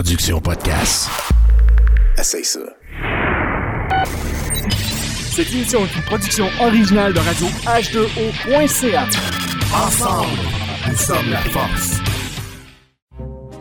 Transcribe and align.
production 0.00 0.40
podcast. 0.40 1.10
Essaye 2.16 2.42
ça. 2.42 2.60
Cette 5.30 5.52
émission 5.52 5.80
est 5.80 5.94
une 5.94 6.02
production 6.04 6.46
originale 6.58 7.12
de 7.12 7.18
radio 7.18 7.46
H2O.ca. 7.66 9.06
Ensemble, 9.74 10.38
nous 10.88 10.96
sommes 10.96 11.30
la 11.30 11.40
force. 11.40 11.98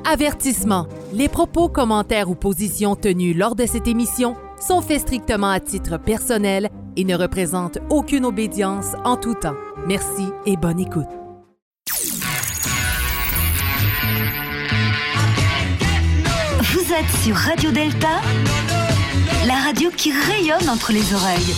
Avertissement. 0.05 0.87
Les 1.11 1.27
propos, 1.27 1.67
commentaires 1.67 2.29
ou 2.29 2.35
positions 2.35 2.95
tenus 2.95 3.35
lors 3.35 3.55
de 3.55 3.65
cette 3.65 3.89
émission 3.89 4.37
sont 4.61 4.81
faits 4.81 5.01
strictement 5.01 5.49
à 5.49 5.59
titre 5.59 5.97
personnel 5.97 6.69
et 6.95 7.03
ne 7.03 7.17
représentent 7.17 7.79
aucune 7.89 8.23
obédience 8.23 8.93
en 9.03 9.17
tout 9.17 9.35
temps. 9.35 9.57
Merci 9.87 10.23
et 10.45 10.55
bonne 10.55 10.79
écoute. 10.79 11.18
Vous 16.71 16.93
êtes 16.93 17.23
sur 17.23 17.35
Radio 17.35 17.71
Delta, 17.71 18.21
la 19.47 19.55
radio 19.55 19.89
qui 19.89 20.11
rayonne 20.11 20.69
entre 20.69 20.91
les 20.91 21.13
oreilles. 21.15 21.55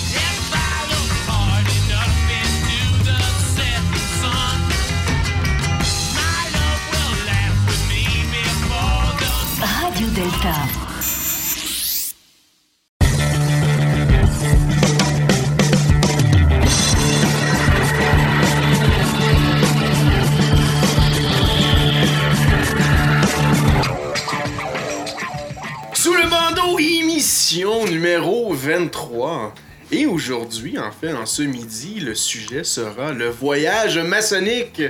Radio 9.59 10.07
Delta. 10.07 10.90
Numéro 28.01 28.51
23. 28.51 29.53
Et 29.91 30.07
aujourd'hui, 30.07 30.79
en 30.79 30.91
fait, 30.91 31.13
en 31.13 31.27
ce 31.27 31.43
midi, 31.43 31.99
le 31.99 32.15
sujet 32.15 32.63
sera 32.63 33.11
le 33.11 33.29
voyage 33.29 33.99
maçonnique. 33.99 34.81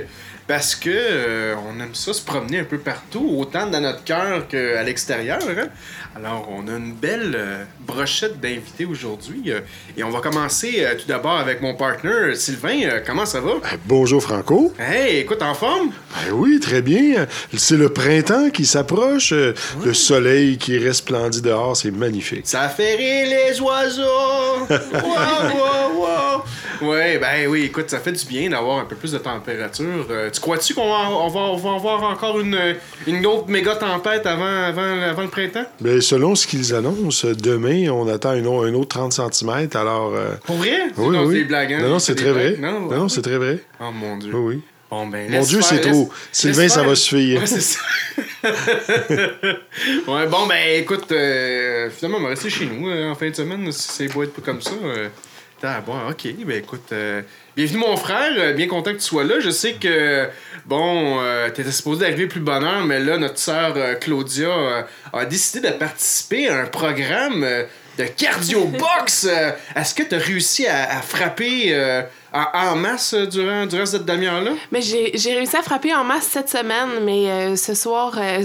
Parce 0.48 0.74
que 0.74 0.90
euh, 0.92 1.54
on 1.68 1.80
aime 1.80 1.94
ça 1.94 2.12
se 2.12 2.20
promener 2.22 2.58
un 2.60 2.64
peu 2.64 2.78
partout, 2.78 3.36
autant 3.38 3.66
dans 3.66 3.80
notre 3.80 4.02
cœur 4.04 4.48
qu'à 4.48 4.82
l'extérieur. 4.82 5.38
hein. 5.48 5.68
Alors, 6.14 6.48
on 6.50 6.66
a 6.68 6.76
une 6.76 6.92
belle 6.92 7.32
euh, 7.34 7.64
brochette 7.80 8.38
d'invités 8.40 8.84
aujourd'hui. 8.84 9.44
euh, 9.46 9.60
et 9.96 10.02
on 10.04 10.10
va 10.10 10.20
commencer 10.20 10.84
tout 10.98 11.06
d'abord 11.06 11.38
avec 11.38 11.62
mon 11.62 11.74
partner, 11.74 12.34
Sylvain. 12.34 13.00
Comment 13.06 13.24
ça 13.24 13.40
va? 13.40 13.52
Ben, 13.62 13.78
bonjour 13.86 14.22
Franco. 14.22 14.74
Hey, 14.78 15.18
écoute, 15.18 15.40
en 15.42 15.54
forme? 15.54 15.90
Ben 16.26 16.32
oui, 16.32 16.58
très 16.60 16.82
bien. 16.82 17.26
C'est 17.56 17.76
le 17.76 17.88
printemps 17.88 18.50
qui 18.50 18.66
s'approche. 18.66 19.32
Le 19.32 19.94
soleil 19.94 20.58
qui 20.58 20.76
resplendit 20.78 21.40
dehors, 21.40 21.76
c'est 21.76 21.90
magnifique. 21.90 22.42
Ça 22.46 22.68
fait 22.68 22.94
rire 22.96 23.28
les 23.30 23.60
oiseaux! 23.60 24.66
wow, 24.68 25.54
wow, 25.54 26.00
wow! 26.00 26.88
Ouais, 26.90 27.18
ben 27.18 27.46
oui, 27.48 27.64
écoute, 27.64 27.88
ça 27.90 28.00
fait 28.00 28.12
du 28.12 28.24
bien 28.26 28.50
d'avoir 28.50 28.80
un 28.80 28.84
peu 28.84 28.96
plus 28.96 29.12
de 29.12 29.18
température. 29.18 30.06
Tu 30.32 30.40
crois-tu 30.40 30.74
qu'on 30.74 30.88
va, 30.88 31.10
on 31.10 31.28
va, 31.28 31.40
on 31.40 31.56
va 31.56 31.72
avoir 31.74 32.02
encore 32.04 32.40
une, 32.40 32.58
une 33.06 33.24
autre 33.26 33.48
méga 33.48 33.76
tempête 33.76 34.26
avant, 34.26 34.44
avant, 34.64 35.00
avant 35.02 35.22
le 35.22 35.28
printemps? 35.28 35.64
Ben, 35.80 36.00
selon 36.00 36.34
ce 36.34 36.46
qu'ils 36.46 36.74
annoncent, 36.74 37.28
demain, 37.38 37.88
on 37.90 38.08
attend 38.08 38.30
un, 38.30 38.44
au- 38.46 38.62
un 38.62 38.74
autre 38.74 38.88
30 38.98 39.12
cm. 39.12 39.68
Alors. 39.74 40.12
euh, 40.14 40.30
Pour 40.44 40.56
vrai? 40.56 40.78
oui, 40.96 41.16
non, 41.16 41.24
oui. 41.24 41.34
c'est 41.34 41.38
des 41.40 41.44
blagues, 41.44 41.72
hein? 41.74 41.80
Non, 41.82 41.88
non, 41.90 41.98
c'est 41.98 42.14
très 42.14 42.32
vrai. 42.32 42.52
blagues. 42.52 42.60
Non, 42.72 42.80
Non, 42.80 42.86
ouais. 42.88 42.96
non, 42.96 43.08
c'est 43.08 43.22
très 43.22 43.36
vrai. 43.38 43.58
Oh 43.80 43.90
mon 43.92 44.16
dieu. 44.16 44.32
Oui, 44.34 44.54
oui. 44.56 44.62
Bon, 44.90 45.06
ben, 45.06 45.30
Mon 45.30 45.40
Dieu, 45.42 45.60
c'est 45.62 45.80
trop. 45.80 45.90
laisse 45.90 46.08
Sylvain, 46.32 46.68
ça 46.68 46.82
va 46.82 46.94
suffire. 46.94 47.40
Ouais, 47.40 47.46
c'est 47.46 47.62
ça. 47.62 47.78
ouais, 50.08 50.26
bon, 50.26 50.46
ben 50.46 50.80
écoute, 50.80 51.10
euh, 51.12 51.88
finalement, 51.90 52.18
on 52.18 52.22
va 52.24 52.28
rester 52.30 52.50
chez 52.50 52.66
nous 52.66 52.88
euh, 52.88 53.10
en 53.10 53.14
fin 53.14 53.30
de 53.30 53.34
semaine. 53.34 53.70
Si 53.72 53.88
c'est 53.90 54.08
beau 54.08 54.22
être 54.22 54.42
comme 54.42 54.60
ça. 54.60 54.72
T'as- 55.62 55.80
bon, 55.80 55.94
ok, 56.10 56.26
ben 56.44 56.58
écoute, 56.58 56.88
euh, 56.90 57.22
bienvenue 57.54 57.78
mon 57.78 57.96
frère, 57.96 58.32
euh, 58.36 58.52
bien 58.52 58.66
content 58.66 58.90
que 58.90 58.96
tu 58.96 59.04
sois 59.04 59.22
là. 59.22 59.38
Je 59.38 59.50
sais 59.50 59.74
que, 59.74 60.28
bon, 60.66 61.20
euh, 61.22 61.50
t'étais 61.50 61.70
supposé 61.70 62.00
d'arriver 62.00 62.26
plus 62.26 62.40
bonne 62.40 62.64
mais 62.84 62.98
là, 62.98 63.16
notre 63.16 63.38
sœur 63.38 63.76
Claudia 64.00 64.50
a 65.12 65.24
décidé 65.24 65.68
de 65.68 65.72
participer 65.72 66.48
à 66.48 66.62
un 66.62 66.66
programme 66.66 67.46
de 67.96 68.04
cardio 68.04 68.64
box. 68.64 69.28
Euh, 69.30 69.52
Est-ce 69.76 69.94
que 69.94 70.02
t'as 70.02 70.18
réussi 70.18 70.66
à, 70.66 70.98
à 70.98 71.00
frapper 71.00 71.72
en, 72.34 72.76
masse 72.76 73.14
euh, 73.14 73.26
durant, 73.26 73.66
durant 73.66 73.86
cette 73.86 74.04
demi-heure-là? 74.04 74.52
Mais 74.70 74.80
j'ai 74.82 75.34
réussi 75.34 75.56
à 75.56 75.62
frapper 75.62 75.94
en 75.94 76.04
masse 76.04 76.28
cette 76.30 76.48
semaine, 76.48 77.04
mais 77.04 77.30
euh, 77.30 77.56
ce 77.56 77.74
soir, 77.74 78.16
euh, 78.18 78.42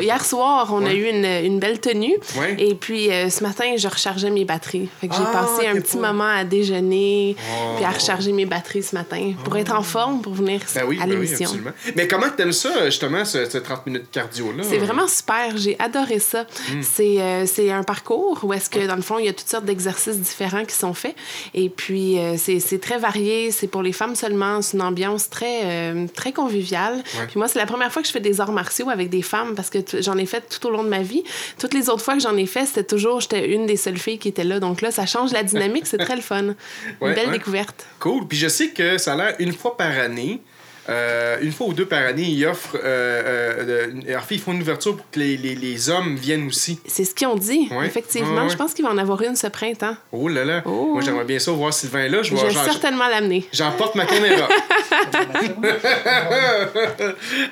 hier 0.00 0.24
soir, 0.24 0.70
on 0.72 0.84
a 0.84 0.92
eu 0.92 1.04
une, 1.08 1.24
une 1.24 1.58
belle 1.58 1.80
tenue. 1.80 2.16
Ouais. 2.38 2.56
Et 2.58 2.74
puis 2.74 3.10
euh, 3.10 3.30
ce 3.30 3.42
matin, 3.42 3.64
je 3.76 3.88
rechargeais 3.88 4.30
mes 4.30 4.44
batteries. 4.44 4.88
Fait 5.00 5.08
que 5.08 5.14
j'ai 5.14 5.20
Ah, 5.26 5.32
passé 5.32 5.66
un 5.66 5.80
petit 5.80 5.96
moment 5.96 6.28
à 6.28 6.44
déjeuner, 6.44 7.36
Oh. 7.40 7.76
puis 7.76 7.84
à 7.84 7.90
recharger 7.90 8.32
mes 8.32 8.46
batteries 8.46 8.82
ce 8.82 8.94
matin 8.94 9.32
pour 9.44 9.56
être 9.56 9.74
en 9.74 9.82
forme 9.82 10.20
pour 10.20 10.34
venir 10.34 10.60
Ben 10.74 10.84
oui, 10.86 10.98
à 11.00 11.06
ben 11.06 11.10
oui, 11.18 11.24
l'émission. 11.26 11.46
absolument. 11.48 11.70
Mais 11.96 12.06
comment 12.08 12.28
t'aimes 12.36 12.52
ça, 12.52 12.86
justement, 12.86 13.24
ce, 13.24 13.48
ce 13.48 13.58
30 13.58 13.86
minutes 13.86 14.10
cardio-là? 14.12 14.62
C'est 14.64 14.78
vraiment 14.78 15.08
super. 15.08 15.56
J'ai 15.56 15.76
adoré 15.78 16.18
ça. 16.18 16.42
Hmm. 16.70 16.82
C'est 16.82 17.70
un 17.70 17.82
parcours 17.82 18.40
où 18.42 18.52
est-ce 18.52 18.68
que, 18.68 18.86
dans 18.86 18.96
le 18.96 19.02
fond, 19.02 19.18
il 19.18 19.26
y 19.26 19.28
a 19.28 19.32
toutes 19.32 19.48
sortes 19.48 19.64
d'exercices 19.64 20.18
différents 20.18 20.64
qui 20.64 20.74
sont 20.74 20.94
faits. 20.94 21.14
Et 21.54 21.68
puis, 21.70 22.18
c'est 22.38 22.80
très 22.80 22.98
varié. 22.98 23.29
C'est 23.50 23.66
pour 23.66 23.82
les 23.82 23.92
femmes 23.92 24.14
seulement. 24.14 24.62
C'est 24.62 24.76
une 24.76 24.82
ambiance 24.82 25.30
très, 25.30 25.62
euh, 25.64 26.06
très 26.14 26.32
conviviale. 26.32 26.96
Ouais. 26.96 27.26
Puis 27.28 27.38
moi, 27.38 27.48
c'est 27.48 27.58
la 27.58 27.66
première 27.66 27.92
fois 27.92 28.02
que 28.02 28.08
je 28.08 28.12
fais 28.12 28.20
des 28.20 28.40
arts 28.40 28.52
martiaux 28.52 28.90
avec 28.90 29.10
des 29.10 29.22
femmes 29.22 29.54
parce 29.54 29.70
que 29.70 29.78
j'en 30.00 30.16
ai 30.16 30.26
fait 30.26 30.42
tout 30.48 30.66
au 30.66 30.70
long 30.70 30.84
de 30.84 30.88
ma 30.88 31.02
vie. 31.02 31.24
Toutes 31.58 31.74
les 31.74 31.88
autres 31.88 32.02
fois 32.02 32.14
que 32.14 32.20
j'en 32.20 32.36
ai 32.36 32.46
fait, 32.46 32.66
c'était 32.66 32.84
toujours, 32.84 33.20
j'étais 33.20 33.52
une 33.52 33.66
des 33.66 33.76
seules 33.76 33.98
filles 33.98 34.18
qui 34.18 34.28
était 34.28 34.44
là. 34.44 34.60
Donc 34.60 34.80
là, 34.80 34.90
ça 34.90 35.06
change 35.06 35.32
la 35.32 35.42
dynamique. 35.42 35.86
C'est 35.86 35.98
très 35.98 36.16
le 36.16 36.22
fun. 36.22 36.40
Une 37.00 37.14
belle 37.14 37.26
ouais. 37.26 37.32
découverte. 37.32 37.86
Cool. 37.98 38.26
Puis 38.26 38.38
je 38.38 38.48
sais 38.48 38.68
que 38.68 38.98
ça 38.98 39.14
a 39.14 39.16
l'air 39.16 39.34
une 39.38 39.52
fois 39.52 39.76
par 39.76 39.98
année. 39.98 40.40
Euh, 40.88 41.36
une 41.42 41.52
fois 41.52 41.68
ou 41.68 41.72
deux 41.72 41.86
par 41.86 42.04
année, 42.04 42.22
ils 42.24 42.44
offrent. 42.46 42.76
Euh, 42.82 43.90
euh, 44.02 44.16
en 44.16 44.20
fait, 44.22 44.34
ils 44.36 44.40
font 44.40 44.52
une 44.52 44.62
ouverture 44.62 44.96
pour 44.96 45.08
que 45.10 45.20
les, 45.20 45.36
les, 45.36 45.54
les 45.54 45.90
hommes 45.90 46.16
viennent 46.16 46.46
aussi. 46.48 46.80
C'est 46.86 47.04
ce 47.04 47.14
qu'ils 47.14 47.28
ont 47.28 47.36
dit, 47.36 47.68
Ouais. 47.70 47.86
effectivement. 47.86 48.34
Ouais, 48.34 48.42
ouais. 48.44 48.48
Je 48.50 48.56
pense 48.56 48.74
qu'il 48.74 48.84
va 48.84 48.90
en 48.90 48.98
avoir 48.98 49.22
une 49.22 49.36
ce 49.36 49.46
printemps. 49.46 49.94
Oh 50.10 50.28
là 50.28 50.44
là. 50.44 50.62
Oh. 50.64 50.90
Moi, 50.94 51.02
j'aimerais 51.02 51.24
bien 51.24 51.38
ça 51.38 51.52
voir 51.52 51.72
Sylvain 51.72 52.08
là. 52.08 52.22
Je 52.22 52.34
Je 52.34 52.42
vais, 52.42 52.50
certainement 52.52 53.08
l'amener. 53.08 53.46
J'emporte 53.52 53.94
ma 53.94 54.06
caméra. 54.06 54.48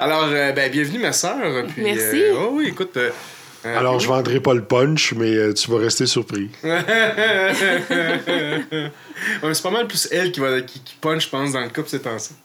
Alors, 0.00 0.28
euh, 0.30 0.52
ben, 0.52 0.70
bienvenue, 0.70 0.98
ma 0.98 1.12
soeur. 1.12 1.64
Puis, 1.68 1.82
Merci. 1.82 2.22
euh, 2.22 2.34
oh 2.38 2.48
oui, 2.52 2.68
écoute. 2.68 2.96
euh, 2.96 3.10
euh, 3.66 3.78
Alors, 3.78 3.98
je 4.00 4.08
vendrai 4.08 4.40
pas 4.40 4.54
le 4.54 4.62
punch, 4.64 5.12
mais 5.16 5.34
euh, 5.34 5.52
tu 5.52 5.70
vas 5.70 5.78
rester 5.78 6.06
surpris. 6.06 6.48
Ouais, 9.42 9.52
c'est 9.52 9.62
pas 9.64 9.70
mal 9.70 9.88
plus 9.88 10.06
elle 10.12 10.30
qui, 10.30 10.38
va, 10.38 10.60
qui, 10.60 10.78
qui 10.80 10.94
punch, 11.00 11.24
je 11.24 11.28
pense, 11.28 11.50
dans 11.52 11.60
le 11.60 11.68
couple, 11.70 11.88
c'est 11.88 12.06
enceinte. 12.06 12.36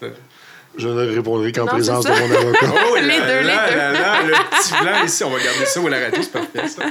Je 0.78 0.88
ne 0.88 1.14
répondrai 1.16 1.52
qu'en 1.52 1.66
présence 1.66 2.06
de 2.06 2.10
mon 2.12 2.32
avocat. 2.36 2.68
Oh 2.92 2.96
Les 2.96 3.08
là 3.08 3.28
deux, 3.28 3.40
les 3.42 3.44
là 3.48 3.70
deux. 3.70 3.76
là 3.78 3.92
là, 3.92 4.22
le 4.24 4.34
petit 4.58 4.74
blanc 4.82 5.04
ici, 5.06 5.24
on 5.24 5.30
va 5.30 5.38
garder 5.44 5.66
ça 5.66 5.80
ou 5.80 5.88
la 5.88 6.00
radio, 6.00 6.20
c'est 6.22 6.32
parfait 6.32 6.68
ça. 6.68 6.84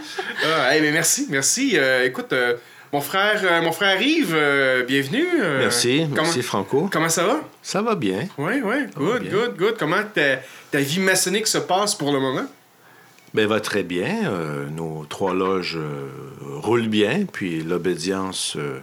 Ah, 0.44 0.74
hey, 0.74 0.80
mais 0.82 0.92
merci, 0.92 1.26
merci. 1.30 1.72
Euh, 1.76 2.04
écoute, 2.06 2.32
euh, 2.32 2.54
mon 2.92 3.00
frère, 3.00 3.40
euh, 3.44 3.60
mon 3.62 3.72
frère 3.72 4.00
Yves, 4.00 4.34
euh, 4.34 4.84
bienvenue. 4.84 5.26
euh, 5.40 5.58
Merci, 5.60 6.02
comment, 6.10 6.22
merci 6.22 6.42
Franco. 6.42 6.88
Comment 6.92 7.08
ça 7.08 7.24
va? 7.24 7.40
Ça 7.62 7.82
va 7.82 7.94
bien. 7.96 8.28
Oui, 8.38 8.60
oui, 8.64 8.74
good, 8.96 9.28
good, 9.30 9.56
good. 9.56 9.76
Comment 9.78 10.02
ta, 10.14 10.36
ta 10.70 10.78
vie 10.78 11.00
maçonnique 11.00 11.46
se 11.48 11.58
passe 11.58 11.94
pour 11.94 12.12
le 12.12 12.20
moment? 12.20 12.46
Ben, 13.34 13.46
va 13.48 13.60
très 13.60 13.82
bien. 13.82 14.30
Euh, 14.30 14.66
nos 14.70 15.06
trois 15.08 15.32
loges 15.34 15.76
euh, 15.78 16.06
roulent 16.60 16.88
bien, 16.88 17.24
puis 17.32 17.62
l'obédience 17.62 18.54
euh, 18.58 18.78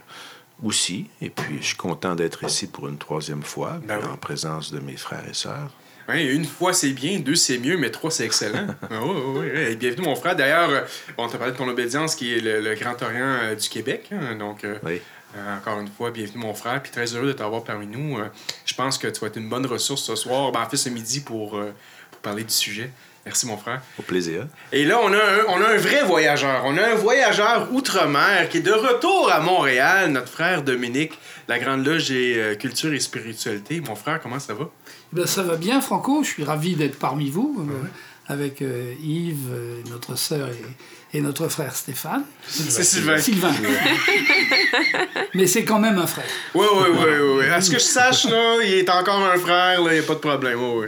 aussi. 0.63 1.07
Et 1.21 1.29
puis, 1.29 1.57
je 1.61 1.67
suis 1.67 1.75
content 1.77 2.15
d'être 2.15 2.43
ici 2.43 2.67
pour 2.67 2.87
une 2.87 2.97
troisième 2.97 3.43
fois, 3.43 3.79
Ben 3.83 3.99
oui. 4.01 4.09
en 4.11 4.17
présence 4.17 4.71
de 4.71 4.79
mes 4.79 4.97
frères 4.97 5.23
et 5.29 5.33
sœurs. 5.33 5.71
Oui, 6.07 6.25
une 6.25 6.45
fois 6.45 6.73
c'est 6.73 6.89
bien, 6.91 7.19
deux 7.19 7.35
c'est 7.35 7.59
mieux, 7.59 7.77
mais 7.77 7.91
trois 7.91 8.09
c'est 8.09 8.25
excellent. 8.25 8.65
ah, 8.81 8.87
oui, 9.03 9.47
oui, 9.55 9.75
bienvenue 9.75 10.05
mon 10.05 10.15
frère. 10.15 10.35
D'ailleurs, 10.35 10.85
on 11.19 11.27
t'a 11.27 11.37
parlé 11.37 11.53
de 11.53 11.57
ton 11.57 11.67
obédience 11.67 12.15
qui 12.15 12.33
est 12.35 12.39
le, 12.41 12.61
le 12.61 12.73
Grand 12.73 12.99
Orient 13.03 13.37
euh, 13.43 13.55
du 13.55 13.69
Québec. 13.69 14.09
hein, 14.11 14.35
donc, 14.35 14.63
euh, 14.63 14.77
Oui. 14.83 14.99
Euh, 15.37 15.57
encore 15.57 15.79
une 15.79 15.87
fois, 15.87 16.09
bienvenue 16.09 16.39
mon 16.41 16.55
frère, 16.55 16.81
puis 16.81 16.91
très 16.91 17.05
heureux 17.13 17.27
de 17.27 17.33
t'avoir 17.33 17.63
parmi 17.63 17.85
nous. 17.85 18.17
Je 18.65 18.73
pense 18.73 18.97
que 18.97 19.07
tu 19.07 19.19
vas 19.21 19.27
être 19.27 19.37
une 19.37 19.47
bonne 19.47 19.67
ressource 19.67 20.01
ce 20.01 20.15
soir, 20.15 20.51
ben, 20.51 20.61
en 20.61 20.67
fait 20.67 20.77
ce 20.77 20.89
midi 20.89 21.19
pour, 21.19 21.51
pour 21.51 22.19
parler 22.23 22.43
du 22.43 22.51
sujet. 22.53 22.89
Merci 23.29 23.45
mon 23.45 23.57
frère. 23.57 23.79
Au 23.99 24.01
plaisir. 24.01 24.47
Et 24.71 24.85
là, 24.85 24.99
on 25.03 25.13
a, 25.13 25.17
un, 25.17 25.45
on 25.49 25.61
a 25.61 25.67
un 25.67 25.77
vrai 25.77 26.01
voyageur. 26.03 26.63
On 26.65 26.75
a 26.79 26.83
un 26.83 26.95
voyageur 26.95 27.67
outre-mer 27.71 28.49
qui 28.49 28.57
est 28.57 28.61
de 28.61 28.71
retour 28.71 29.31
à 29.31 29.39
Montréal, 29.39 30.09
notre 30.11 30.29
frère 30.29 30.63
Dominique, 30.63 31.13
la 31.47 31.59
Grande 31.59 31.85
Loge 31.85 32.09
et 32.09 32.37
euh, 32.37 32.55
Culture 32.55 32.91
et 32.91 32.99
Spiritualité. 32.99 33.81
Mon 33.81 33.93
frère, 33.93 34.19
comment 34.19 34.39
ça 34.39 34.55
va? 34.55 34.67
Ben, 35.13 35.27
ça 35.27 35.43
va 35.43 35.57
bien, 35.57 35.79
Franco. 35.79 36.23
Je 36.23 36.29
suis 36.29 36.43
ravi 36.43 36.73
d'être 36.73 36.97
parmi 36.97 37.29
vous, 37.29 37.55
euh, 37.69 37.87
avec 38.25 38.63
euh, 38.63 38.95
Yves, 38.99 39.51
euh, 39.51 39.75
notre 39.91 40.17
sœur 40.17 40.49
et, 40.49 41.17
et 41.19 41.21
notre 41.21 41.47
frère 41.49 41.75
Stéphane. 41.75 42.23
C'est 42.47 42.83
Sylvain. 42.83 43.19
Sylvain. 43.19 43.53
Mais 45.35 45.45
c'est 45.45 45.65
quand 45.65 45.77
même 45.79 45.99
un 45.99 46.07
frère. 46.07 46.25
Oui, 46.55 46.65
oui, 46.73 46.87
oui, 46.97 47.41
oui. 47.41 47.45
À 47.45 47.61
ce 47.61 47.69
que 47.69 47.77
je 47.77 47.83
sache, 47.99 48.25
là, 48.25 48.55
il 48.63 48.73
est 48.73 48.89
encore 48.89 49.23
un 49.23 49.37
frère, 49.37 49.81
il 49.81 49.93
n'y 49.93 49.99
a 49.99 50.01
pas 50.01 50.15
de 50.15 50.19
problème. 50.19 50.57
Oui, 50.59 50.87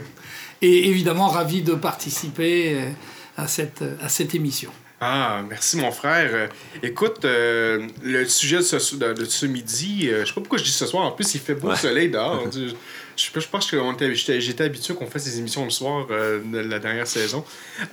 Et 0.62 0.88
évidemment, 0.88 1.28
ravi 1.28 1.62
de 1.62 1.74
participer 1.74 2.74
euh, 2.76 2.90
à 3.36 3.46
cette, 3.48 3.82
à 4.00 4.08
cette 4.08 4.34
émission. 4.34 4.70
Ah, 5.00 5.42
merci 5.48 5.76
mon 5.76 5.90
frère. 5.90 6.30
Euh, 6.32 6.46
écoute, 6.82 7.24
euh, 7.24 7.88
le 8.04 8.24
sujet 8.28 8.58
de 8.58 8.62
ce, 8.62 8.94
de, 8.94 9.12
de 9.12 9.24
ce 9.24 9.46
midi, 9.46 10.08
euh, 10.08 10.20
je 10.20 10.26
sais 10.28 10.34
pas 10.34 10.40
pourquoi 10.40 10.58
je 10.58 10.62
dis 10.64 10.70
ce 10.70 10.86
soir, 10.86 11.04
en 11.04 11.10
plus 11.10 11.34
il 11.34 11.40
fait 11.40 11.56
beau 11.56 11.70
Ouais. 11.70 11.76
soleil 11.76 12.08
dehors. 12.08 12.44
je, 12.54 12.68
je, 13.16 13.40
je 13.40 13.48
pense 13.48 13.68
que 13.68 13.76
j'étais 14.14 14.62
habitué 14.64 14.94
qu'on 14.94 15.06
fasse 15.08 15.24
des 15.24 15.40
émissions 15.40 15.64
le 15.64 15.70
soir 15.70 16.06
euh, 16.12 16.38
de 16.44 16.58
la 16.58 16.78
dernière 16.78 17.08
saison. 17.08 17.44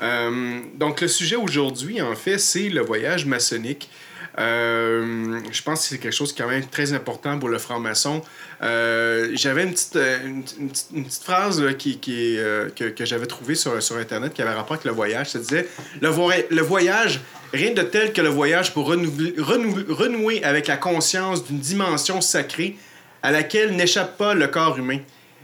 Euh, 0.03 0.59
donc 0.75 1.01
le 1.01 1.07
sujet 1.07 1.35
aujourd'hui, 1.35 1.99
en 1.99 2.15
fait, 2.15 2.37
c'est 2.37 2.69
le 2.69 2.81
voyage 2.81 3.25
maçonnique. 3.25 3.89
Euh, 4.37 5.39
je 5.51 5.61
pense 5.63 5.81
que 5.81 5.87
c'est 5.87 5.97
quelque 5.97 6.13
chose 6.13 6.31
qui 6.33 6.41
est 6.41 6.45
quand 6.45 6.51
même 6.51 6.65
très 6.67 6.93
important 6.93 7.39
pour 7.39 7.49
le 7.49 7.57
franc-maçon. 7.57 8.21
Euh, 8.61 9.29
j'avais 9.35 9.63
une 9.63 9.71
petite, 9.71 9.95
euh, 9.95 10.17
une, 10.25 10.43
petite, 10.43 10.87
une 10.93 11.05
petite 11.05 11.23
phrase 11.23 11.63
qui, 11.77 11.97
euh, 12.37 12.69
que, 12.75 13.05
j'avais 13.05 13.25
trouvée 13.25 13.55
sur, 13.55 13.81
sur 13.81 13.95
Internet 13.97 14.33
qui 14.33 14.41
avait 14.41 14.51
rapport 14.51 14.73
avec 14.73 14.85
le 14.85 14.91
voyage. 14.91 15.29
Ça 15.29 15.39
disait 15.39 15.67
le, 16.01 16.09
voy- 16.09 16.45
le 16.49 16.61
voyage, 16.61 17.21
rien 17.53 17.73
de 17.73 17.81
tel 17.83 18.11
que 18.11 18.21
le 18.21 18.27
voyage 18.29 18.73
pour 18.73 18.87
renouer 18.87 20.43
avec 20.43 20.67
la 20.67 20.77
conscience 20.77 21.45
d'une 21.45 21.59
dimension 21.59 22.19
sacrée 22.19 22.75
à 23.23 23.31
laquelle 23.31 23.75
n'échappe 23.75 24.17
pas 24.17 24.33
le 24.33 24.47
corps 24.47 24.77
humain. 24.77 24.99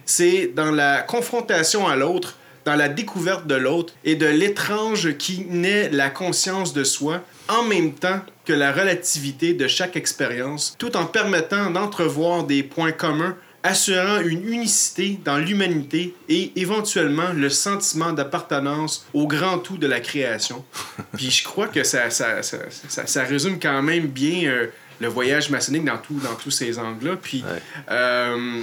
C'est 0.05 0.51
dans 0.53 0.71
la 0.71 1.01
confrontation 1.01 1.87
à 1.87 1.95
l'autre, 1.95 2.37
dans 2.65 2.75
la 2.75 2.89
découverte 2.89 3.47
de 3.47 3.55
l'autre 3.55 3.93
et 4.03 4.15
de 4.15 4.25
l'étrange 4.25 5.17
qui 5.17 5.45
naît 5.49 5.89
la 5.89 6.09
conscience 6.09 6.73
de 6.73 6.83
soi, 6.83 7.21
en 7.47 7.63
même 7.63 7.93
temps 7.93 8.19
que 8.45 8.53
la 8.53 8.71
relativité 8.71 9.53
de 9.53 9.67
chaque 9.67 9.95
expérience, 9.95 10.75
tout 10.77 10.95
en 10.97 11.05
permettant 11.05 11.71
d'entrevoir 11.71 12.43
des 12.43 12.63
points 12.63 12.91
communs 12.91 13.35
assurant 13.63 14.19
une 14.21 14.47
unicité 14.53 15.19
dans 15.25 15.37
l'humanité 15.39 16.13
et 16.29 16.51
éventuellement 16.55 17.33
le 17.33 17.49
sentiment 17.49 18.13
d'appartenance 18.13 19.07
au 19.15 19.25
grand 19.27 19.57
tout 19.57 19.77
de 19.77 19.87
la 19.87 19.99
création. 19.99 20.63
Puis 21.17 21.31
je 21.31 21.43
crois 21.43 21.67
que 21.67 21.83
ça, 21.83 22.11
ça, 22.11 22.43
ça, 22.43 22.57
ça- 22.69 23.07
ça 23.07 23.23
résume 23.23 23.59
quand 23.59 23.81
même 23.81 24.05
bien 24.05 24.47
euh, 24.47 24.67
le 24.99 25.07
voyage 25.07 25.49
maçonnique 25.49 25.83
dans, 25.85 25.97
tout, 25.97 26.19
dans 26.23 26.35
tous 26.35 26.51
ces 26.51 26.77
angles-là. 26.77 27.15
Puis 27.19 27.43
euh, 27.89 28.61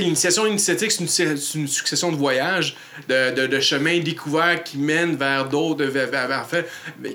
l'initiation 0.00 0.46
initiatique, 0.46 0.92
c'est 0.92 1.24
une, 1.54 1.68
succession 1.68 2.10
de 2.10 2.16
voyages, 2.16 2.76
de, 3.08 3.60
chemins 3.60 3.98
découverts 4.00 4.62
qui 4.64 4.78
mènent 4.78 5.16
vers 5.16 5.48
d'autres, 5.48 5.84
vers, 5.84 6.46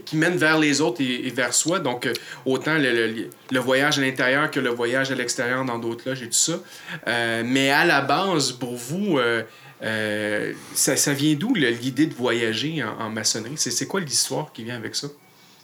qui 0.05 0.17
mènent 0.17 0.37
vers 0.37 0.59
les 0.59 0.81
autres 0.81 1.01
et, 1.01 1.29
vers 1.29 1.53
soi. 1.53 1.79
Donc, 1.79 2.05
euh, 2.05 2.13
autant 2.45 2.77
le, 2.77 3.59
voyage 3.59 3.99
à 3.99 4.01
l'intérieur 4.01 4.51
que 4.51 4.59
le 4.59 4.69
voyage 4.69 5.11
à 5.11 5.15
l'extérieur 5.15 5.65
dans 5.65 5.79
d'autres 5.79 6.07
loges 6.07 6.21
et 6.21 6.27
tout 6.27 6.33
ça. 6.33 6.59
Euh, 7.07 7.43
mais 7.45 7.69
à 7.69 7.85
la 7.85 8.01
base, 8.01 8.51
pour 8.51 8.75
vous, 8.75 9.19
euh, 9.19 10.53
ça, 10.73 11.13
vient 11.13 11.35
d'où 11.35 11.53
l'idée 11.53 12.07
de 12.07 12.13
voyager 12.13 12.83
en, 12.83 13.05
en 13.05 13.09
maçonnerie? 13.09 13.55
C'est 13.57 13.87
quoi 13.87 13.99
l'histoire 13.99 14.51
qui 14.53 14.63
vient 14.63 14.75
avec 14.75 14.95
ça? 14.95 15.07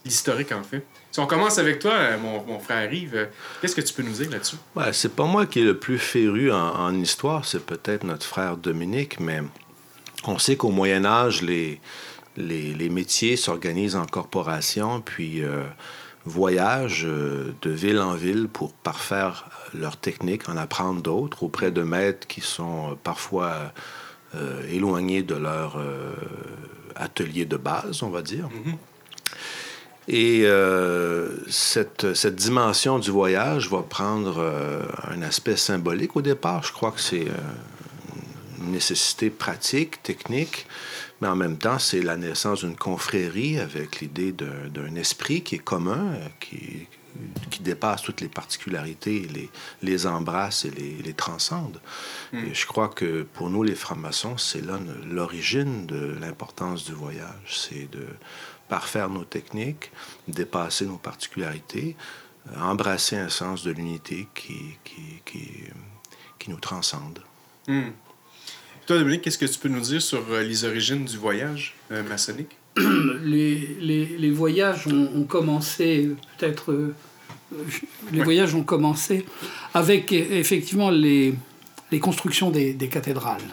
L'historique, 0.06 0.51
en 0.51 0.63
fait. 0.63 0.83
Si 1.13 1.19
on 1.19 1.27
commence 1.27 1.60
avec 1.60 1.77
toi, 1.77 1.92
euh, 1.94 2.18
mon, 2.18 2.44
mon 2.44 2.60
frère 2.60 2.92
Yves, 2.92 3.13
euh, 3.13 3.25
qu'est-ce 3.62 3.75
que 3.75 3.81
tu 3.81 3.94
peux 3.94 4.01
nous 4.01 4.13
dire 4.13 4.31
là-dessus? 4.31 4.56
Ouais, 4.75 4.92
c'est 4.94 5.15
pas 5.15 5.25
moi 5.25 5.45
qui 5.45 5.60
est 5.60 5.63
le 5.63 5.77
plus 5.77 6.00
féru 6.00 6.51
en, 6.51 6.57
en 6.57 6.94
histoire, 6.95 7.45
c'est 7.45 7.63
peut-être 7.63 8.04
notre 8.04 8.25
frère 8.25 8.57
Dominique, 8.57 9.19
mais 9.19 9.44
on 10.25 10.39
sait 10.39 10.56
qu'au 10.56 10.71
Moyen 10.71 11.06
Âge, 11.06 11.44
les, 11.44 11.80
les, 12.36 12.74
les 12.74 12.89
métiers 12.89 13.36
s'organisent 13.36 13.95
en 13.95 14.07
corporation, 14.07 15.01
puis 15.01 15.44
euh, 15.44 15.62
voyagent 16.25 17.06
euh, 17.06 17.54
de 17.62 17.69
ville 17.69 18.00
en 18.00 18.15
ville 18.15 18.48
pour 18.48 18.74
parfaire 18.74 19.45
leur 19.75 19.98
technique, 19.98 20.50
en 20.50 20.57
apprendre 20.57 21.04
d'autres 21.04 21.44
auprès 21.44 21.69
de 21.69 21.83
maîtres 21.83 22.25
qui 22.25 22.42
sont 22.42 22.98
parfois 23.04 23.71
euh, 24.33 24.68
éloignés 24.68 25.21
de 25.21 25.36
leur 25.36 25.77
atelier 26.95 27.45
de 27.45 27.57
base, 27.57 28.01
on 28.01 28.10
va 28.10 28.24
dire. 28.24 28.50
Et 30.07 30.41
euh, 30.44 31.29
cette, 31.50 32.13
cette 32.13 32.35
dimension 32.35 33.00
du 33.00 33.09
voyage 33.09 33.69
va 33.69 33.81
prendre 33.83 34.38
euh, 34.38 34.81
un 35.09 35.21
aspect 35.21 35.55
symbolique 35.55 36.15
au 36.15 36.21
départ. 36.21 36.63
Je 36.63 36.73
crois 36.73 36.91
que 36.91 37.00
c'est 37.00 37.27
euh, 37.27 38.59
une 38.59 38.71
nécessité 38.71 39.29
pratique, 39.29 40.03
technique, 40.03 40.67
mais 41.21 41.29
en 41.29 41.35
même 41.38 41.57
temps, 41.57 41.79
c'est 41.79 42.01
la 42.01 42.17
naissance 42.17 42.65
d'une 42.65 42.75
confrérie 42.75 43.59
avec 43.59 44.01
l'idée 44.01 44.33
d'un 44.33 44.95
esprit 44.95 45.41
qui 45.41 45.55
est 45.55 45.59
commun, 45.63 46.15
qui, 46.41 46.88
qui 47.50 47.61
dépasse 47.61 48.01
toutes 48.01 48.19
les 48.19 48.27
particularités, 48.27 49.27
les, 49.33 49.50
les 49.81 50.05
embrasse 50.05 50.65
et 50.65 50.71
les, 50.71 50.97
les 51.01 51.13
transcende. 51.13 51.79
Et 52.33 52.53
je 52.53 52.65
crois 52.65 52.89
que 52.89 53.23
pour 53.23 53.50
nous, 53.50 53.63
les 53.63 53.75
francs-maçons, 53.75 54.38
c'est 54.38 54.65
là 54.65 54.79
l'origine 55.09 55.85
de 55.85 56.15
l'importance 56.19 56.83
du 56.83 56.94
voyage. 56.94 57.29
C'est 57.47 57.89
de 57.91 58.05
parfaire 58.69 59.10
nos 59.10 59.24
techniques, 59.24 59.92
dépasser 60.27 60.86
nos 60.86 60.98
particularités, 60.98 61.95
euh, 62.48 62.60
embrasser 62.60 63.15
un 63.15 63.30
sens 63.30 63.63
de 63.63 63.71
l'unité 63.71 64.27
qui, 64.33 64.77
qui, 64.83 65.21
qui, 65.25 65.50
qui 66.39 66.50
nous 66.50 66.60
transcende. 66.60 67.19
Hmm. 67.68 67.92
Toi, 68.86 68.98
Dominique, 68.98 69.21
qu'est-ce 69.21 69.38
que 69.38 69.45
tu 69.45 69.60
peux 69.60 69.69
nous 69.69 69.80
dire 69.80 70.01
sur 70.01 70.21
euh, 70.30 70.44
les 70.44 70.65
origines 70.65 71.06
du 71.06 71.18
voyage 71.18 71.75
euh, 71.92 72.04
maçonnique? 72.04 72.57
les, 73.24 73.77
les, 73.80 74.06
les 74.06 74.31
voyages 74.31 74.88
ont, 74.88 75.10
ont 75.15 75.24
commencé 75.24 76.10
peut-être 76.38 76.71
euh, 76.71 76.94
les 78.12 78.24
voyages 78.24 78.56
ont 78.56 78.63
commencé 78.63 79.25
avec 79.74 80.12
effectivement 80.12 80.89
les, 80.89 81.36
les 81.93 81.99
constructions 81.99 82.49
des, 82.49 82.73
des 82.73 82.89
cathédrales. 82.89 83.47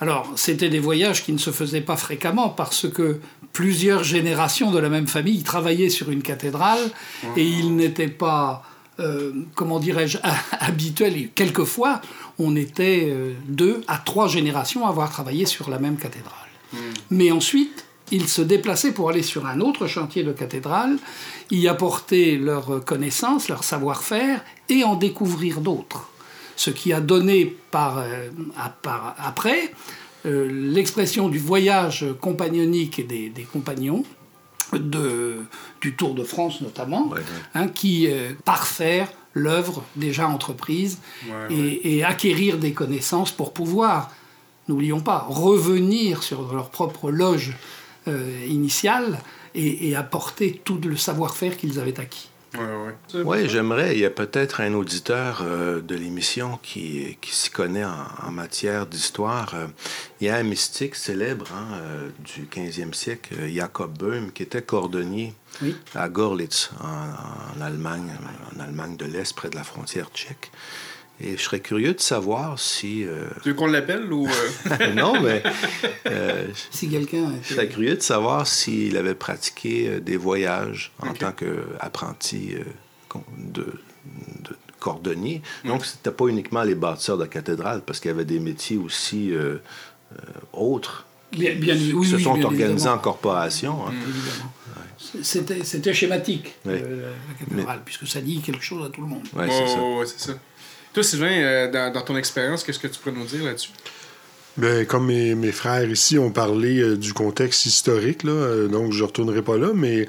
Alors, 0.00 0.30
c'était 0.36 0.68
des 0.68 0.78
voyages 0.78 1.24
qui 1.24 1.32
ne 1.32 1.38
se 1.38 1.50
faisaient 1.50 1.80
pas 1.80 1.96
fréquemment 1.96 2.50
parce 2.50 2.88
que 2.88 3.18
plusieurs 3.52 4.04
générations 4.04 4.70
de 4.70 4.78
la 4.78 4.90
même 4.90 5.06
famille 5.06 5.42
travaillaient 5.42 5.90
sur 5.90 6.10
une 6.10 6.22
cathédrale 6.22 6.90
et 7.36 7.44
il 7.44 7.74
n'était 7.74 8.08
pas, 8.08 8.62
euh, 9.00 9.32
comment 9.54 9.80
dirais-je, 9.80 10.18
habituel. 10.60 11.16
Et 11.16 11.30
quelquefois, 11.34 12.02
on 12.38 12.56
était 12.56 13.06
euh, 13.08 13.32
deux 13.48 13.82
à 13.88 13.98
trois 13.98 14.28
générations 14.28 14.86
à 14.86 14.90
avoir 14.90 15.10
travaillé 15.10 15.46
sur 15.46 15.70
la 15.70 15.78
même 15.78 15.96
cathédrale. 15.96 16.38
Mais 17.10 17.30
ensuite, 17.30 17.84
ils 18.10 18.28
se 18.28 18.42
déplaçaient 18.42 18.92
pour 18.92 19.10
aller 19.10 19.22
sur 19.22 19.46
un 19.46 19.60
autre 19.60 19.86
chantier 19.86 20.22
de 20.22 20.32
cathédrale, 20.32 20.96
y 21.50 21.68
apporter 21.68 22.36
leurs 22.36 22.84
connaissances, 22.84 23.48
leur 23.48 23.64
savoir-faire 23.64 24.42
et 24.68 24.84
en 24.84 24.94
découvrir 24.94 25.60
d'autres. 25.60 26.11
Ce 26.56 26.70
qui 26.70 26.92
a 26.92 27.00
donné 27.00 27.56
par, 27.70 27.98
euh, 27.98 28.28
à- 28.56 28.68
par- 28.70 29.14
après 29.18 29.72
euh, 30.26 30.48
l'expression 30.50 31.28
du 31.28 31.38
voyage 31.38 32.04
compagnonique 32.20 32.98
et 32.98 33.04
des, 33.04 33.28
des 33.28 33.42
compagnons, 33.42 34.04
de, 34.72 35.44
du 35.80 35.94
Tour 35.96 36.14
de 36.14 36.24
France 36.24 36.60
notamment, 36.60 37.08
Ouais, 37.08 37.18
ouais. 37.18 37.24
hein, 37.54 37.68
qui 37.68 38.06
euh, 38.08 38.32
parfaire 38.44 39.08
l'œuvre 39.34 39.84
déjà 39.96 40.28
entreprise 40.28 40.98
Ouais, 41.26 41.54
et, 41.54 41.96
et 41.96 42.04
acquérir 42.04 42.56
des 42.58 42.72
connaissances 42.72 43.32
pour 43.32 43.52
pouvoir, 43.52 44.10
n'oublions 44.68 45.00
pas, 45.00 45.26
revenir 45.28 46.22
sur 46.22 46.52
leur 46.54 46.70
propre 46.70 47.10
loge 47.10 47.54
euh, 48.08 48.44
initiale 48.48 49.18
et, 49.54 49.88
et 49.90 49.94
apporter 49.96 50.60
tout 50.64 50.78
le 50.84 50.96
savoir-faire 50.96 51.56
qu'ils 51.56 51.78
avaient 51.80 52.00
acquis. 52.00 52.28
Ouais, 52.54 52.60
ouais. 52.60 53.22
Oui, 53.24 53.48
j'aimerais. 53.48 53.94
Il 53.94 54.00
y 54.00 54.04
a 54.04 54.10
peut-être 54.10 54.60
un 54.60 54.74
auditeur 54.74 55.40
euh, 55.42 55.80
de 55.80 55.94
l'émission 55.94 56.58
qui, 56.62 57.16
qui 57.20 57.34
s'y 57.34 57.50
connaît 57.50 57.84
en, 57.84 58.06
en 58.26 58.30
matière 58.30 58.86
d'histoire. 58.86 59.54
Euh, 59.54 59.66
il 60.20 60.26
y 60.26 60.30
a 60.30 60.36
un 60.36 60.42
mystique 60.42 60.94
célèbre 60.94 61.46
hein, 61.54 61.66
euh, 61.74 62.08
du 62.18 62.44
15e 62.44 62.92
siècle, 62.92 63.34
Jacob 63.48 63.96
Böhm, 63.96 64.32
qui 64.32 64.42
était 64.42 64.62
cordonnier 64.62 65.34
Oui. 65.62 65.74
à 65.94 66.08
Gorlitz, 66.08 66.70
en, 66.80 67.58
en 67.58 67.60
Allemagne, 67.62 68.10
en 68.54 68.60
Allemagne 68.60 68.96
de 68.96 69.06
l'Est, 69.06 69.34
près 69.34 69.48
de 69.48 69.56
la 69.56 69.64
frontière 69.64 70.10
tchèque. 70.14 70.50
Et 71.24 71.36
je 71.36 71.42
serais 71.42 71.60
curieux 71.60 71.94
de 71.94 72.00
savoir 72.00 72.58
si... 72.58 73.04
euh, 73.04 73.28
Tu 73.42 73.50
veux 73.50 73.54
qu'on 73.54 73.66
l'appelle 73.66 74.12
ou. 74.12 74.26
euh, 74.26 74.92
non, 74.94 75.20
mais 75.20 75.42
euh, 76.06 76.48
Si 76.70 76.88
quelqu'un 76.88 77.32
je 77.42 77.54
serais 77.54 77.68
curieux 77.68 77.94
de 77.96 78.02
savoir 78.02 78.46
s'il 78.46 78.96
avait 78.96 79.14
pratiqué 79.14 79.88
euh, 79.88 80.00
des 80.00 80.16
voyages 80.16 80.92
en 81.00 81.12
tant 81.12 81.32
qu'apprenti 81.32 82.54
euh, 82.54 83.18
de, 83.38 83.62
de 83.62 84.56
cordonnier. 84.80 85.42
Donc, 85.64 85.84
c'était 85.86 86.10
pas 86.10 86.26
uniquement 86.26 86.62
les 86.64 86.74
bâtisseurs 86.74 87.18
de 87.18 87.26
cathédrales, 87.26 87.82
parce 87.86 88.00
qu'il 88.00 88.10
y 88.10 88.14
avait 88.14 88.24
des 88.24 88.40
métiers 88.40 88.78
aussi 88.78 89.32
euh, 89.32 89.58
euh, 90.12 90.16
autres 90.52 91.06
Bien, 91.30 91.54
bien, 91.54 91.74
oui, 91.76 91.80
qui 92.02 92.10
se 92.10 92.16
oui, 92.16 92.22
sont 92.24 92.34
bien 92.34 92.44
organisés 92.44 92.72
évidemment. 92.72 92.94
en 92.96 92.98
corporation. 92.98 93.86
hein. 93.86 93.92
Évidemment. 94.02 94.52
C'était, 95.22 95.64
c'était 95.64 95.94
schématique, 95.94 96.54
Oui. 96.66 96.74
euh, 96.76 97.12
la 97.28 97.44
cathédrale, 97.46 97.80
puisque 97.84 98.06
ça 98.06 98.20
dit 98.20 98.40
quelque 98.40 98.62
chose 98.64 98.84
à 98.86 98.90
tout 98.90 99.00
le 99.00 99.06
monde. 99.08 99.22
Ouais, 99.34 99.48
c'est 99.48 99.66
ça. 99.68 99.80
ouais, 99.82 99.98
ouais, 99.98 100.06
c'est 100.06 100.20
ça. 100.20 100.32
Toi, 100.94 101.02
Sylvain, 101.02 101.30
euh, 101.30 101.70
dans, 101.70 101.92
dans 101.92 102.02
ton 102.02 102.16
expérience, 102.16 102.62
qu'est-ce 102.64 102.78
que 102.78 102.88
tu 102.88 102.98
pourrais 102.98 103.14
nous 103.16 103.24
dire 103.24 103.44
là-dessus? 103.44 103.70
Ben, 104.58 104.84
comme 104.84 105.06
mes, 105.06 105.34
mes 105.34 105.50
frères 105.50 105.88
ici 105.90 106.18
ont 106.18 106.30
parlé 106.30 106.78
euh, 106.78 106.94
du 106.98 107.14
contexte 107.14 107.64
historique, 107.64 108.22
là, 108.22 108.32
euh, 108.32 108.68
donc 108.68 108.92
je 108.92 108.98
ne 109.00 109.06
retournerai 109.06 109.40
pas 109.40 109.56
là, 109.56 109.68
mais 109.74 110.04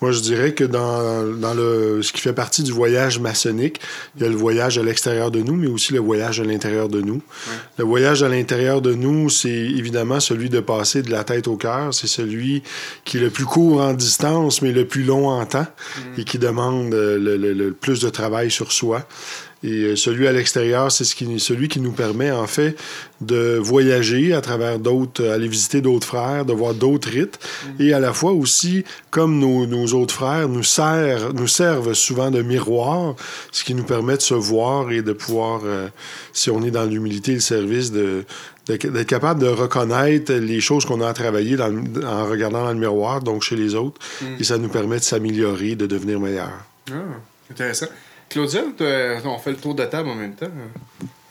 moi 0.00 0.12
je 0.12 0.20
dirais 0.20 0.54
que 0.54 0.64
dans, 0.64 1.24
dans 1.36 1.52
le, 1.52 2.00
ce 2.00 2.10
qui 2.10 2.22
fait 2.22 2.32
partie 2.32 2.62
du 2.62 2.72
voyage 2.72 3.18
maçonnique, 3.18 3.82
il 4.16 4.22
y 4.22 4.24
a 4.24 4.30
le 4.30 4.34
voyage 4.34 4.78
à 4.78 4.82
l'extérieur 4.82 5.30
de 5.30 5.40
nous, 5.42 5.54
mais 5.56 5.66
aussi 5.66 5.92
le 5.92 5.98
voyage 5.98 6.40
à 6.40 6.44
l'intérieur 6.44 6.88
de 6.88 7.02
nous. 7.02 7.20
Le 7.76 7.84
voyage 7.84 8.22
à 8.22 8.30
l'intérieur 8.30 8.80
de 8.80 8.94
nous, 8.94 9.28
c'est 9.28 9.50
évidemment 9.50 10.20
celui 10.20 10.48
de 10.48 10.60
passer 10.60 11.02
de 11.02 11.10
la 11.10 11.22
tête 11.24 11.46
au 11.46 11.58
cœur. 11.58 11.92
C'est 11.92 12.06
celui 12.06 12.62
qui 13.04 13.18
est 13.18 13.20
le 13.20 13.28
plus 13.28 13.44
court 13.44 13.82
en 13.82 13.92
distance, 13.92 14.62
mais 14.62 14.72
le 14.72 14.86
plus 14.86 15.02
long 15.02 15.28
en 15.28 15.44
temps 15.44 15.66
et 16.16 16.24
qui 16.24 16.38
demande 16.38 16.94
euh, 16.94 17.18
le, 17.18 17.36
le- 17.36 17.52
le 17.52 17.72
plus 17.74 18.00
de 18.00 18.08
travail 18.08 18.50
sur 18.50 18.72
soi. 18.72 19.06
Et 19.64 19.82
euh, 19.82 19.96
celui 19.96 20.26
à 20.26 20.32
l'extérieur, 20.32 20.90
c'est 20.90 21.04
ce 21.04 21.14
qui, 21.14 21.38
celui 21.38 21.68
qui 21.68 21.80
nous 21.80 21.92
permet, 21.92 22.30
en 22.30 22.46
fait, 22.46 22.76
de 23.20 23.58
voyager 23.58 24.32
à 24.32 24.40
travers 24.40 24.78
d'autres, 24.78 25.24
aller 25.28 25.46
visiter 25.46 25.80
d'autres 25.80 26.06
frères, 26.06 26.44
de 26.44 26.52
voir 26.52 26.74
d'autres 26.74 27.08
rites, 27.08 27.38
et 27.78 27.92
à 27.92 28.00
la 28.00 28.12
fois 28.12 28.32
aussi, 28.32 28.84
comme 29.10 29.38
nos, 29.38 29.66
nos 29.66 29.86
autres 29.94 30.14
frères, 30.14 30.48
nous, 30.48 30.64
sert, 30.64 31.32
nous 31.32 31.46
servent 31.46 31.94
souvent 31.94 32.30
de 32.30 32.42
miroir, 32.42 33.14
ce 33.52 33.62
qui 33.62 33.74
nous 33.74 33.84
permet 33.84 34.16
de 34.16 34.22
se 34.22 34.34
voir 34.34 34.90
et 34.90 35.02
de 35.02 35.12
pouvoir, 35.12 35.60
euh, 35.64 35.88
si 36.32 36.50
on 36.50 36.62
est 36.64 36.72
dans 36.72 36.84
l'humilité 36.84 37.32
et 37.32 37.36
le 37.36 37.40
service, 37.40 37.92
de, 37.92 38.24
d'être 38.66 39.06
capable 39.06 39.40
de 39.40 39.48
reconnaître 39.48 40.32
les 40.32 40.60
choses 40.60 40.84
qu'on 40.84 41.00
a 41.00 41.08
à 41.08 41.12
travailler 41.12 41.56
dans 41.56 41.72
en 42.04 42.26
regardant 42.26 42.64
dans 42.64 42.72
le 42.72 42.78
miroir, 42.78 43.20
donc 43.20 43.42
chez 43.42 43.56
les 43.56 43.74
autres, 43.74 44.00
et 44.38 44.44
ça 44.44 44.58
nous 44.58 44.68
permet 44.68 44.98
de 44.98 45.04
s'améliorer, 45.04 45.74
de 45.74 45.86
devenir 45.86 46.20
meilleur. 46.20 46.50
Ah, 46.90 46.94
intéressant. 47.50 47.86
Claudia, 48.32 48.62
on 49.26 49.38
fait 49.38 49.50
le 49.50 49.56
tour 49.58 49.74
de 49.74 49.84
table 49.84 50.08
en 50.08 50.14
même 50.14 50.34
temps. 50.34 50.46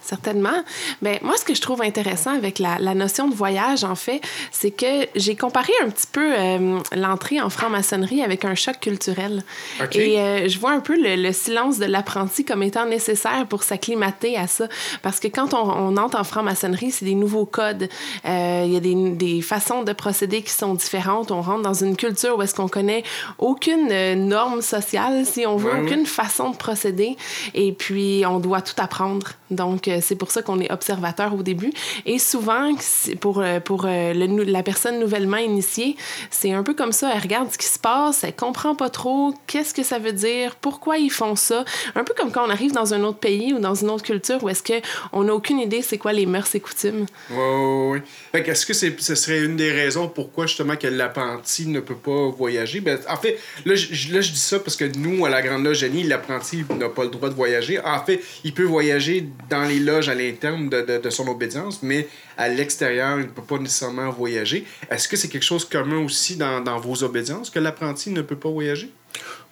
Certainement. 0.02 0.64
Mais 1.00 1.20
moi, 1.22 1.36
ce 1.36 1.44
que 1.44 1.54
je 1.54 1.60
trouve 1.60 1.82
intéressant 1.82 2.34
avec 2.34 2.58
la, 2.58 2.78
la 2.78 2.94
notion 2.94 3.28
de 3.28 3.34
voyage, 3.34 3.84
en 3.84 3.94
fait, 3.94 4.20
c'est 4.50 4.70
que 4.70 5.06
j'ai 5.14 5.36
comparé 5.36 5.72
un 5.84 5.90
petit 5.90 6.06
peu 6.10 6.32
euh, 6.36 6.78
l'entrée 6.94 7.40
en 7.40 7.50
franc-maçonnerie 7.50 8.22
avec 8.22 8.44
un 8.44 8.54
choc 8.54 8.80
culturel. 8.80 9.44
Et 9.92 10.18
euh, 10.20 10.48
je 10.48 10.58
vois 10.58 10.72
un 10.72 10.80
peu 10.80 10.96
le, 10.96 11.16
le 11.16 11.32
silence 11.32 11.78
de 11.78 11.86
l'apprenti 11.86 12.44
comme 12.44 12.62
étant 12.62 12.86
nécessaire 12.86 13.46
pour 13.48 13.62
s'acclimater 13.62 14.36
à 14.36 14.46
ça. 14.46 14.66
Parce 15.02 15.20
que 15.20 15.28
quand 15.28 15.54
on, 15.54 15.70
on 15.70 15.96
entre 15.96 16.18
en 16.18 16.24
franc-maçonnerie, 16.24 16.90
c'est 16.90 17.04
des 17.04 17.14
nouveaux 17.14 17.46
codes. 17.46 17.88
Euh, 18.24 18.64
Il 18.66 18.72
y 18.72 18.76
a 18.76 18.80
des, 18.80 18.94
des 19.12 19.40
façons 19.42 19.82
de 19.82 19.92
procéder 19.92 20.42
qui 20.42 20.52
sont 20.52 20.74
différentes. 20.74 21.30
On 21.30 21.42
rentre 21.42 21.62
dans 21.62 21.74
une 21.74 21.96
culture 21.96 22.36
où 22.36 22.42
est-ce 22.42 22.54
qu'on 22.54 22.68
connaît 22.68 23.04
aucune 23.38 23.88
norme 24.26 24.62
sociale, 24.62 25.24
si 25.26 25.46
on 25.46 25.56
veut, 25.56 25.82
aucune 25.82 26.06
façon 26.06 26.50
de 26.50 26.56
procéder. 26.56 27.16
Et 27.54 27.72
puis, 27.72 28.24
on 28.26 28.38
doit 28.40 28.62
tout 28.62 28.74
apprendre. 28.78 29.28
Donc, 29.52 29.88
euh, 29.88 29.98
c'est 30.02 30.16
pour 30.16 30.30
ça 30.30 30.42
qu'on 30.42 30.60
est 30.60 30.70
observateur 30.72 31.34
au 31.34 31.42
début. 31.42 31.72
Et 32.06 32.18
souvent, 32.18 32.72
pour, 33.20 33.40
euh, 33.40 33.60
pour 33.60 33.84
euh, 33.86 34.12
la 34.14 34.62
personne 34.62 34.98
nouvellement 34.98 35.36
initiée, 35.36 35.96
c'est 36.30 36.52
un 36.52 36.62
peu 36.62 36.74
comme 36.74 36.92
ça. 36.92 37.12
Elle 37.14 37.22
regarde 37.22 37.52
ce 37.52 37.58
qui 37.58 37.66
se 37.66 37.78
passe, 37.78 38.24
elle 38.24 38.34
comprend 38.34 38.74
pas 38.74 38.90
trop 38.90 39.34
qu'est-ce 39.46 39.74
que 39.74 39.82
ça 39.82 39.98
veut 39.98 40.12
dire, 40.12 40.56
pourquoi 40.56 40.98
ils 40.98 41.10
font 41.10 41.36
ça. 41.36 41.64
Un 41.94 42.04
peu 42.04 42.14
comme 42.16 42.32
quand 42.32 42.46
on 42.46 42.50
arrive 42.50 42.72
dans 42.72 42.94
un 42.94 43.02
autre 43.04 43.18
pays 43.18 43.52
ou 43.52 43.58
dans 43.58 43.74
une 43.74 43.90
autre 43.90 44.04
culture 44.04 44.42
où 44.42 44.48
est-ce 44.48 44.62
qu'on 44.62 45.24
n'a 45.24 45.34
aucune 45.34 45.58
idée 45.58 45.82
c'est 45.82 45.98
quoi 45.98 46.12
les 46.12 46.26
mœurs 46.26 46.54
et 46.54 46.60
coutumes. 46.60 47.06
Oui, 47.30 47.36
oui, 47.36 48.00
oui. 48.34 48.40
Est-ce 48.46 48.66
que 48.66 48.72
ce 48.74 49.14
serait 49.14 49.44
une 49.44 49.56
des 49.56 49.70
raisons 49.70 50.08
pourquoi 50.08 50.46
justement 50.46 50.76
que 50.76 50.86
l'apprenti 50.86 51.66
ne 51.66 51.80
peut 51.80 51.94
pas 51.94 52.30
voyager? 52.30 52.80
Ben, 52.80 52.98
en 53.08 53.16
fait, 53.16 53.38
là 53.64 53.74
je, 53.74 54.12
là, 54.12 54.20
je 54.20 54.32
dis 54.32 54.38
ça 54.38 54.58
parce 54.58 54.76
que 54.76 54.84
nous, 54.96 55.24
à 55.24 55.30
la 55.30 55.42
Grande 55.42 55.64
Loge 55.64 55.84
l'apprenti 56.04 56.64
n'a 56.78 56.88
pas 56.88 57.04
le 57.04 57.10
droit 57.10 57.28
de 57.28 57.34
voyager. 57.34 57.80
En 57.80 58.02
fait, 58.04 58.20
il 58.44 58.54
peut 58.54 58.64
voyager 58.64 59.28
dans 59.48 59.64
les 59.64 59.78
loges 59.78 60.08
à 60.08 60.14
l'interne 60.14 60.68
de, 60.68 61.10
son 61.10 61.28
obédience, 61.28 61.82
mais 61.82 62.08
à 62.36 62.48
l'extérieur, 62.48 63.18
il 63.18 63.26
ne 63.26 63.30
peut 63.30 63.42
pas 63.42 63.58
nécessairement 63.58 64.10
voyager. 64.10 64.66
Est-ce 64.90 65.08
que 65.08 65.16
c'est 65.16 65.28
quelque 65.28 65.44
chose 65.44 65.64
commun 65.64 66.04
aussi 66.04 66.36
dans, 66.36 66.60
dans 66.60 66.78
vos 66.78 67.02
obédiences, 67.02 67.50
que 67.50 67.58
l'apprenti 67.58 68.10
ne 68.10 68.22
peut 68.22 68.36
pas 68.36 68.50
voyager? 68.50 68.90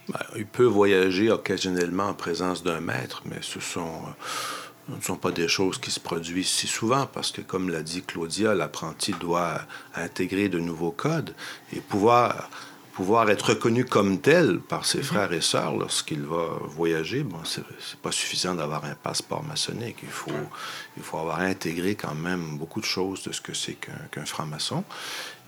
Ben, 0.09 0.21
il 0.37 0.47
peut 0.47 0.65
voyager 0.65 1.31
occasionnellement 1.31 2.09
en 2.09 2.15
présence 2.15 2.63
d'un 2.63 2.81
maître, 2.81 3.23
mais 3.27 3.39
ce 3.43 3.61
sont, 3.61 3.81
euh, 4.89 4.97
ne 4.97 5.01
sont 5.01 5.17
pas 5.17 5.31
des 5.31 5.47
choses 5.47 5.79
qui 5.79 5.91
se 5.91 6.01
produisent 6.01 6.49
si 6.49 6.67
souvent 6.67 7.07
parce 7.07 7.31
que, 7.31 7.43
comme 7.43 7.71
l'a 7.71 7.83
dit 7.83 8.03
Claudia, 8.03 8.55
l'apprenti 8.55 9.15
doit 9.21 9.61
intégrer 9.95 10.49
de 10.49 10.59
nouveaux 10.59 10.91
codes 10.91 11.35
et 11.73 11.81
pouvoir, 11.81 12.51
pouvoir 13.01 13.31
être 13.31 13.49
reconnu 13.55 13.87
comme 13.87 14.21
tel 14.21 14.59
par 14.61 14.85
ses 14.85 15.03
frères 15.03 15.33
et 15.33 15.41
sœurs 15.41 15.75
lorsqu'il 15.75 16.21
va 16.21 16.49
voyager. 16.65 17.23
Bon, 17.23 17.39
c'est 17.45 17.65
pas 18.03 18.13
suffisant 18.13 18.55
d'avoir 18.55 18.85
un 18.85 18.95
passeport 18.95 19.43
maçonnique. 19.43 19.97
Il 20.03 20.11
faut, 20.11 20.31
il 20.99 21.03
faut 21.03 21.17
avoir 21.17 21.41
intégré 21.41 21.95
quand 21.95 22.15
même 22.15 22.59
beaucoup 22.59 22.79
de 22.83 22.85
choses 22.85 23.23
de 23.23 23.33
ce 23.33 23.41
que 23.41 23.55
c'est 23.55 23.79
qu'un 24.13 24.27
franc-maçon. 24.27 24.85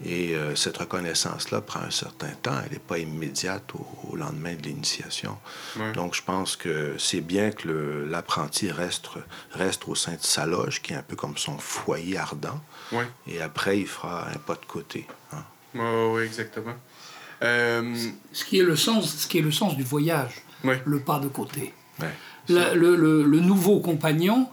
Et 0.03 0.35
euh, 0.35 0.57
cette 0.57 0.79
reconnaissance-là 0.79 1.61
prend 1.61 1.81
un 1.81 1.91
certain 1.91 2.31
temps. 2.43 2.59
Elle 2.65 2.73
n'est 2.73 2.79
pas 2.79 2.97
immédiate 2.99 3.65
au, 3.75 3.87
au 4.13 4.17
lendemain 4.17 4.55
de 4.55 4.63
l'initiation. 4.63 5.37
Ouais. 5.77 5.93
Donc, 5.93 6.15
je 6.15 6.23
pense 6.23 6.57
que 6.57 6.95
c'est 6.99 7.21
bien 7.21 7.51
que 7.51 8.07
l'apprenti 8.09 8.71
reste, 8.73 9.09
reste 9.51 9.87
au 9.89 9.95
sein 9.95 10.13
de 10.15 10.23
sa 10.23 10.47
loge, 10.47 10.81
qui 10.81 10.95
est 10.95 10.97
un 10.97 11.03
peu 11.03 11.17
comme 11.17 11.37
son 11.37 11.59
foyer 11.59 12.17
ardent. 12.17 12.61
Et 13.27 13.43
après, 13.43 13.79
il 13.79 13.87
fera 13.87 14.27
un 14.31 14.39
pas 14.39 14.55
de 14.55 14.65
côté. 14.67 15.07
hein. 15.35 15.45
Oui, 15.75 16.23
exactement. 16.23 16.75
Euh, 17.43 17.95
Ce 18.33 18.45
qui 18.45 18.59
est 18.59 18.63
le 18.63 18.77
sens, 18.77 19.17
ce 19.17 19.27
qui 19.27 19.39
est 19.39 19.43
le 19.43 19.51
sens 19.53 19.77
du 19.77 19.83
voyage, 19.83 20.43
Ouais. 20.65 20.81
le 20.85 21.01
pas 21.01 21.19
de 21.19 21.29
côté. 21.29 21.73
Ouais. 22.01 22.09
La- 22.49 22.75
le, 22.75 22.97
le- 22.97 23.25
le 23.25 23.41
nouveau 23.41 23.81
compagnon 23.81 24.49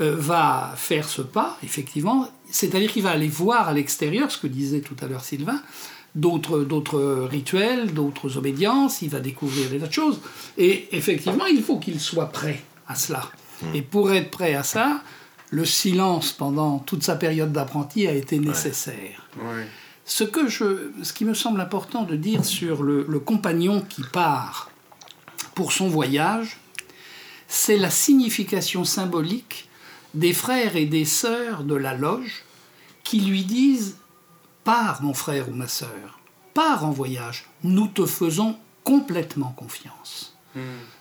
euh, 0.00 0.14
va 0.18 0.74
faire 0.76 1.08
ce 1.08 1.22
pas, 1.22 1.56
effectivement, 1.62 2.28
c'est-à-dire 2.50 2.90
qu'il 2.92 3.02
va 3.04 3.10
aller 3.10 3.28
voir 3.28 3.68
à 3.68 3.72
l'extérieur, 3.72 4.30
ce 4.30 4.38
que 4.38 4.48
disait 4.48 4.80
tout 4.80 4.96
à 5.02 5.06
l'heure 5.06 5.22
Sylvain, 5.24 5.60
d'autres 6.16 7.26
rituels, 7.30 7.92
d'autres 7.92 8.36
obédiences, 8.36 9.02
il 9.02 9.10
va 9.10 9.20
découvrir 9.20 9.68
des 9.70 9.78
tas 9.78 9.86
de 9.88 9.92
choses. 9.92 10.20
Et 10.58 10.88
effectivement, 10.96 11.46
il 11.46 11.62
faut 11.62 11.78
qu'il 11.78 12.00
soit 12.00 12.30
prêt 12.30 12.60
à 12.88 12.94
cela. 12.94 13.22
Et 13.74 13.82
pour 13.82 14.12
être 14.12 14.30
prêt 14.30 14.54
à 14.54 14.62
ça, 14.62 15.00
le 15.50 15.64
silence 15.64 16.32
pendant 16.32 16.78
toute 16.80 17.02
sa 17.04 17.14
période 17.16 17.52
d'apprenti 17.52 18.06
a 18.06 18.12
été 18.12 18.38
nécessaire. 18.38 19.28
ouais. 19.38 19.66
Ce, 20.04 20.24
que 20.24 20.48
je, 20.48 20.90
ce 21.02 21.12
qui 21.12 21.24
me 21.24 21.34
semble 21.34 21.60
important 21.60 22.02
de 22.02 22.16
dire 22.16 22.44
sur 22.44 22.82
le, 22.82 23.06
le 23.08 23.20
compagnon 23.20 23.80
qui 23.80 24.02
part 24.02 24.70
pour 25.54 25.72
son 25.72 25.88
voyage, 25.88 26.58
c'est 27.48 27.76
la 27.76 27.90
signification 27.90 28.84
symbolique 28.84 29.68
des 30.14 30.32
frères 30.32 30.76
et 30.76 30.86
des 30.86 31.04
sœurs 31.04 31.64
de 31.64 31.74
la 31.74 31.94
loge 31.94 32.44
qui 33.02 33.20
lui 33.20 33.44
disent 33.44 33.96
Pars, 34.64 35.02
mon 35.02 35.14
frère 35.14 35.48
ou 35.48 35.52
ma 35.52 35.68
sœur, 35.68 36.18
pars 36.54 36.84
en 36.84 36.90
voyage, 36.90 37.44
nous 37.62 37.86
te 37.86 38.06
faisons 38.06 38.56
complètement 38.82 39.52
confiance. 39.56 40.36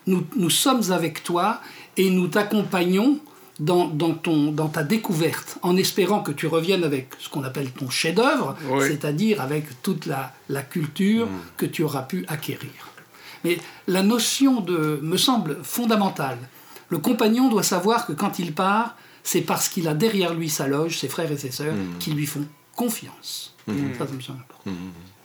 Nous, 0.08 0.26
nous 0.36 0.50
sommes 0.50 0.92
avec 0.92 1.24
toi 1.24 1.62
et 1.96 2.10
nous 2.10 2.28
t'accompagnons 2.28 3.20
dans, 3.60 3.88
dans, 3.88 4.14
ton, 4.14 4.52
dans 4.52 4.68
ta 4.70 4.84
découverte, 4.84 5.58
en 5.62 5.78
espérant 5.78 6.22
que 6.22 6.32
tu 6.32 6.48
reviennes 6.48 6.84
avec 6.84 7.10
ce 7.20 7.30
qu'on 7.30 7.44
appelle 7.44 7.72
ton 7.72 7.90
chef-d'œuvre, 7.90 8.56
Oui. 8.70 8.86
c'est-à-dire 8.88 9.42
avec 9.42 9.82
toute 9.84 10.06
la, 10.06 10.34
la 10.50 10.62
culture 10.64 11.28
que 11.58 11.66
tu 11.66 11.84
auras 11.84 12.04
pu 12.04 12.26
acquérir. 12.28 12.72
Mais 13.44 13.58
la 13.88 14.02
notion 14.04 14.62
de, 14.62 15.00
me 15.02 15.18
semble 15.18 15.58
fondamentale. 15.64 16.38
Le 16.90 16.98
compagnon 16.98 17.50
doit 17.50 17.64
savoir 17.64 18.06
que 18.06 18.14
quand 18.14 18.40
il 18.40 18.54
part, 18.54 18.96
c'est 19.24 19.42
parce 19.42 19.70
qu'il 19.70 19.88
a 19.88 19.94
derrière 19.94 20.34
lui 20.34 20.50
sa 20.50 20.68
loge, 20.68 20.98
ses 21.00 21.08
frères 21.08 21.32
et 21.32 21.38
ses 21.38 21.52
sœurs, 21.52 21.74
qui 22.00 22.12
lui 22.12 22.26
font 22.26 22.46
confiance. 22.76 23.56
Ça, 23.68 23.74
ça 24.08 24.12
me 24.14 24.20
semble 24.22 24.40
important. 24.40 24.72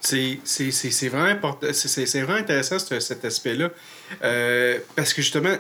C'est, 0.01 1.09
vraiment 1.09 1.35
vraiment 1.35 2.35
intéressant 2.35 2.79
ce- 2.79 3.01
cet 3.01 3.25
aspect-là. 3.25 3.71
Euh, 4.23 4.79
parce 4.95 5.13
que 5.13 5.23
justement, 5.23 5.57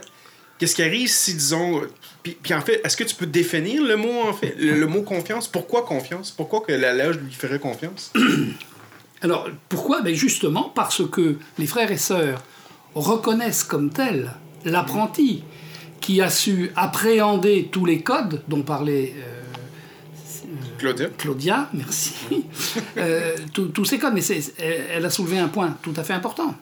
qu'est-ce 0.59 0.75
qui 0.75 0.83
arrive 0.83 1.09
si, 1.09 1.35
disons. 1.35 1.83
Puis, 2.23 2.37
puis 2.41 2.55
en 2.55 2.61
fait, 2.61 2.81
est-ce 2.85 2.97
que 2.97 3.05
tu 3.05 3.15
peux 3.15 3.27
définir 3.27 3.83
le 3.83 3.97
mot, 3.97 4.23
en 4.29 4.33
fait, 4.33 4.55
le, 4.59 4.79
le 4.79 4.87
mot 4.87 5.03
confiance? 5.03 5.49
Pourquoi 5.49 5.83
confiance? 5.83 6.31
Pourquoi 6.31 6.61
que 6.61 6.73
la 6.73 6.93
loge 6.93 7.19
lui 7.19 7.33
ferait 7.33 7.59
confiance? 7.59 8.13
Alors, 9.23 9.49
pourquoi? 9.69 10.03
Ben 10.03 10.15
Justement 10.15 10.71
parce 10.75 11.03
que 11.09 11.37
les 11.59 11.67
frères 11.67 11.91
et 11.91 11.97
sœurs 11.97 12.43
reconnaissent 12.95 13.65
comme 13.65 13.91
tel 13.91 14.33
l'apprenti 14.65 15.43
qui 16.01 16.21
a 16.21 16.31
su 16.31 16.71
appréhender 16.77 17.69
tous 17.71 17.85
les 17.85 18.01
codes 18.03 18.43
dont 18.49 18.63
parlait 18.63 19.15
euh, 19.17 19.39
Claudia 20.79 21.09
Claudia, 21.17 21.69
merci. 21.73 22.15
Euh, 22.97 23.37
tous 23.53 23.85
ces 23.85 23.99
codes, 23.99 24.13
mais 24.13 24.25
elle, 24.27 24.87
elle 24.91 25.07
a 25.07 25.11
soulevé 25.11 25.39
un 25.39 25.47
point 25.47 25.77
tout 25.83 25.93
à 25.97 26.03
fait 26.03 26.13
important. 26.13 26.55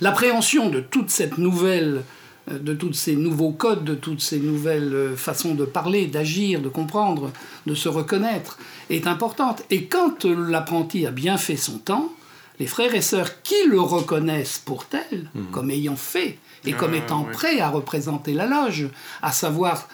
L'appréhension 0.00 0.70
de 0.70 0.80
toute 0.80 1.10
cette 1.10 1.38
nouvelle, 1.38 1.96
euh, 1.96 2.19
de 2.58 2.74
tous 2.74 2.92
ces 2.92 3.16
nouveaux 3.16 3.52
codes, 3.52 3.84
de 3.84 3.94
toutes 3.94 4.20
ces 4.20 4.38
nouvelles 4.38 4.92
euh, 4.94 5.16
façons 5.16 5.54
de 5.54 5.64
parler, 5.64 6.06
d'agir, 6.06 6.60
de 6.60 6.68
comprendre, 6.68 7.30
de 7.66 7.74
se 7.74 7.88
reconnaître, 7.88 8.58
est 8.90 9.06
importante. 9.06 9.62
Et 9.70 9.84
quand 9.86 10.24
euh, 10.24 10.34
l'apprenti 10.50 11.06
a 11.06 11.10
bien 11.10 11.36
fait 11.38 11.56
son 11.56 11.78
temps, 11.78 12.10
les 12.58 12.66
frères 12.66 12.94
et 12.94 13.00
sœurs 13.00 13.42
qui 13.42 13.54
le 13.68 13.80
reconnaissent 13.80 14.58
pour 14.58 14.84
tel, 14.86 15.30
comme 15.52 15.70
ayant 15.70 15.96
fait, 15.96 16.38
et 16.66 16.72
comme 16.72 16.92
Ah, 16.92 16.98
étant 16.98 17.24
ouais. 17.24 17.32
prêt 17.32 17.60
à 17.60 17.70
représenter 17.70 18.34
la 18.34 18.46
loge, 18.46 18.88
à 19.22 19.32
savoir 19.32 19.88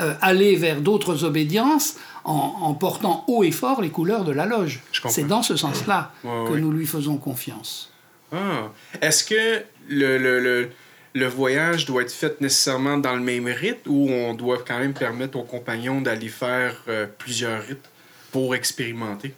euh, 0.00 0.12
aller 0.20 0.54
vers 0.56 0.82
d'autres 0.82 1.24
obédiences 1.24 1.96
en, 2.24 2.34
en 2.60 2.74
portant 2.74 3.24
haut 3.26 3.42
et 3.42 3.50
fort 3.50 3.80
les 3.80 3.88
couleurs 3.88 4.24
de 4.24 4.32
la 4.32 4.44
loge. 4.44 4.80
C'est 5.08 5.26
dans 5.26 5.42
ce 5.42 5.56
sens-là 5.56 6.12
Ouais, 6.22 6.30
que 6.46 6.52
ouais. 6.52 6.60
nous 6.60 6.70
lui 6.70 6.86
faisons 6.86 7.16
confiance. 7.16 7.90
Ah. 8.32 8.68
Est-ce 9.00 9.24
que 9.24 9.62
le, 9.88 10.18
le, 10.18 10.40
le, 10.40 10.70
le 11.14 11.26
voyage 11.26 11.86
doit 11.86 12.02
être 12.02 12.12
fait 12.12 12.40
nécessairement 12.40 12.96
dans 12.98 13.14
le 13.14 13.20
même 13.20 13.46
rite 13.46 13.80
ou 13.86 14.08
on 14.10 14.34
doit 14.34 14.62
quand 14.66 14.78
même 14.78 14.94
permettre 14.94 15.38
aux 15.38 15.42
compagnons 15.42 16.00
d'aller 16.00 16.28
faire 16.28 16.74
euh, 16.88 17.06
plusieurs 17.18 17.62
rites 17.66 17.88
pour 18.30 18.54
expérimenter? 18.54 19.34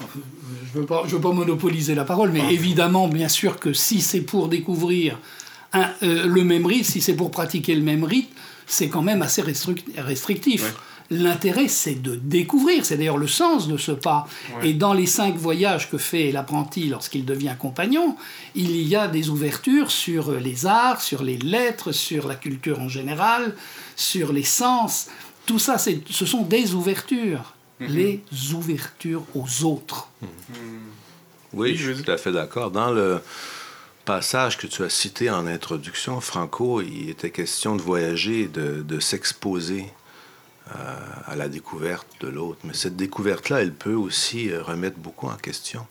Je 0.00 0.78
ne 0.80 0.84
veux, 0.86 1.02
veux 1.06 1.20
pas 1.20 1.32
monopoliser 1.32 1.94
la 1.94 2.04
parole, 2.04 2.30
mais 2.30 2.52
évidemment, 2.52 3.08
bien 3.08 3.28
sûr 3.28 3.58
que 3.58 3.72
si 3.72 4.00
c'est 4.00 4.20
pour 4.22 4.48
découvrir 4.48 5.18
un- 5.72 5.90
euh, 6.02 6.26
le 6.26 6.44
même 6.44 6.66
rite, 6.66 6.84
si 6.86 7.00
c'est 7.00 7.14
pour 7.14 7.30
pratiquer 7.30 7.74
le 7.74 7.82
même 7.82 8.04
rite, 8.04 8.30
c'est 8.66 8.88
quand 8.88 9.02
même 9.02 9.22
assez 9.22 9.42
restric- 9.42 9.84
restrictif. 9.98 10.62
Ouais. 10.64 10.70
L'intérêt, 11.14 11.68
c'est 11.68 12.00
de 12.00 12.14
découvrir, 12.16 12.86
c'est 12.86 12.96
d'ailleurs 12.96 13.18
le 13.18 13.26
sens 13.28 13.68
de 13.68 13.76
ce 13.76 13.92
pas. 13.92 14.26
Ouais. 14.56 14.70
Et 14.70 14.72
dans 14.72 14.94
les 14.94 15.06
cinq 15.06 15.36
voyages 15.36 15.90
que 15.90 15.98
fait 15.98 16.32
l'apprenti 16.32 16.88
lorsqu'il 16.88 17.24
devient 17.26 17.54
compagnon, 17.58 18.16
il 18.54 18.74
y 18.76 18.96
a 18.96 19.08
des 19.08 19.28
ouvertures 19.28 19.90
sur 19.90 20.32
les 20.32 20.64
arts, 20.64 21.02
sur 21.02 21.22
les 21.22 21.36
lettres, 21.36 21.92
sur 21.92 22.26
la 22.26 22.34
culture 22.34 22.80
en 22.80 22.88
général, 22.88 23.54
sur 23.94 24.32
les 24.32 24.42
sens. 24.42 25.08
Tout 25.44 25.58
ça, 25.58 25.76
c'est- 25.76 26.00
ce 26.10 26.24
sont 26.24 26.42
des 26.42 26.72
ouvertures. 26.74 27.54
Les 27.80 28.22
ouvertures 28.54 29.24
aux 29.34 29.64
autres. 29.64 30.08
Oui, 30.22 30.28
Oui, 31.52 31.76
je 31.76 31.92
suis 31.92 32.02
tout 32.02 32.10
à 32.10 32.16
fait 32.16 32.32
d'accord. 32.32 32.70
Dans 32.70 32.90
le 32.92 33.20
passage 34.04 34.56
que 34.56 34.66
tu 34.66 34.82
as 34.84 34.88
cité 34.88 35.28
en 35.30 35.46
introduction, 35.46 36.20
Franco, 36.20 36.80
il 36.80 37.10
était 37.10 37.30
question 37.30 37.76
de 37.76 37.82
voyager, 37.82 38.46
de, 38.48 38.82
de 38.82 39.00
s'exposer 39.00 39.86
euh, 40.74 40.96
à 41.26 41.36
la 41.36 41.48
découverte 41.48 42.06
de 42.20 42.28
l'autre. 42.28 42.60
Mais 42.64 42.74
cette 42.74 42.96
découverte-là, 42.96 43.62
elle 43.62 43.72
peut 43.74 43.94
aussi 43.94 44.50
euh, 44.50 44.62
remettre 44.62 44.98
beaucoup 44.98 45.26
en 45.28 45.36
question. 45.36 45.86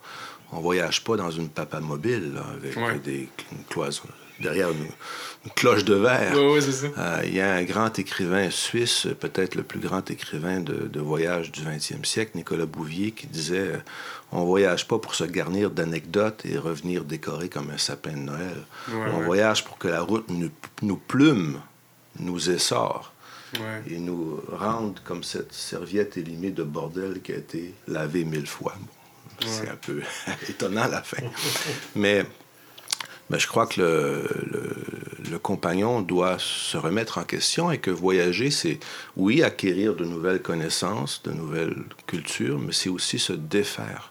On 0.52 0.58
ne 0.58 0.62
voyage 0.62 1.04
pas 1.04 1.16
dans 1.16 1.32
une 1.32 1.50
papa 1.50 1.80
mobile 1.80 2.34
là, 2.34 2.44
avec 2.54 2.76
Ouais. 2.78 3.00
des 3.00 3.30
une 3.52 3.64
cloison 3.70 4.04
derrière 4.40 4.72
une, 4.72 4.88
une 5.46 5.52
cloche 5.52 5.86
de 5.86 5.94
verre. 5.94 6.34
Oui, 6.36 6.60
oui. 6.68 6.90
Euh, 6.98 7.22
il 7.26 7.36
y 7.36 7.42
a 7.42 7.54
un 7.54 7.64
grand 7.64 8.00
écrivain 8.00 8.50
suisse, 8.50 9.06
peut-être 9.20 9.54
le 9.54 9.62
plus 9.62 9.80
grand 9.80 10.10
écrivain 10.10 10.62
de, 10.62 10.88
de 10.88 11.00
voyage 11.00 11.52
du 11.52 11.62
20e 11.62 12.04
siècle, 12.06 12.32
Nicolas 12.34 12.66
Bouvier, 12.66 13.12
qui 13.12 13.28
disait 13.28 13.74
On 14.32 14.44
voyage 14.44 14.88
pas 14.88 14.98
pour 14.98 15.14
se 15.14 15.26
garnir 15.26 15.70
d'anecdotes 15.70 16.42
et 16.46 16.58
revenir 16.58 17.04
décoré 17.04 17.50
comme 17.50 17.70
un 17.70 17.78
sapin 17.78 18.14
de 18.14 18.18
Noël. 18.18 18.58
Ouais, 18.90 18.96
On 19.14 19.20
ouais. 19.20 19.26
voyage 19.26 19.64
pour 19.64 19.78
que 19.78 19.88
la 19.88 20.02
route 20.02 20.26
nous, 20.30 20.50
nous 20.82 20.98
plume, 20.98 21.60
nous 22.20 22.50
essore 22.50 23.11
Ouais. 23.60 23.84
et 23.94 23.98
nous 23.98 24.40
rende 24.52 25.00
comme 25.04 25.24
cette 25.24 25.54
serviette 25.54 26.18
élimée 26.18 26.52
de 26.52 26.64
bordel 26.64 27.22
qui 27.22 27.34
a 27.34 27.38
été 27.38 27.74
lavée 27.88 28.24
mille 28.24 28.48
fois. 28.48 28.74
Bon, 29.42 29.48
C'est 29.48 29.70
un 29.70 29.76
peu 29.76 30.02
étonnant 30.50 30.84
à 30.84 30.88
la 30.88 31.02
fin. 31.02 31.24
Mais 31.96 32.26
ben, 33.30 33.38
je 33.40 33.48
crois 33.48 33.68
que 33.68 33.82
le, 33.82 34.28
le- 34.52 34.76
le 35.32 35.40
compagnon 35.40 36.02
doit 36.02 36.38
se 36.40 36.76
remettre 36.76 37.18
en 37.18 37.24
question 37.24 37.72
et 37.72 37.78
que 37.78 37.92
voyager, 37.92 38.52
c'est, 38.52 38.80
oui, 39.16 39.44
acquérir 39.44 39.96
de 39.96 40.04
nouvelles 40.04 40.42
connaissances, 40.42 41.22
de 41.24 41.32
nouvelles 41.32 41.84
cultures, 42.08 42.60
mais 42.60 42.74
c'est 42.74 42.90
aussi 42.90 43.18
se 43.20 43.32
défaire 43.32 44.11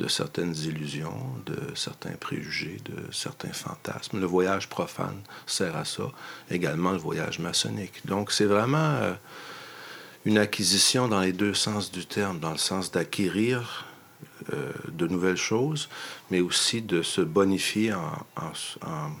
de 0.00 0.08
certaines 0.08 0.56
illusions, 0.56 1.14
de 1.44 1.58
certains 1.74 2.12
préjugés, 2.14 2.78
de 2.86 3.12
certains 3.12 3.52
fantasmes. 3.52 4.18
Le 4.18 4.26
voyage 4.26 4.66
profane 4.68 5.20
sert 5.46 5.76
à 5.76 5.84
ça, 5.84 6.04
également 6.50 6.92
le 6.92 6.98
voyage 6.98 7.38
maçonnique. 7.38 8.06
Donc 8.06 8.32
c'est 8.32 8.46
vraiment 8.46 8.78
euh, 8.78 9.12
une 10.24 10.38
acquisition 10.38 11.06
dans 11.06 11.20
les 11.20 11.34
deux 11.34 11.52
sens 11.52 11.92
du 11.92 12.06
terme, 12.06 12.38
dans 12.40 12.52
le 12.52 12.58
sens 12.58 12.90
d'acquérir 12.90 13.84
euh, 14.54 14.72
de 14.88 15.06
nouvelles 15.06 15.36
choses, 15.36 15.90
mais 16.30 16.40
aussi 16.40 16.80
de 16.80 17.02
se 17.02 17.20
bonifier 17.20 17.92
en, 17.92 18.26
en- 18.36 18.86
en- 18.90 19.12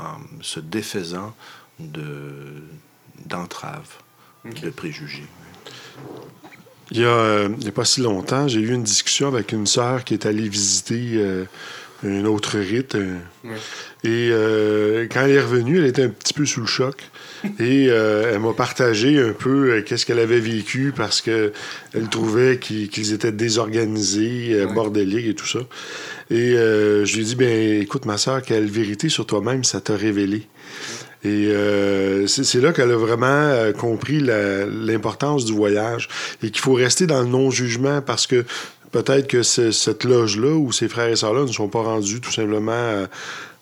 en 0.00 0.18
se 0.40 0.58
défaisant 0.60 1.34
de, 1.78 2.62
d'entraves, 3.26 3.92
de 4.44 4.70
préjugés. 4.70 5.26
Il 6.90 7.00
y 7.00 7.04
a, 7.04 7.08
euh, 7.08 7.48
a 7.66 7.70
pas 7.70 7.84
si 7.84 8.00
longtemps, 8.00 8.46
j'ai 8.48 8.60
eu 8.60 8.72
une 8.72 8.82
discussion 8.82 9.28
avec 9.28 9.52
une 9.52 9.66
sœur 9.66 10.04
qui 10.04 10.14
est 10.14 10.26
allée 10.26 10.48
visiter 10.48 11.12
euh, 11.14 11.44
un 12.04 12.24
autre 12.26 12.58
rite. 12.58 12.96
Et 14.04 14.28
euh, 14.30 15.06
quand 15.10 15.22
elle 15.22 15.30
est 15.30 15.40
revenue, 15.40 15.78
elle 15.78 15.86
était 15.86 16.02
un 16.02 16.10
petit 16.10 16.34
peu 16.34 16.44
sous 16.44 16.60
le 16.60 16.66
choc. 16.66 16.96
Et 17.60 17.86
elle 17.86 18.38
m'a 18.38 18.54
partagé 18.54 19.20
un 19.20 19.32
peu 19.32 19.82
qu'est-ce 19.82 20.06
qu'elle 20.06 20.18
avait 20.18 20.40
vécu 20.40 20.94
parce 20.96 21.20
que 21.20 21.52
elle 21.92 22.08
trouvait 22.08 22.58
qu'ils 22.58 23.12
étaient 23.12 23.32
désorganisés, 23.32 24.64
bordéliques 24.74 25.26
et 25.26 25.34
tout 25.34 25.46
ça. 25.46 25.58
Et 26.30 26.52
je 26.52 27.14
lui 27.14 27.20
ai 27.20 27.24
dit, 27.24 27.34
ben 27.34 27.82
écoute, 27.82 28.06
ma 28.06 28.16
soeur, 28.16 28.40
quelle 28.40 28.64
vérité 28.64 29.10
sur 29.10 29.26
toi-même 29.26 29.62
ça 29.62 29.82
t'a 29.82 29.94
révélé. 29.94 30.46
Et 31.24 31.46
euh, 31.48 32.26
c'est 32.26 32.60
là 32.60 32.72
qu'elle 32.72 32.90
a 32.92 32.96
vraiment 32.96 33.26
euh, 33.26 33.72
compris 33.72 34.20
l'importance 34.20 35.44
du 35.44 35.52
voyage 35.52 36.08
et 36.42 36.50
qu'il 36.50 36.60
faut 36.60 36.74
rester 36.74 37.06
dans 37.06 37.20
le 37.22 37.28
non-jugement 37.28 38.02
parce 38.02 38.26
que 38.26 38.44
peut-être 38.92 39.26
que 39.26 39.42
ce- 39.42 39.70
cette 39.72 40.04
loge-là 40.04 40.54
ou 40.54 40.70
ces 40.72 40.88
frères 40.88 41.08
et 41.08 41.16
sœurs-là 41.16 41.42
ne 41.42 41.52
sont 41.52 41.68
pas 41.68 41.82
rendus 41.82 42.20
tout 42.20 42.30
simplement 42.32 42.72
euh, 42.72 43.06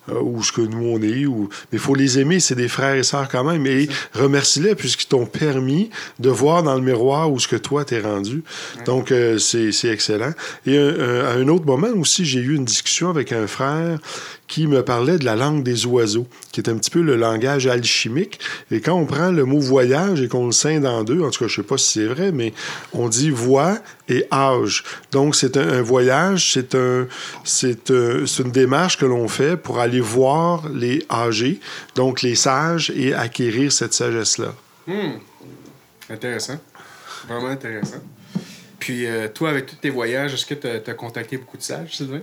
euh, 0.09 0.19
où 0.21 0.43
ce 0.43 0.51
que 0.51 0.59
nous 0.61 0.85
on 0.85 1.01
est. 1.01 1.25
Ou... 1.25 1.47
Mais 1.71 1.77
il 1.77 1.79
faut 1.79 1.95
les 1.95 2.19
aimer, 2.19 2.41
c'est 2.41 2.55
des 2.55 2.67
frères 2.67 2.95
et 2.95 3.03
sœurs 3.03 3.29
quand 3.29 3.45
même. 3.45 3.65
Et 3.65 3.87
remercie-les 4.13 4.75
puisqu'ils 4.75 5.07
t'ont 5.07 5.25
permis 5.25 5.89
de 6.19 6.29
voir 6.29 6.61
dans 6.63 6.75
le 6.75 6.81
miroir 6.81 7.31
où 7.31 7.39
ce 7.39 7.47
que 7.47 7.55
toi 7.55 7.85
t'es 7.85 8.01
rendu. 8.01 8.43
Donc 8.85 9.11
euh, 9.13 9.37
c'est 9.37 9.71
c'est 9.71 9.87
excellent. 9.87 10.33
Et 10.67 10.77
un- 10.77 10.99
un- 10.99 11.25
à 11.25 11.31
un 11.35 11.47
autre 11.47 11.65
moment 11.65 11.87
aussi, 11.97 12.25
j'ai 12.25 12.41
eu 12.41 12.55
une 12.55 12.65
discussion 12.65 13.09
avec 13.09 13.31
un 13.31 13.47
frère 13.47 13.97
qui 14.47 14.67
me 14.67 14.83
parlait 14.83 15.17
de 15.17 15.25
la 15.25 15.35
langue 15.35 15.63
des 15.63 15.85
oiseaux, 15.85 16.27
qui 16.51 16.59
est 16.59 16.69
un 16.69 16.77
petit 16.77 16.89
peu 16.89 17.01
le 17.01 17.15
langage 17.15 17.65
alchimique. 17.65 18.39
Et 18.71 18.81
quand 18.81 18.93
on 18.93 19.05
prend 19.05 19.31
le 19.31 19.45
mot 19.45 19.59
voyage 19.59 20.21
et 20.21 20.27
qu'on 20.27 20.45
le 20.45 20.51
scinde 20.51 20.85
en 20.85 21.03
deux, 21.03 21.21
en 21.21 21.31
tout 21.31 21.39
cas, 21.39 21.47
je 21.47 21.55
sais 21.55 21.63
pas 21.63 21.77
si 21.77 21.99
c'est 21.99 22.05
vrai, 22.05 22.31
mais 22.31 22.53
on 22.93 23.07
dit 23.07 23.29
voix 23.29 23.79
et 24.09 24.25
âge. 24.31 24.83
Donc, 25.11 25.35
c'est 25.35 25.57
un, 25.57 25.81
voyage, 25.81 26.51
c'est 26.53 26.75
un, 26.75 27.07
c'est 27.43 27.89
un- 27.89 28.25
c'est 28.25 28.43
une 28.43 28.51
démarche 28.51 28.97
que 28.97 29.05
l'on 29.05 29.27
fait 29.27 29.57
pour 29.57 29.79
aller 29.79 30.01
voir 30.01 30.69
les 30.69 31.05
âgés, 31.09 31.59
donc 31.95 32.21
les 32.21 32.35
sages, 32.35 32.91
et 32.95 33.13
acquérir 33.13 33.71
cette 33.71 33.93
sagesse-là. 33.93 34.53
Hmm. 34.87 35.13
Intéressant. 36.09 36.59
Vraiment 37.27 37.47
intéressant. 37.47 38.01
Puis, 38.79 39.05
euh, 39.05 39.29
toi, 39.33 39.51
avec 39.51 39.67
tous 39.67 39.77
tes 39.77 39.89
voyages, 39.89 40.33
est-ce 40.33 40.45
que 40.45 40.55
tu 40.55 40.67
as, 40.67 40.93
contacté 40.93 41.37
beaucoup 41.37 41.57
de 41.57 41.63
sages, 41.63 41.95
Sylvain? 41.95 42.21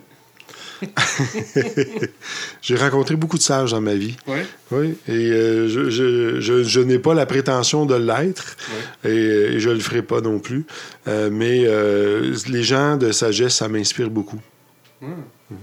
J'ai 2.63 2.77
rencontré 2.77 3.17
beaucoup 3.17 3.39
de 3.39 3.43
sages 3.43 3.71
dans 3.73 3.81
ma 3.81 3.95
vie. 3.95 4.17
Oui. 4.27 4.39
Oui, 4.71 4.97
et 5.09 5.13
euh, 5.13 5.69
je, 5.69 5.91
je, 5.91 6.41
je, 6.41 6.63
je 6.63 6.81
n'ai 6.81 6.99
pas 6.99 7.15
la 7.15 7.27
prétention 7.27 7.87
de 7.87 7.95
l'être, 7.97 8.57
et, 9.05 9.09
et 9.09 9.61
je 9.61 9.71
le 9.71 9.81
ferai 9.81 10.03
pas 10.03 10.21
non 10.21 10.39
plus. 10.39 10.65
Euh, 11.09 11.29
mais 11.33 11.63
euh, 11.67 12.35
les 12.49 12.63
gens 12.63 12.97
de 12.97 13.11
sagesse, 13.13 13.57
ça 13.57 13.69
m'inspire 13.69 14.11
beaucoup. 14.11 14.41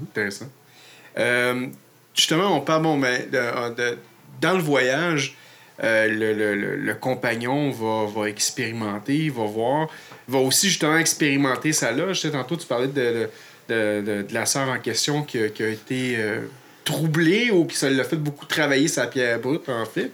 Intéressant. 0.03 0.49
Euh, 1.17 1.67
justement, 2.13 2.55
on 2.55 2.61
parle, 2.61 2.83
bon, 2.83 2.97
mais 2.97 3.27
de- 3.31 3.75
de- 3.75 3.97
dans 4.41 4.53
le 4.53 4.61
voyage, 4.61 5.35
euh, 5.83 6.07
le, 6.07 6.33
le- 6.33 6.55
le- 6.55 6.75
le 6.75 6.93
compagnon 6.95 7.71
va, 7.71 8.05
va 8.13 8.27
expérimenter, 8.29 9.29
va 9.29 9.45
voir, 9.45 9.87
va 10.27 10.39
aussi 10.39 10.67
justement 10.69 10.97
expérimenter. 10.97 11.71
Je 11.71 12.13
sais, 12.13 12.31
tantôt, 12.31 12.55
tu 12.57 12.65
parlais 12.67 12.87
de, 12.87 12.93
de, 12.93 13.29
de- 13.69 14.21
de 14.23 14.33
la 14.33 14.45
sœur 14.45 14.69
en 14.69 14.79
question 14.79 15.23
qui, 15.23 15.37
a- 15.39 15.45
été 15.47 16.15
euh, 16.17 16.41
troublée 16.85 17.51
ou 17.51 17.65
qui 17.65 17.75
ça 17.77 17.89
l'a 17.89 18.03
fait 18.03 18.15
beaucoup 18.15 18.45
travailler 18.45 18.87
sa 18.87 19.07
pierre 19.07 19.39
brute, 19.39 19.67
en 19.69 19.85
fait. 19.85 20.11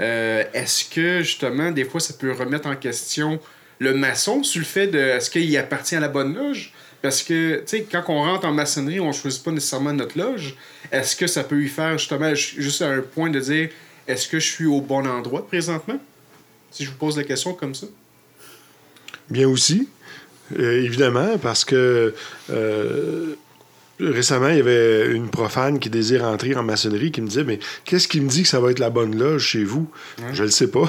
Euh, 0.00 0.44
est-ce 0.54 0.84
que, 0.86 1.22
justement, 1.22 1.70
des 1.70 1.84
fois, 1.84 2.00
ça 2.00 2.14
peut 2.14 2.32
remettre 2.32 2.66
en 2.68 2.76
question 2.76 3.40
le 3.78 3.94
maçon 3.94 4.42
sur 4.42 4.60
le 4.60 4.64
fait 4.66 4.86
de 4.86 4.98
est-ce 4.98 5.30
qu'il 5.30 5.56
appartient 5.56 5.96
à 5.96 6.00
la 6.00 6.08
bonne 6.08 6.34
loge? 6.34 6.72
Parce 7.02 7.22
que, 7.22 7.56
tu 7.56 7.62
sais, 7.66 7.86
quand 7.90 8.04
on 8.08 8.22
rentre 8.22 8.46
en 8.46 8.52
maçonnerie, 8.52 9.00
on 9.00 9.12
choisit 9.12 9.42
pas 9.42 9.50
nécessairement 9.50 9.92
notre 9.92 10.16
loge. 10.18 10.54
Est-ce 10.92 11.16
que 11.16 11.26
ça 11.26 11.42
peut 11.44 11.56
lui 11.56 11.68
faire, 11.68 11.98
justement, 11.98 12.34
ju- 12.34 12.62
juste 12.62 12.80
à 12.82 12.88
un 12.90 13.00
point 13.00 13.28
de 13.28 13.40
dire 13.40 13.70
est-ce 14.06 14.28
que 14.28 14.38
je 14.38 14.48
suis 14.48 14.66
au 14.66 14.80
bon 14.80 15.06
endroit 15.06 15.46
présentement? 15.46 15.98
Si 16.70 16.84
je 16.84 16.90
vous 16.90 16.96
pose 16.96 17.16
la 17.16 17.24
question 17.24 17.54
comme 17.54 17.74
ça. 17.74 17.86
Bien 19.28 19.48
aussi, 19.48 19.88
évidemment, 20.58 21.38
parce 21.38 21.64
que 21.64 22.14
euh, 22.50 23.34
récemment, 24.10 24.48
il 24.48 24.56
y 24.56 24.60
avait 24.60 25.12
une 25.12 25.28
profane 25.28 25.78
qui 25.78 25.90
désire 25.90 26.24
entrer 26.24 26.54
en 26.56 26.62
maçonnerie 26.62 27.12
qui 27.12 27.20
me 27.20 27.28
disait 27.28 27.44
Mais 27.44 27.58
qu'est-ce 27.84 28.08
qui 28.08 28.20
me 28.20 28.28
dit 28.28 28.42
que 28.42 28.48
ça 28.48 28.60
va 28.60 28.70
être 28.70 28.78
la 28.78 28.90
bonne 28.90 29.16
loge 29.18 29.42
chez 29.46 29.64
vous? 29.64 29.88
Je 30.32 30.42
le 30.44 30.50
sais 30.50 30.68
pas. 30.68 30.88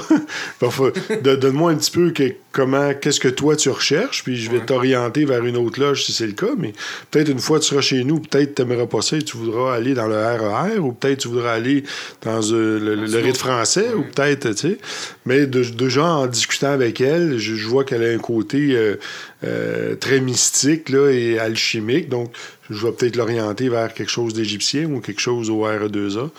Donne-moi 1.22 1.72
un 1.72 1.76
petit 1.76 1.90
peu 1.90 2.10
que- 2.10 2.32
comment, 2.52 2.92
qu'est-ce 2.94 3.20
que 3.20 3.28
toi 3.28 3.56
tu 3.56 3.68
recherches, 3.70 4.22
puis 4.24 4.36
je 4.36 4.50
vais 4.50 4.60
t'orienter 4.60 5.24
vers 5.24 5.44
une 5.44 5.56
autre 5.56 5.80
loge 5.80 6.04
si 6.04 6.12
c'est 6.12 6.26
le 6.26 6.32
cas. 6.32 6.52
Mais 6.58 6.72
peut-être 7.10 7.28
une 7.28 7.38
fois 7.38 7.58
que 7.58 7.64
tu 7.64 7.70
seras 7.70 7.80
chez 7.80 8.04
nous, 8.04 8.20
peut-être 8.20 8.54
tu 8.54 8.62
n'aimeras 8.62 8.86
pas 8.86 9.02
ça 9.02 9.16
et 9.16 9.22
tu 9.22 9.36
voudras 9.36 9.74
aller 9.74 9.94
dans 9.94 10.06
le 10.06 10.14
RER, 10.16 10.78
ou 10.78 10.92
peut-être 10.92 11.20
tu 11.20 11.28
voudras 11.28 11.52
aller 11.52 11.84
dans 12.22 12.40
euh, 12.52 12.78
le, 12.78 12.94
le- 12.94 13.06
le 13.06 13.18
rite 13.18 13.36
français, 13.36 13.88
ou 13.94 14.02
peut-être, 14.02 14.50
tu 14.50 14.56
sais. 14.56 14.78
Mais 15.26 15.46
de- 15.46 15.62
déjà, 15.64 16.04
en 16.04 16.26
discutant 16.26 16.72
avec 16.72 17.00
elle, 17.00 17.38
je, 17.38 17.54
je 17.54 17.66
vois 17.66 17.84
qu'elle 17.84 18.04
a 18.04 18.08
un 18.08 18.18
côté 18.18 18.68
euh, 18.76 18.96
euh, 19.44 19.94
très 19.96 20.20
mystique 20.20 20.88
là, 20.88 21.10
et 21.10 21.38
alchimique. 21.38 22.08
Donc, 22.08 22.30
je 22.70 22.86
vais 22.86 22.92
peut-être 22.92 23.16
l'orienter 23.16 23.68
vers 23.68 23.92
quelque 23.92 24.10
chose 24.10 24.34
d'égyptien 24.34 24.86
ou 24.86 25.00
quelque 25.00 25.20
chose 25.20 25.50
au 25.50 25.66
RE2A. 25.66 26.30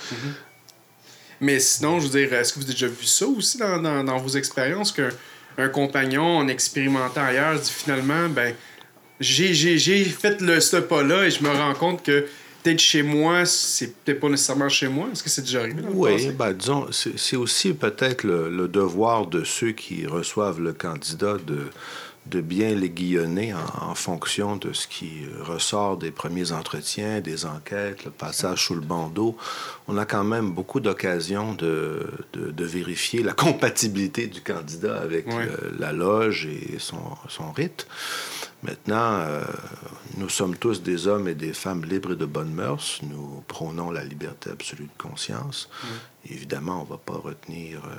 Mais 1.42 1.60
sinon, 1.60 2.00
je 2.00 2.08
veux 2.08 2.20
dire, 2.20 2.34
est-ce 2.34 2.54
que 2.54 2.60
vous 2.60 2.66
avez 2.66 2.74
déjà 2.74 2.88
vu 2.88 3.06
ça 3.06 3.28
aussi 3.28 3.58
dans, 3.58 3.82
dans, 3.82 4.04
dans 4.04 4.18
vos 4.18 4.30
expériences 4.30 4.92
qu'un 4.92 5.10
un 5.58 5.70
compagnon, 5.70 6.38
en 6.38 6.48
expérimentant 6.48 7.24
ailleurs, 7.24 7.60
dit 7.60 7.72
finalement, 7.72 8.30
ben, 8.30 8.54
j'ai, 9.20 9.54
j'ai, 9.54 9.78
j'ai 9.78 10.04
fait 10.04 10.42
le, 10.42 10.60
ce 10.60 10.78
pas-là 10.78 11.26
et 11.26 11.32
je 11.32 11.44
me 11.44 11.50
rends 11.50 11.74
compte 11.74 12.04
que 12.04 12.26
peut-être 12.62 12.80
chez 12.80 13.04
moi, 13.04 13.46
c'est 13.46 13.94
peut-être 14.04 14.20
pas 14.20 14.30
nécessairement 14.30 14.70
chez 14.70 14.88
moi. 14.88 15.08
Est-ce 15.12 15.24
que 15.24 15.30
c'est 15.30 15.44
déjà 15.44 15.62
arrivé 15.62 15.82
dans 15.82 15.90
le 15.90 15.96
Oui, 15.96 16.32
ben, 16.32 16.52
disons, 16.52 16.88
c'est 16.92 17.18
c'est 17.18 17.38
aussi 17.38 17.74
peut-être 17.74 18.24
le, 18.24 18.50
le 18.50 18.68
devoir 18.68 19.28
de 19.28 19.44
ceux 19.44 19.72
qui 19.72 20.06
reçoivent 20.06 20.60
le 20.60 20.74
candidat 20.74 21.38
de, 21.46 21.60
de 22.28 22.42
bien 22.42 22.74
l'aiguillonner 22.74 23.54
en, 23.54 23.90
en 23.92 23.96
fonction 23.96 24.56
de 24.56 24.74
ce 24.74 24.88
qui 24.88 25.22
ressort 25.42 25.98
des 25.98 26.12
premiers 26.12 26.52
entretiens, 26.52 27.22
des 27.22 27.46
enquêtes, 27.46 28.04
le 28.04 28.12
passage 28.12 28.66
sous 28.66 28.74
le 28.76 28.82
bandeau. 28.82 29.38
On 29.88 29.98
a 29.98 30.06
quand 30.06 30.24
même 30.24 30.52
beaucoup 30.52 30.80
d'occasions 30.80 31.54
de, 31.54 32.08
de, 32.34 32.50
de 32.52 32.66
vérifier 32.66 33.22
la 33.22 33.34
compatibilité 33.34 34.28
du 34.28 34.42
candidat 34.42 35.00
avec 35.00 35.28
le- 35.28 35.76
la 35.78 35.92
loge 35.92 36.48
et 36.48 36.80
son, 36.80 36.98
son 37.30 37.52
rite. 37.52 37.86
Maintenant, 38.64 39.20
euh, 39.20 39.44
nous 40.18 40.30
sommes 40.30 40.56
tous 40.58 40.82
des 40.82 41.06
hommes 41.08 41.28
et 41.28 41.36
des 41.36 41.54
femmes 41.54 41.86
libres 41.86 42.14
et 42.14 42.16
de 42.16 42.26
bonnes 42.26 42.54
mœurs. 42.54 43.00
Nous 43.04 43.44
prônons 43.48 43.92
la 43.92 44.04
liberté 44.04 44.50
absolue 44.50 44.86
de 44.98 45.02
conscience. 45.02 45.70
Évidemment, 46.28 46.82
on 46.82 46.86
ne 46.86 46.90
va 46.90 46.98
pas 46.98 47.14
retenir 47.18 47.82
euh, 47.86 47.90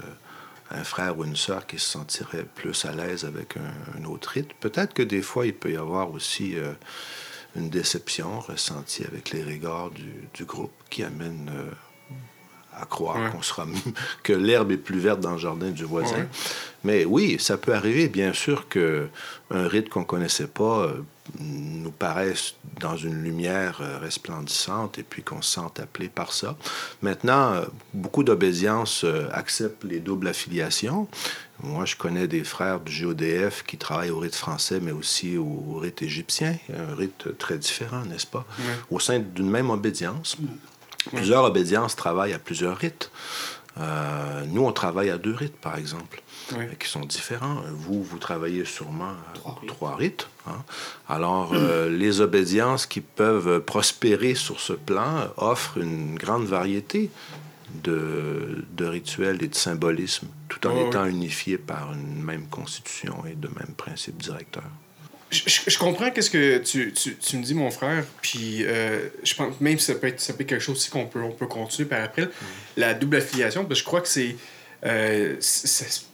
un 0.70 0.84
frère 0.84 1.18
ou 1.18 1.24
une 1.24 1.36
sœur 1.36 1.66
qui 1.66 1.78
se 1.78 1.88
sentirait 1.88 2.44
plus 2.54 2.84
à 2.84 2.92
l'aise 2.92 3.24
avec 3.24 3.56
un, 3.56 4.00
un 4.00 4.04
autre 4.04 4.30
rite. 4.30 4.52
Peut-être 4.60 4.94
que 4.94 5.02
des 5.02 5.22
fois, 5.22 5.46
il 5.46 5.54
peut 5.54 5.70
y 5.72 5.76
avoir 5.76 6.10
aussi 6.10 6.56
euh, 6.56 6.72
une 7.54 7.70
déception 7.70 8.40
ressentie 8.40 9.04
avec 9.04 9.30
les 9.30 9.44
regards 9.44 9.90
du, 9.90 10.12
du 10.34 10.44
groupe 10.44 10.72
qui 10.90 11.02
amène 11.04 11.50
euh, 11.54 11.70
à 12.78 12.84
croire 12.84 13.16
Ouais. 13.18 13.30
qu'on 13.30 13.42
sera 13.42 13.66
que 14.22 14.32
l'herbe 14.32 14.70
est 14.72 14.76
plus 14.76 14.98
verte 14.98 15.20
dans 15.20 15.32
le 15.32 15.38
jardin 15.38 15.70
du 15.70 15.84
voisin. 15.84 16.16
Ouais. 16.16 16.28
Mais 16.84 17.04
oui, 17.04 17.36
ça 17.38 17.56
peut 17.56 17.72
arriver, 17.74 18.08
bien 18.08 18.32
sûr, 18.32 18.68
que 18.68 19.08
un 19.50 19.66
rite 19.68 19.88
qu'on 19.88 20.04
connaissait 20.04 20.46
pas 20.48 20.80
euh, 20.82 21.02
nous 21.38 21.90
paraisse 21.90 22.54
dans 22.80 22.96
une 22.96 23.22
lumière 23.22 23.78
euh, 23.80 23.98
resplendissante 23.98 24.98
et 24.98 25.02
puis 25.02 25.22
qu'on 25.22 25.42
se 25.42 25.52
sente 25.52 25.80
appelé 25.80 26.08
par 26.08 26.32
ça. 26.32 26.56
Maintenant, 27.02 27.52
euh, 27.54 27.64
beaucoup 27.94 28.24
d'obédiences 28.24 29.04
euh, 29.04 29.28
acceptent 29.32 29.84
les 29.84 30.00
doubles 30.00 30.28
affiliations. 30.28 31.08
Moi, 31.62 31.84
je 31.86 31.96
connais 31.96 32.28
des 32.28 32.44
frères 32.44 32.80
du 32.80 33.04
GODF 33.04 33.62
qui 33.64 33.78
travaillent 33.78 34.10
au 34.10 34.18
rite 34.18 34.34
français, 34.34 34.78
mais 34.80 34.92
aussi 34.92 35.38
au, 35.38 35.78
rite 35.78 36.02
égyptien, 36.02 36.56
un 36.68 36.94
rite 36.94 37.38
très 37.38 37.56
différent, 37.56 38.02
n'est-ce 38.04 38.26
pas, 38.26 38.44
au 38.90 39.00
sein 39.00 39.20
d'une 39.20 39.48
même 39.48 39.70
obédience. 39.70 40.36
Plusieurs 41.14 41.44
obédiences 41.44 41.96
travaillent 41.96 42.34
à 42.34 42.38
plusieurs 42.38 42.76
rites. 42.76 43.10
Euh, 43.78 44.44
nous, 44.48 44.62
on 44.64 44.72
travaille 44.72 45.10
à 45.10 45.18
deux 45.18 45.34
rites, 45.34 45.56
par 45.56 45.76
exemple, 45.76 46.22
Oui. 46.52 46.64
euh, 46.64 46.74
qui 46.78 46.88
sont 46.88 47.00
différents. 47.04 47.62
Vous, 47.72 48.02
vous 48.02 48.18
travaillez 48.18 48.64
sûrement 48.64 49.12
Trois 49.34 49.58
rites. 49.60 49.68
trois 49.68 49.96
rites. 49.96 50.28
hein. 50.46 50.62
Alors, 51.08 51.52
euh, 51.54 51.88
les 51.96 52.20
obédiences 52.20 52.86
qui 52.86 53.00
peuvent 53.00 53.60
prospérer 53.60 54.34
sur 54.34 54.60
ce 54.60 54.72
plan 54.74 55.28
offrent 55.36 55.78
une 55.78 56.14
grande 56.16 56.44
variété 56.46 57.10
de, 57.82 58.64
de 58.72 58.84
rituels 58.86 59.42
et 59.42 59.48
de 59.48 59.54
symbolismes, 59.54 60.28
tout 60.48 60.66
en 60.66 60.86
étant 60.88 61.04
unifiés 61.06 61.58
par 61.58 61.92
une 61.92 62.22
même 62.22 62.46
constitution 62.46 63.24
et 63.30 63.34
de 63.34 63.48
même 63.48 63.74
principe 63.76 64.16
directeur. 64.22 64.62
Je, 65.30 65.40
je- 65.46 65.62
je 65.70 65.78
comprends 65.78 66.10
qu'est-ce 66.12 66.30
que 66.30 66.58
tu, 66.58 66.92
tu, 66.92 67.16
tu 67.16 67.36
me 67.36 67.42
dis, 67.42 67.54
mon 67.54 67.72
frère. 67.72 68.04
Puis 68.22 68.58
euh, 68.64 69.08
je 69.24 69.34
pense 69.34 69.60
même 69.60 69.74
que 69.76 69.82
ça 69.82 69.96
peut 69.96 70.06
être, 70.06 70.20
ça 70.20 70.32
peut 70.32 70.42
être 70.42 70.48
quelque 70.50 70.62
chose 70.62 70.76
aussi 70.76 70.90
qu'on 70.90 71.06
peut, 71.06 71.20
on 71.20 71.32
peut 71.32 71.48
continuer 71.48 71.88
par 71.88 72.02
après. 72.04 72.28
La 72.76 72.94
double 72.94 73.16
affiliation, 73.16 73.64
parce 73.64 73.80
que 73.80 73.82
je 73.82 73.84
crois 73.84 74.00
que 74.00 74.08
c'est. 74.08 74.36
Euh, 74.84 75.36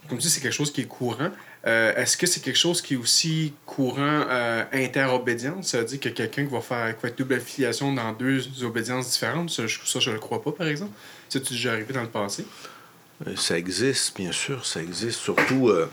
comme 0.08 0.18
tu 0.18 0.24
dis, 0.26 0.30
c'est 0.30 0.40
quelque 0.40 0.52
chose 0.52 0.72
qui 0.72 0.82
est 0.82 0.86
courant. 0.86 1.30
Euh, 1.66 1.94
Est-ce 1.94 2.16
que 2.16 2.26
c'est 2.26 2.40
quelque 2.40 2.58
chose 2.58 2.82
qui 2.82 2.94
est 2.94 2.96
aussi 2.96 3.54
courant 3.66 4.24
euh, 4.28 4.64
interobédience? 4.72 5.68
Ça 5.68 5.78
veut 5.78 5.84
dire 5.84 6.00
que 6.00 6.08
quelqu'un 6.08 6.44
qui 6.46 6.52
va 6.52 6.60
faire 6.60 6.86
être 6.86 7.18
double 7.18 7.34
affiliation 7.34 7.92
dans 7.92 8.12
deux 8.12 8.42
obédiences 8.64 9.10
différentes, 9.10 9.50
ça, 9.50 9.66
je, 9.66 9.78
ça, 9.84 10.00
je 10.00 10.10
le 10.10 10.18
crois 10.18 10.42
pas, 10.42 10.52
par 10.52 10.66
exemple. 10.66 10.92
Ça, 11.28 11.38
tu 11.40 11.52
déjà 11.54 11.72
arrivé 11.72 11.94
dans 11.94 12.02
le 12.02 12.08
passé? 12.08 12.44
Euh, 13.26 13.36
Ça 13.36 13.56
existe, 13.56 14.16
bien 14.16 14.32
sûr, 14.32 14.66
ça 14.66 14.82
existe 14.82 15.20
surtout 15.20 15.68
euh, 15.68 15.88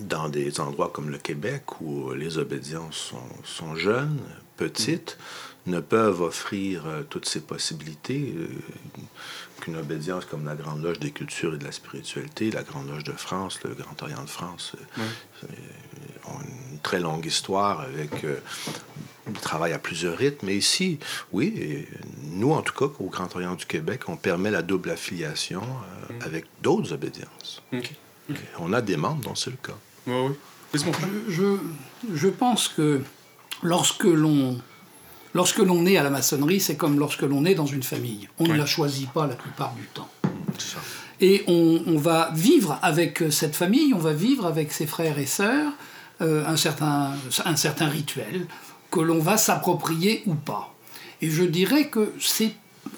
dans 0.00 0.28
des 0.28 0.58
endroits 0.58 0.90
comme 0.92 1.08
le 1.10 1.18
Québec 1.18 1.80
où 1.80 2.12
les 2.12 2.38
obédiences 2.38 2.96
sont, 2.96 3.28
sont 3.44 3.76
jeunes, 3.76 4.18
petites, 4.56 5.16
ne 5.66 5.80
peuvent 5.80 6.20
offrir 6.20 6.86
euh, 6.86 7.02
toutes 7.08 7.26
ces 7.26 7.40
possibilités 7.40 8.34
euh, 8.36 8.48
qu'une 9.60 9.76
obédience 9.76 10.24
comme 10.26 10.44
la 10.44 10.54
Grande 10.54 10.82
Loge 10.82 10.98
des 10.98 11.10
cultures 11.10 11.54
et 11.54 11.58
de 11.58 11.64
la 11.64 11.72
spiritualité, 11.72 12.50
la 12.50 12.62
Grande 12.62 12.88
Loge 12.88 13.04
de 13.04 13.12
France, 13.12 13.60
le 13.64 13.74
Grand 13.74 14.00
Orient 14.02 14.22
de 14.22 14.28
France, 14.30 14.72
euh, 14.74 15.02
euh, 15.44 16.30
ont 16.30 16.40
une 16.42 16.78
très 16.80 17.00
longue 17.00 17.24
histoire 17.24 17.80
avec 17.80 18.24
euh, 18.24 18.36
le 19.26 19.32
travail 19.40 19.72
à 19.72 19.78
plusieurs 19.78 20.18
rythmes. 20.18 20.46
Mais 20.46 20.56
ici, 20.56 20.98
oui, 21.32 21.86
nous, 22.24 22.52
en 22.52 22.60
tout 22.60 22.74
cas, 22.74 22.92
au 22.98 23.08
Grand 23.08 23.34
Orient 23.34 23.54
du 23.54 23.64
Québec, 23.64 24.02
on 24.08 24.16
permet 24.16 24.50
la 24.50 24.60
double 24.62 24.90
affiliation 24.90 25.62
euh, 25.62 26.26
avec 26.26 26.44
d'autres 26.62 26.92
obédiences. 26.92 27.62
On 28.58 28.72
a 28.74 28.82
des 28.82 28.96
membres 28.96 29.22
dont 29.22 29.34
c'est 29.34 29.50
le 29.50 29.56
cas. 29.56 29.76
Oui, 30.06 30.36
oui. 30.74 30.80
Je 32.12 32.28
pense 32.28 32.68
que 32.68 33.00
lorsque 33.62 34.04
l'on 34.04 34.60
lorsque 35.34 35.58
l'on 35.58 35.84
est 35.84 35.96
à 35.96 36.02
la 36.02 36.10
maçonnerie, 36.10 36.60
c'est 36.60 36.76
comme 36.76 36.98
lorsque 36.98 37.22
l'on 37.22 37.44
est 37.44 37.54
dans 37.54 37.66
une 37.66 37.82
famille. 37.82 38.28
On 38.38 38.44
ne 38.44 38.54
la 38.54 38.66
choisit 38.66 39.10
pas 39.10 39.26
la 39.26 39.34
plupart 39.34 39.74
du 39.74 39.84
temps. 39.88 40.08
Et 41.20 41.44
on, 41.46 41.82
on 41.86 41.98
va 41.98 42.30
vivre 42.34 42.78
avec 42.82 43.22
cette 43.30 43.54
famille, 43.54 43.92
on 43.94 43.98
va 43.98 44.12
vivre 44.12 44.46
avec 44.46 44.72
ses 44.72 44.86
frères 44.86 45.18
et 45.18 45.26
sœurs 45.26 45.72
euh, 46.22 46.46
un, 46.46 46.56
certain, 46.56 47.12
un 47.44 47.56
certain 47.56 47.88
rituel 47.88 48.46
que 48.90 49.00
l'on 49.00 49.18
va 49.18 49.36
s'approprier 49.36 50.22
ou 50.26 50.34
pas. 50.34 50.74
Et 51.20 51.30
je 51.30 51.42
dirais 51.42 51.88
que 51.88 52.12
c'est 52.20 52.54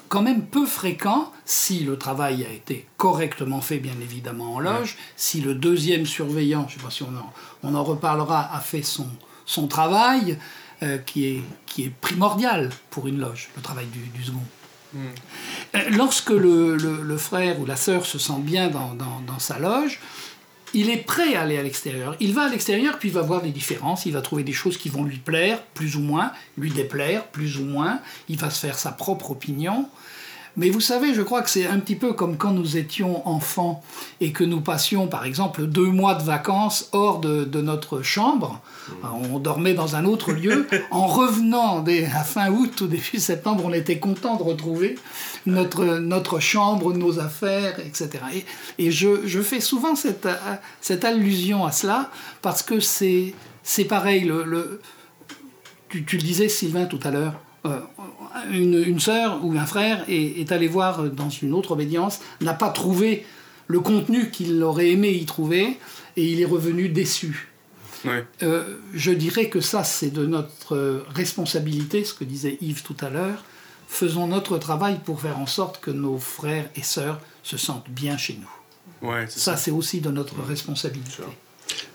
quand 0.09 0.21
même 0.21 0.45
peu 0.45 0.65
fréquent 0.65 1.31
si 1.45 1.79
le 1.79 1.97
travail 1.97 2.45
a 2.45 2.53
été 2.53 2.85
correctement 2.97 3.61
fait, 3.61 3.77
bien 3.77 3.95
évidemment, 4.01 4.55
en 4.55 4.59
loge, 4.59 4.97
si 5.15 5.41
le 5.41 5.55
deuxième 5.55 6.05
surveillant, 6.05 6.67
je 6.67 6.75
ne 6.75 6.79
sais 6.79 6.85
pas 6.85 6.91
si 6.91 7.03
on 7.03 7.15
en, 7.17 7.33
on 7.63 7.75
en 7.75 7.83
reparlera, 7.83 8.53
a 8.53 8.59
fait 8.59 8.83
son, 8.83 9.07
son 9.45 9.67
travail, 9.67 10.37
euh, 10.83 10.97
qui, 10.99 11.25
est, 11.27 11.41
qui 11.65 11.83
est 11.85 11.89
primordial 12.01 12.69
pour 12.89 13.07
une 13.07 13.19
loge, 13.19 13.49
le 13.55 13.61
travail 13.61 13.85
du, 13.87 13.99
du 14.17 14.23
second. 14.23 14.43
Euh, 14.95 15.79
Lorsque 15.91 16.29
le, 16.29 16.77
le- 16.77 17.01
le 17.03 17.17
frère 17.17 17.59
ou 17.59 17.65
la 17.65 17.75
sœur 17.75 18.05
se 18.05 18.17
sent 18.19 18.39
bien 18.39 18.69
dans, 18.69 18.93
dans- 18.93 19.21
dans 19.27 19.39
sa 19.39 19.59
loge, 19.59 19.99
il 20.73 20.89
est 20.89 20.97
prêt 20.97 21.35
à 21.35 21.41
aller 21.41 21.57
à 21.57 21.63
l'extérieur. 21.63 22.15
Il 22.19 22.33
va 22.33 22.43
à 22.43 22.49
l'extérieur, 22.49 22.99
puis 22.99 23.09
il 23.09 23.13
va 23.15 23.21
voir 23.21 23.41
les 23.43 23.51
différences, 23.51 24.05
il 24.05 24.13
va 24.13 24.21
trouver 24.21 24.43
des 24.43 24.53
choses 24.53 24.77
qui 24.77 24.89
vont 24.89 25.03
lui 25.03 25.17
plaire, 25.17 25.61
plus 25.73 25.95
ou 25.95 26.01
moins, 26.01 26.31
lui 26.57 26.71
déplaire, 26.71 27.25
plus 27.27 27.57
ou 27.57 27.63
moins, 27.65 27.99
il 28.29 28.37
va 28.37 28.49
se 28.49 28.59
faire 28.59 28.77
sa 28.77 28.91
propre 28.91 29.31
opinion. 29.31 29.89
Mais 30.59 30.71
vous 30.71 30.81
savez, 30.81 31.13
je 31.13 31.21
crois 31.21 31.43
que 31.43 31.49
c'est 31.51 31.67
un 31.67 31.77
petit 31.79 31.95
peu 31.95 32.13
comme 32.13 32.35
quand 32.35 32.51
nous 32.51 32.77
étions 32.77 33.27
enfants 33.27 33.83
et 34.21 34.31
que 34.31 34.43
nous 34.43 34.59
passions, 34.59 35.07
par 35.07 35.23
exemple, 35.23 35.67
deux 35.67 35.85
mois 35.85 36.15
de 36.15 36.23
vacances 36.23 36.89
hors 36.93 37.19
de, 37.19 37.43
de 37.43 37.61
notre 37.61 38.01
chambre. 38.01 38.59
On 39.31 39.37
dormait 39.37 39.75
dans 39.75 39.95
un 39.95 40.03
autre 40.05 40.31
lieu. 40.31 40.67
En 40.91 41.05
revenant 41.05 41.85
à 41.85 42.23
fin 42.23 42.49
août 42.51 42.81
ou 42.81 42.87
début 42.87 43.19
septembre, 43.19 43.63
on 43.65 43.71
était 43.73 43.99
content 43.99 44.35
de 44.35 44.41
retrouver 44.43 44.97
notre, 45.45 45.85
notre 45.99 46.39
chambre, 46.39 46.91
nos 46.93 47.19
affaires, 47.19 47.79
etc. 47.79 48.09
Et, 48.33 48.45
et 48.87 48.89
je, 48.91 49.27
je 49.27 49.41
fais 49.41 49.59
souvent 49.59 49.95
cette, 49.95 50.27
cette 50.81 51.05
allusion 51.05 51.65
à 51.65 51.71
cela 51.71 52.09
parce 52.41 52.63
que 52.63 52.79
c'est 52.79 53.35
c'est 53.61 53.85
pareil. 53.85 54.21
Le, 54.23 54.43
le- 54.43 54.81
tu, 55.89 56.03
tu 56.03 56.17
le 56.17 56.23
disais, 56.23 56.49
Sylvain, 56.49 56.85
tout 56.85 56.99
à 57.03 57.11
l'heure. 57.11 57.33
Euh, 57.67 57.79
une, 58.51 58.83
une 58.85 58.99
sœur 58.99 59.43
ou 59.43 59.53
un 59.57 59.65
frère 59.65 60.03
est, 60.07 60.39
est 60.39 60.51
allé 60.51 60.67
voir 60.67 61.03
dans 61.03 61.29
une 61.29 61.53
autre 61.53 61.71
obédience, 61.71 62.19
n'a 62.41 62.53
pas 62.53 62.69
trouvé 62.69 63.25
le 63.67 63.79
contenu 63.79 64.29
qu'il 64.29 64.61
aurait 64.63 64.89
aimé 64.89 65.09
y 65.09 65.25
trouver, 65.25 65.77
et 66.15 66.25
il 66.25 66.41
est 66.41 66.45
revenu 66.45 66.89
déçu. 66.89 67.49
Ouais. 68.05 68.25
Euh, 68.43 68.77
je 68.93 69.11
dirais 69.11 69.49
que 69.49 69.59
ça, 69.59 69.83
c'est 69.83 70.09
de 70.09 70.25
notre 70.25 71.03
responsabilité, 71.13 72.03
ce 72.03 72.13
que 72.13 72.23
disait 72.23 72.57
Yves 72.61 72.83
tout 72.83 72.95
à 73.01 73.09
l'heure. 73.09 73.43
Faisons 73.87 74.27
notre 74.27 74.57
travail 74.57 74.99
pour 75.03 75.21
faire 75.21 75.39
en 75.39 75.45
sorte 75.45 75.79
que 75.79 75.91
nos 75.91 76.17
frères 76.17 76.69
et 76.75 76.83
sœurs 76.83 77.19
se 77.43 77.57
sentent 77.57 77.89
bien 77.89 78.17
chez 78.17 78.39
nous. 78.41 79.07
Ouais, 79.09 79.27
Ça, 79.27 79.57
c'est 79.57 79.71
aussi 79.71 80.01
de 80.01 80.09
notre 80.09 80.41
responsabilité. 80.41 81.23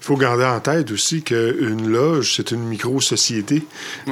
Il 0.02 0.04
faut 0.04 0.16
garder 0.16 0.44
en 0.44 0.58
tête 0.58 0.90
aussi 0.90 1.22
qu'une 1.22 1.88
loge, 1.88 2.35
c'est 2.35 2.50
une 2.50 2.64
micro-société, 2.64 3.62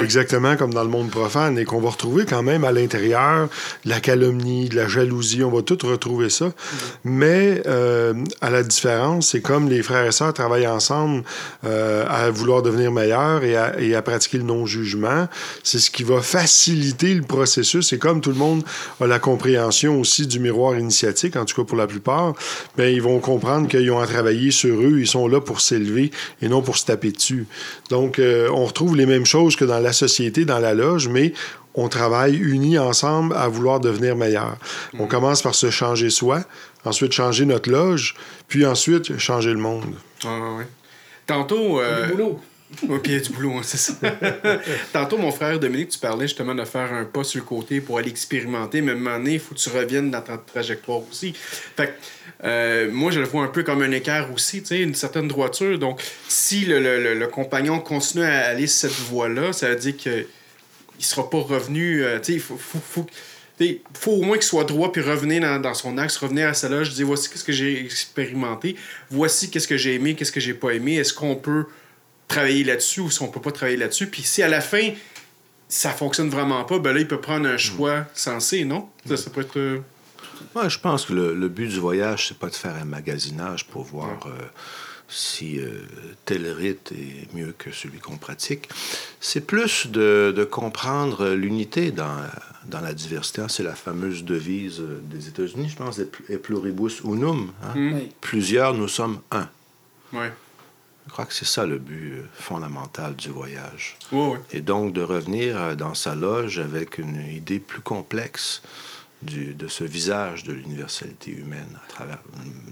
exactement 0.00 0.56
comme 0.56 0.72
dans 0.72 0.84
le 0.84 0.88
monde 0.88 1.10
profane, 1.10 1.58
et 1.58 1.64
qu'on 1.64 1.80
va 1.80 1.90
retrouver 1.90 2.26
quand 2.26 2.44
même 2.44 2.62
à 2.62 2.70
l'intérieur 2.70 3.48
de 3.84 3.90
la 3.90 3.98
calomnie, 3.98 4.68
de 4.68 4.76
la 4.76 4.86
jalousie, 4.86 5.42
on 5.42 5.50
va 5.50 5.62
tout 5.62 5.78
retrouver 5.82 6.30
ça. 6.30 6.52
Mais 7.02 7.60
euh, 7.66 8.14
à 8.40 8.50
la 8.50 8.62
différence, 8.62 9.30
c'est 9.30 9.40
comme 9.40 9.68
les 9.68 9.82
frères 9.82 10.06
et 10.06 10.12
sœurs 10.12 10.32
travaillent 10.32 10.68
ensemble 10.68 11.24
euh, 11.64 12.04
à 12.08 12.30
vouloir 12.30 12.62
devenir 12.62 12.92
meilleurs 12.92 13.42
et 13.42 13.56
à, 13.56 13.80
et 13.80 13.96
à 13.96 14.02
pratiquer 14.02 14.38
le 14.38 14.44
non-jugement, 14.44 15.26
c'est 15.64 15.80
ce 15.80 15.90
qui 15.90 16.04
va 16.04 16.20
faciliter 16.20 17.14
le 17.14 17.22
processus. 17.22 17.92
Et 17.92 17.98
comme 17.98 18.20
tout 18.20 18.30
le 18.30 18.36
monde 18.36 18.62
a 19.00 19.08
la 19.08 19.18
compréhension 19.18 19.98
aussi 19.98 20.28
du 20.28 20.38
miroir 20.38 20.78
initiatique, 20.78 21.34
en 21.34 21.44
tout 21.44 21.56
cas 21.56 21.66
pour 21.66 21.76
la 21.76 21.88
plupart, 21.88 22.34
ben, 22.76 22.94
ils 22.94 23.02
vont 23.02 23.18
comprendre 23.18 23.66
qu'ils 23.66 23.90
ont 23.90 23.98
à 23.98 24.06
travailler 24.06 24.52
sur 24.52 24.80
eux, 24.80 25.00
ils 25.00 25.08
sont 25.08 25.26
là 25.26 25.40
pour 25.40 25.49
s'élever 25.58 26.10
et 26.42 26.48
non 26.50 26.60
pour 26.60 26.76
se 26.76 26.84
taper 26.84 27.10
dessus. 27.10 27.46
Donc, 27.88 28.18
euh, 28.18 28.50
on 28.52 28.66
retrouve 28.66 28.94
les 28.94 29.06
mêmes 29.06 29.24
choses 29.24 29.56
que 29.56 29.64
dans 29.64 29.80
la 29.80 29.94
société, 29.94 30.44
dans 30.44 30.58
la 30.58 30.74
loge, 30.74 31.08
mais 31.08 31.32
on 31.74 31.88
travaille 31.88 32.36
unis 32.36 32.78
ensemble 32.78 33.34
à 33.34 33.48
vouloir 33.48 33.80
devenir 33.80 34.14
meilleur. 34.16 34.56
On 34.98 35.06
commence 35.06 35.40
par 35.42 35.54
se 35.54 35.70
changer 35.70 36.10
soi, 36.10 36.44
ensuite 36.84 37.12
changer 37.12 37.46
notre 37.46 37.70
loge, 37.70 38.14
puis 38.48 38.66
ensuite 38.66 39.18
changer 39.18 39.50
le 39.50 39.58
monde. 39.60 39.94
Ouais, 40.24 40.30
ouais. 40.58 40.66
Tantôt. 41.26 41.80
euh, 41.80 42.06
Du 42.06 42.12
boulot. 42.12 42.40
Ouais, 42.88 42.98
puis 43.00 43.12
il 43.12 43.18
y 43.18 43.20
a 43.20 43.20
du 43.20 43.30
boulot, 43.30 43.52
hein, 43.54 43.62
c'est 43.64 43.76
ça. 43.78 43.94
Tantôt, 44.92 45.18
mon 45.18 45.32
frère 45.32 45.58
Dominique, 45.58 45.88
tu 45.88 45.98
parlais 45.98 46.26
justement 46.28 46.54
de 46.54 46.64
faire 46.64 46.92
un 46.92 47.04
pas 47.04 47.24
sur 47.24 47.40
le 47.40 47.44
côté 47.46 47.80
pour 47.80 47.98
aller 47.98 48.10
expérimenter, 48.10 48.80
mais 48.80 48.92
à 48.92 48.94
un 48.94 48.98
moment 48.98 49.18
donné, 49.18 49.34
il 49.34 49.40
faut 49.40 49.54
que 49.54 49.60
tu 49.60 49.68
reviennes 49.70 50.10
dans 50.10 50.20
ta 50.22 50.38
trajectoire 50.38 51.00
aussi. 51.10 51.32
Fait 51.34 51.86
que, 51.88 51.92
euh, 52.46 52.88
moi, 52.92 53.10
je 53.10 53.18
le 53.20 53.26
vois 53.26 53.42
un 53.42 53.48
peu 53.48 53.64
comme 53.64 53.82
un 53.82 53.90
écart 53.90 54.32
aussi, 54.32 54.60
tu 54.60 54.68
sais, 54.68 54.80
une 54.82 54.94
certaine 54.94 55.26
droiture. 55.26 55.78
Donc, 55.80 56.00
si 56.28 56.64
le, 56.64 56.78
le- 56.80 57.02
le- 57.02 57.14
le 57.18 57.26
compagnon 57.26 57.80
continue 57.80 58.24
à 58.24 58.46
aller 58.46 58.68
cette 58.68 58.92
voie-là, 58.92 59.52
ça 59.52 59.68
veut 59.70 59.76
dire 59.76 59.96
qu'il 59.96 60.12
ne 60.98 61.02
sera 61.04 61.28
pas 61.28 61.38
revenu. 61.40 62.04
euh, 62.04 62.18
tu 62.20 62.26
sais, 62.26 62.32
il 62.34 62.40
faut. 62.40 62.56
faut, 62.56 62.78
faut 62.78 63.06
tu 63.58 63.66
sais, 63.66 63.80
faut 63.92 64.12
au 64.12 64.22
moins 64.22 64.36
qu'il 64.38 64.46
soit 64.46 64.64
droit 64.64 64.90
puis 64.90 65.02
revenir 65.02 65.42
dans, 65.42 65.60
dans 65.60 65.74
son 65.74 65.98
axe, 65.98 66.16
revenir 66.16 66.48
à 66.48 66.54
sa 66.54 66.70
loge, 66.70 66.94
dire 66.94 67.06
voici 67.06 67.28
qu'est-ce 67.28 67.44
que 67.44 67.52
j'ai 67.52 67.78
expérimenté, 67.84 68.74
voici 69.10 69.50
qu'est-ce 69.50 69.68
que 69.68 69.76
j'ai 69.76 69.94
aimé, 69.96 70.14
qu'est-ce 70.14 70.32
que 70.32 70.40
j'ai 70.40 70.54
pas 70.54 70.70
aimé, 70.70 70.94
est-ce 70.96 71.12
qu'on 71.12 71.34
peut 71.36 71.66
travailler 72.30 72.64
là-dessus 72.64 73.00
ou 73.00 73.10
si 73.10 73.20
on 73.22 73.28
peut 73.28 73.40
pas 73.40 73.52
travailler 73.52 73.76
là-dessus. 73.76 74.06
Puis 74.06 74.22
si 74.22 74.42
à 74.42 74.48
la 74.48 74.60
fin, 74.60 74.90
ça 75.68 75.90
fonctionne 75.90 76.30
vraiment 76.30 76.64
pas, 76.64 76.78
ben 76.78 76.92
là, 76.94 77.00
il 77.00 77.08
peut 77.08 77.20
prendre 77.20 77.46
un 77.48 77.58
choix 77.58 78.06
sensé, 78.14 78.64
non? 78.64 78.88
Ça, 79.06 79.16
ça 79.16 79.30
peut 79.30 79.42
être... 79.42 79.58
euh, 79.58 79.78
Moi, 80.54 80.68
je 80.68 80.78
pense 80.78 81.04
que 81.06 81.12
le, 81.12 81.34
le 81.34 81.48
but 81.48 81.68
du 81.68 81.78
voyage, 81.78 82.28
c'est 82.28 82.38
pas 82.38 82.48
de 82.48 82.54
faire 82.54 82.74
un 82.74 82.84
magasinage 82.84 83.66
pour 83.66 83.84
voir 83.84 84.26
euh, 84.26 84.30
si 85.08 85.58
euh, 85.60 85.82
tel 86.24 86.48
rite 86.50 86.92
est 86.92 87.32
mieux 87.34 87.52
que 87.56 87.70
celui 87.72 87.98
qu'on 87.98 88.16
pratique. 88.16 88.68
C'est 89.20 89.44
plus 89.46 89.86
de, 89.88 90.32
de 90.36 90.44
comprendre 90.44 91.30
l'unité 91.30 91.90
dans, 91.90 92.16
dans 92.66 92.80
la 92.80 92.94
diversité. 92.94 93.42
hein. 93.42 93.48
C'est 93.48 93.64
la 93.64 93.74
fameuse 93.74 94.24
devise 94.24 94.80
euh, 94.80 95.00
des 95.04 95.28
États-Unis, 95.28 95.68
je 95.70 95.76
pense, 95.76 95.98
et 96.28 96.38
pluribus 96.38 97.00
unum. 97.04 97.52
hein. 97.64 97.72
Oui. 97.76 98.08
Plusieurs, 98.20 98.74
nous 98.74 98.88
sommes 98.88 99.18
un. 99.32 99.48
Ouais. 100.12 100.32
Je 101.06 101.12
crois 101.12 101.24
que 101.26 101.34
c'est 101.34 101.44
ça 101.46 101.66
le 101.66 101.78
but 101.78 102.12
euh, 102.12 102.22
fondamental 102.34 103.16
du 103.16 103.30
voyage. 103.30 103.96
Et 104.52 104.60
donc 104.60 104.92
de 104.92 105.00
revenir 105.02 105.60
euh, 105.60 105.74
dans 105.74 105.94
sa 105.94 106.14
loge 106.14 106.58
avec 106.58 106.98
une 106.98 107.20
idée 107.32 107.58
plus 107.58 107.80
complexe 107.80 108.62
du, 109.22 109.54
de 109.54 109.66
ce 109.68 109.84
visage 109.84 110.44
de 110.44 110.52
l'universalité 110.52 111.30
humaine 111.32 111.78
à 111.84 111.88
travers, 111.92 112.18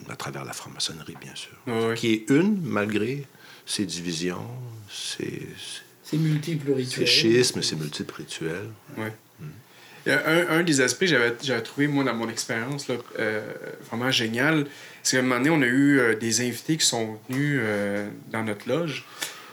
à 0.09 0.17
travers 0.17 0.45
la 0.45 0.53
franc-maçonnerie, 0.53 1.17
bien 1.21 1.35
sûr. 1.35 1.95
Qui 1.95 2.13
est 2.13 2.31
une, 2.31 2.61
malgré 2.63 3.27
ses 3.67 3.85
divisions, 3.85 4.47
ses, 4.91 5.47
C'est 6.05 6.17
multiple 6.17 6.69
ses 6.69 6.75
rituel. 6.75 7.07
schismes, 7.07 7.63
ses 7.63 7.77
multiples 7.77 8.15
rituels. 8.17 8.69
A 8.97 10.11
Un, 10.11 10.61
un 10.61 10.63
des 10.63 10.81
aspects 10.81 11.01
que 11.01 11.07
j'avais 11.43 11.63
trouvé, 11.63 11.87
moi, 11.87 12.03
dans 12.03 12.15
mon 12.15 12.31
expérience, 12.31 12.89
là, 12.89 12.95
euh, 13.19 13.53
vraiment 13.91 14.11
génial, 14.11 14.67
qu'à 15.13 15.19
un 15.19 15.23
moment 15.23 15.37
donné, 15.37 15.51
on 15.51 15.63
a 15.63 15.67
eu 15.67 15.99
euh, 15.99 16.15
des 16.15 16.41
invités 16.41 16.77
qui 16.77 16.87
sont 16.87 17.19
venus 17.29 17.61
euh, 17.63 18.09
dans 18.31 18.43
notre 18.43 18.69
loge, 18.69 19.05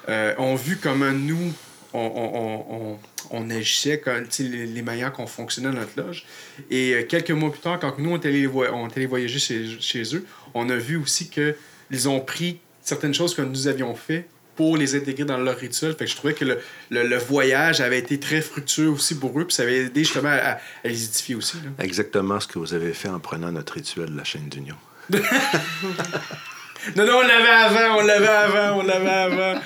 euh, 0.09 0.33
ont 0.37 0.55
vu 0.55 0.77
comment 0.77 1.11
nous, 1.11 1.53
on, 1.93 3.49
agissait, 3.49 4.01
les, 4.39 4.65
les 4.65 4.81
manières 4.81 5.13
qu'on 5.13 5.27
fonctionnait 5.27 5.69
dans 5.69 5.79
notre 5.79 5.99
loge. 5.99 6.25
Et 6.69 7.05
quelques 7.07 7.31
mois 7.31 7.51
plus 7.51 7.61
tard, 7.61 7.79
quand 7.79 7.97
nous, 7.99 8.11
on 8.11 9.07
voyager 9.07 9.39
chez, 9.39 10.15
eux, 10.15 10.25
on 10.53 10.69
a 10.69 10.75
vu 10.75 10.97
aussi 10.97 11.29
qu'ils 11.29 12.09
ont 12.09 12.19
pris 12.19 12.59
certaines 12.81 13.13
choses 13.13 13.33
que 13.33 13.41
nous 13.41 13.67
avions 13.67 13.95
fait 13.95 14.27
pour 14.57 14.77
les 14.77 14.95
intégrer 14.95 15.25
dans 15.25 15.37
leur 15.37 15.57
rituel. 15.57 15.95
Fait 15.95 16.05
je 16.05 16.15
trouvais 16.15 16.33
que 16.33 16.59
le, 16.89 17.17
voyage 17.17 17.81
avait 17.81 17.99
été 17.99 18.19
très 18.19 18.41
fructueux 18.41 18.89
aussi 18.89 19.15
pour 19.15 19.39
eux, 19.39 19.45
puis 19.45 19.55
ça 19.55 19.63
avait 19.63 19.85
aidé 19.85 20.03
justement 20.03 20.29
à, 20.29 20.57
à 20.57 20.59
les 20.83 21.05
édifier 21.05 21.35
aussi. 21.35 21.57
Exactement 21.79 22.39
ce 22.39 22.47
que 22.47 22.59
vous 22.59 22.73
avez 22.73 22.93
fait 22.93 23.09
en 23.09 23.19
prenant 23.19 23.51
notre 23.51 23.73
rituel 23.73 24.11
de 24.11 24.17
la 24.17 24.23
chaîne 24.23 24.49
d'union. 24.49 24.75
Non, 26.95 27.03
non, 27.03 27.13
on 27.17 27.21
l'avait 27.27 27.49
avant, 27.49 27.97
on 27.97 28.01
l'avait 28.05 28.27
avant, 28.27 28.79
on 28.79 28.83
l'avait 28.83 29.09
avant. 29.09 29.59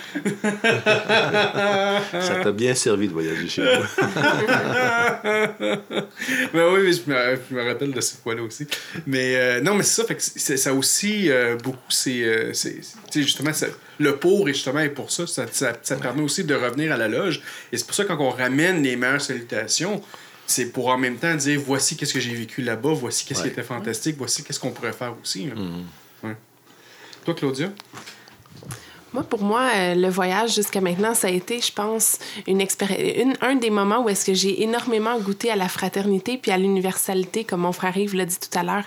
Ça 2.21 2.36
t'a 2.43 2.52
bien 2.54 2.73
servi 2.73 3.10
de 3.10 3.13
voyager 3.13 3.49
chez 3.49 3.62
vous. 3.62 3.84
ben 6.54 6.73
oui, 6.73 6.80
mais 6.84 6.93
je 6.93 7.02
me, 7.08 7.39
je 7.49 7.56
me 7.56 7.67
rappelle 7.67 7.91
de 7.91 7.99
cette 7.99 8.21
fois-là 8.21 8.41
aussi. 8.43 8.65
Mais 9.06 9.36
euh, 9.36 9.60
non, 9.62 9.75
mais 9.75 9.84
c'est 9.84 10.02
ça, 10.02 10.08
fait 10.08 10.15
que 10.15 10.21
c'est- 10.21 10.56
ça 10.58 10.73
aussi, 10.73 11.30
euh, 11.30 11.58
beaucoup, 11.62 11.78
c'est. 11.89 12.23
euh, 12.23 12.54
c'est- 12.54 12.82
c'est- 12.82 12.95
tu 13.12 13.19
sais, 13.19 13.21
justement, 13.23 13.52
ça- 13.52 13.67
le 13.99 14.15
pour, 14.15 14.47
et 14.47 14.54
justement, 14.54 14.80
est 14.80 14.88
pour 14.89 15.12
ça. 15.12 15.28
Ça, 15.28 15.45
ça, 15.52 15.73
ça 15.82 15.95
permet 15.97 16.21
aussi 16.21 16.45
de 16.45 16.56
revenir 16.56 16.93
à 16.93 16.97
la 16.97 17.10
loge. 17.10 17.41
Et 17.73 17.78
c'est 17.78 17.86
pour 17.86 17.95
ça, 17.95 18.06
quand 18.06 18.17
on 18.19 18.30
ramène 18.30 18.82
les 18.82 18.95
meilleures 18.95 19.19
salutations, 19.21 20.02
c'est 20.49 20.71
pour 20.71 20.88
en 20.88 20.97
même 20.97 21.17
temps 21.17 21.35
dire 21.35 21.62
voici 21.63 21.95
qu'est-ce 21.95 22.13
que 22.13 22.19
j'ai 22.19 22.33
vécu 22.33 22.62
là-bas, 22.62 22.93
voici 22.93 23.25
qu'est-ce 23.25 23.41
Ouais. 23.41 23.47
qui 23.47 23.51
était 23.53 23.63
fantastique, 23.63 24.15
voici 24.17 24.43
qu'est-ce 24.43 24.59
qu'on 24.59 24.71
pourrait 24.71 24.93
faire 24.93 25.13
aussi. 25.21 25.49
Ouais. 26.23 26.35
Toi, 27.23 27.33
Claudia? 27.35 27.71
Moi, 29.12 29.24
pour 29.24 29.41
moi, 29.41 29.62
euh, 29.76 29.95
le 29.95 30.08
voyage 30.08 30.54
jusqu'à 30.54 30.82
maintenant, 30.82 31.15
ça 31.15 31.30
a 31.30 31.32
été, 31.32 31.60
je 31.62 31.74
pense, 31.74 32.19
une 32.45 32.62
une, 32.62 33.34
un 33.41 33.56
des 33.56 33.72
moments 33.72 34.04
où 34.04 34.10
est-ce 34.10 34.24
que 34.24 34.36
j'ai 34.36 34.62
énormément 34.62 35.17
goûté 35.19 35.50
à 35.50 35.56
la 35.56 35.67
fraternité 35.67 36.38
puis 36.38 36.52
à 36.52 36.58
l'universalité, 36.58 37.43
comme 37.43 37.62
mon 37.62 37.72
frère 37.72 37.98
Yves 37.98 38.15
l'a 38.15 38.26
dit 38.26 38.38
tout 38.39 38.56
à 38.58 38.62
l'heure. 38.62 38.84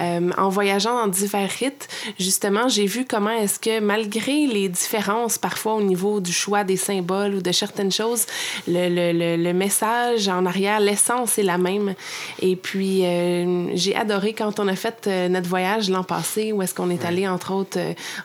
Euh, 0.00 0.30
en 0.38 0.48
voyageant 0.48 0.94
dans 0.94 1.08
divers 1.08 1.50
rites, 1.50 1.88
justement, 2.20 2.68
j'ai 2.68 2.86
vu 2.86 3.04
comment 3.04 3.30
est-ce 3.30 3.58
que, 3.58 3.80
malgré 3.80 4.46
les 4.46 4.68
différences 4.68 5.38
parfois 5.38 5.74
au 5.74 5.82
niveau 5.82 6.20
du 6.20 6.32
choix 6.32 6.62
des 6.62 6.76
symboles 6.76 7.34
ou 7.34 7.42
de 7.42 7.50
certaines 7.50 7.90
choses, 7.90 8.26
le, 8.68 8.88
le, 8.88 9.12
le, 9.12 9.42
le 9.42 9.52
message 9.52 10.28
en 10.28 10.46
arrière, 10.46 10.78
l'essence 10.78 11.36
est 11.36 11.42
la 11.42 11.58
même. 11.58 11.94
Et 12.40 12.54
puis, 12.54 13.04
euh, 13.04 13.74
j'ai 13.74 13.96
adoré 13.96 14.34
quand 14.34 14.60
on 14.60 14.68
a 14.68 14.76
fait 14.76 15.08
notre 15.28 15.48
voyage 15.48 15.90
l'an 15.90 16.04
passé, 16.04 16.52
où 16.52 16.62
est-ce 16.62 16.74
qu'on 16.74 16.90
est 16.90 17.04
allé, 17.04 17.26
entre 17.26 17.52
autres, 17.52 17.78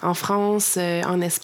en 0.04 0.14
France, 0.14 0.78
en 0.78 1.22
Espagne, 1.22 1.39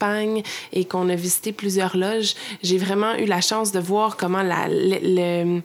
et 0.73 0.86
qu'on 0.86 1.10
a 1.10 1.15
visité 1.15 1.51
plusieurs 1.51 1.95
loges. 1.97 2.34
J'ai 2.63 2.77
vraiment 2.77 3.15
eu 3.15 3.25
la 3.25 3.41
chance 3.41 3.71
de 3.71 3.79
voir 3.79 4.17
comment 4.17 4.43
la, 4.43 4.67
le, 4.67 4.97
le, 5.01 5.62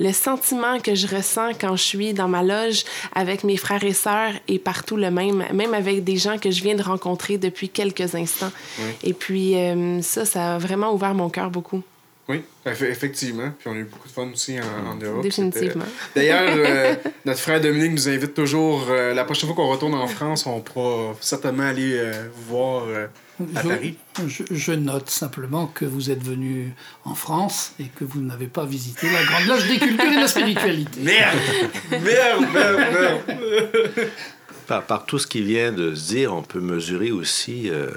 le 0.00 0.12
sentiment 0.12 0.80
que 0.80 0.94
je 0.94 1.06
ressens 1.06 1.50
quand 1.60 1.76
je 1.76 1.82
suis 1.82 2.12
dans 2.14 2.28
ma 2.28 2.42
loge 2.42 2.84
avec 3.14 3.44
mes 3.44 3.56
frères 3.56 3.84
et 3.84 3.92
sœurs 3.92 4.32
est 4.48 4.58
partout 4.58 4.96
le 4.96 5.10
même, 5.10 5.44
même 5.52 5.74
avec 5.74 6.04
des 6.04 6.16
gens 6.16 6.38
que 6.38 6.50
je 6.50 6.62
viens 6.62 6.74
de 6.74 6.82
rencontrer 6.82 7.38
depuis 7.38 7.68
quelques 7.68 8.14
instants. 8.14 8.52
Et 9.02 9.12
puis, 9.12 9.56
euh, 9.56 10.00
ça, 10.02 10.24
ça 10.24 10.54
a 10.54 10.58
vraiment 10.58 10.92
ouvert 10.92 11.14
mon 11.14 11.28
cœur 11.30 11.50
beaucoup. 11.50 11.82
Oui, 12.26 12.42
eff- 12.64 12.82
effectivement. 12.88 13.50
Puis 13.58 13.68
on 13.68 13.72
a 13.72 13.76
eu 13.76 13.84
beaucoup 13.84 14.08
de 14.08 14.12
fun 14.12 14.28
aussi 14.32 14.56
en, 14.58 14.92
en 14.92 14.94
Europe. 14.96 15.22
Définitivement. 15.22 15.84
D'ailleurs, 16.16 16.54
euh, 16.56 16.94
notre 17.26 17.38
frère 17.40 17.60
Dominique 17.60 17.92
nous 17.92 18.08
invite 18.08 18.32
toujours. 18.32 18.86
euh, 18.88 19.12
la 19.12 19.24
prochaine 19.24 19.46
fois 19.48 19.56
qu'on 19.56 19.68
retourne 19.68 19.92
en 19.94 20.06
France, 20.06 20.46
on 20.46 20.60
pourra 20.60 21.14
certainement 21.20 21.64
aller 21.64 21.92
euh, 21.98 22.28
voir 22.48 22.84
à 23.56 23.62
Je- 23.62 23.68
Paris. 23.68 23.96
Je, 24.26 24.42
je 24.50 24.72
note 24.72 25.10
simplement 25.10 25.66
que 25.66 25.84
vous 25.84 26.10
êtes 26.10 26.22
venu 26.22 26.72
en 27.04 27.14
France 27.14 27.72
et 27.80 27.84
que 27.86 28.04
vous 28.04 28.20
n'avez 28.20 28.46
pas 28.46 28.64
visité 28.64 29.10
la 29.10 29.24
Grande 29.24 29.46
Loge 29.46 29.66
des 29.68 29.78
cultures 29.78 30.04
et 30.12 30.14
de 30.16 30.20
la 30.20 30.28
spiritualité. 30.28 31.00
Merde! 31.02 31.38
Merde, 31.90 32.46
merde, 32.52 32.76
merde! 32.92 34.10
Par, 34.66 34.82
par 34.86 35.04
tout 35.04 35.18
ce 35.18 35.26
qui 35.26 35.42
vient 35.42 35.72
de 35.72 35.94
se 35.94 36.06
dire, 36.14 36.32
on 36.32 36.40
peut 36.42 36.58
mesurer 36.60 37.10
aussi 37.12 37.68
euh, 37.68 37.90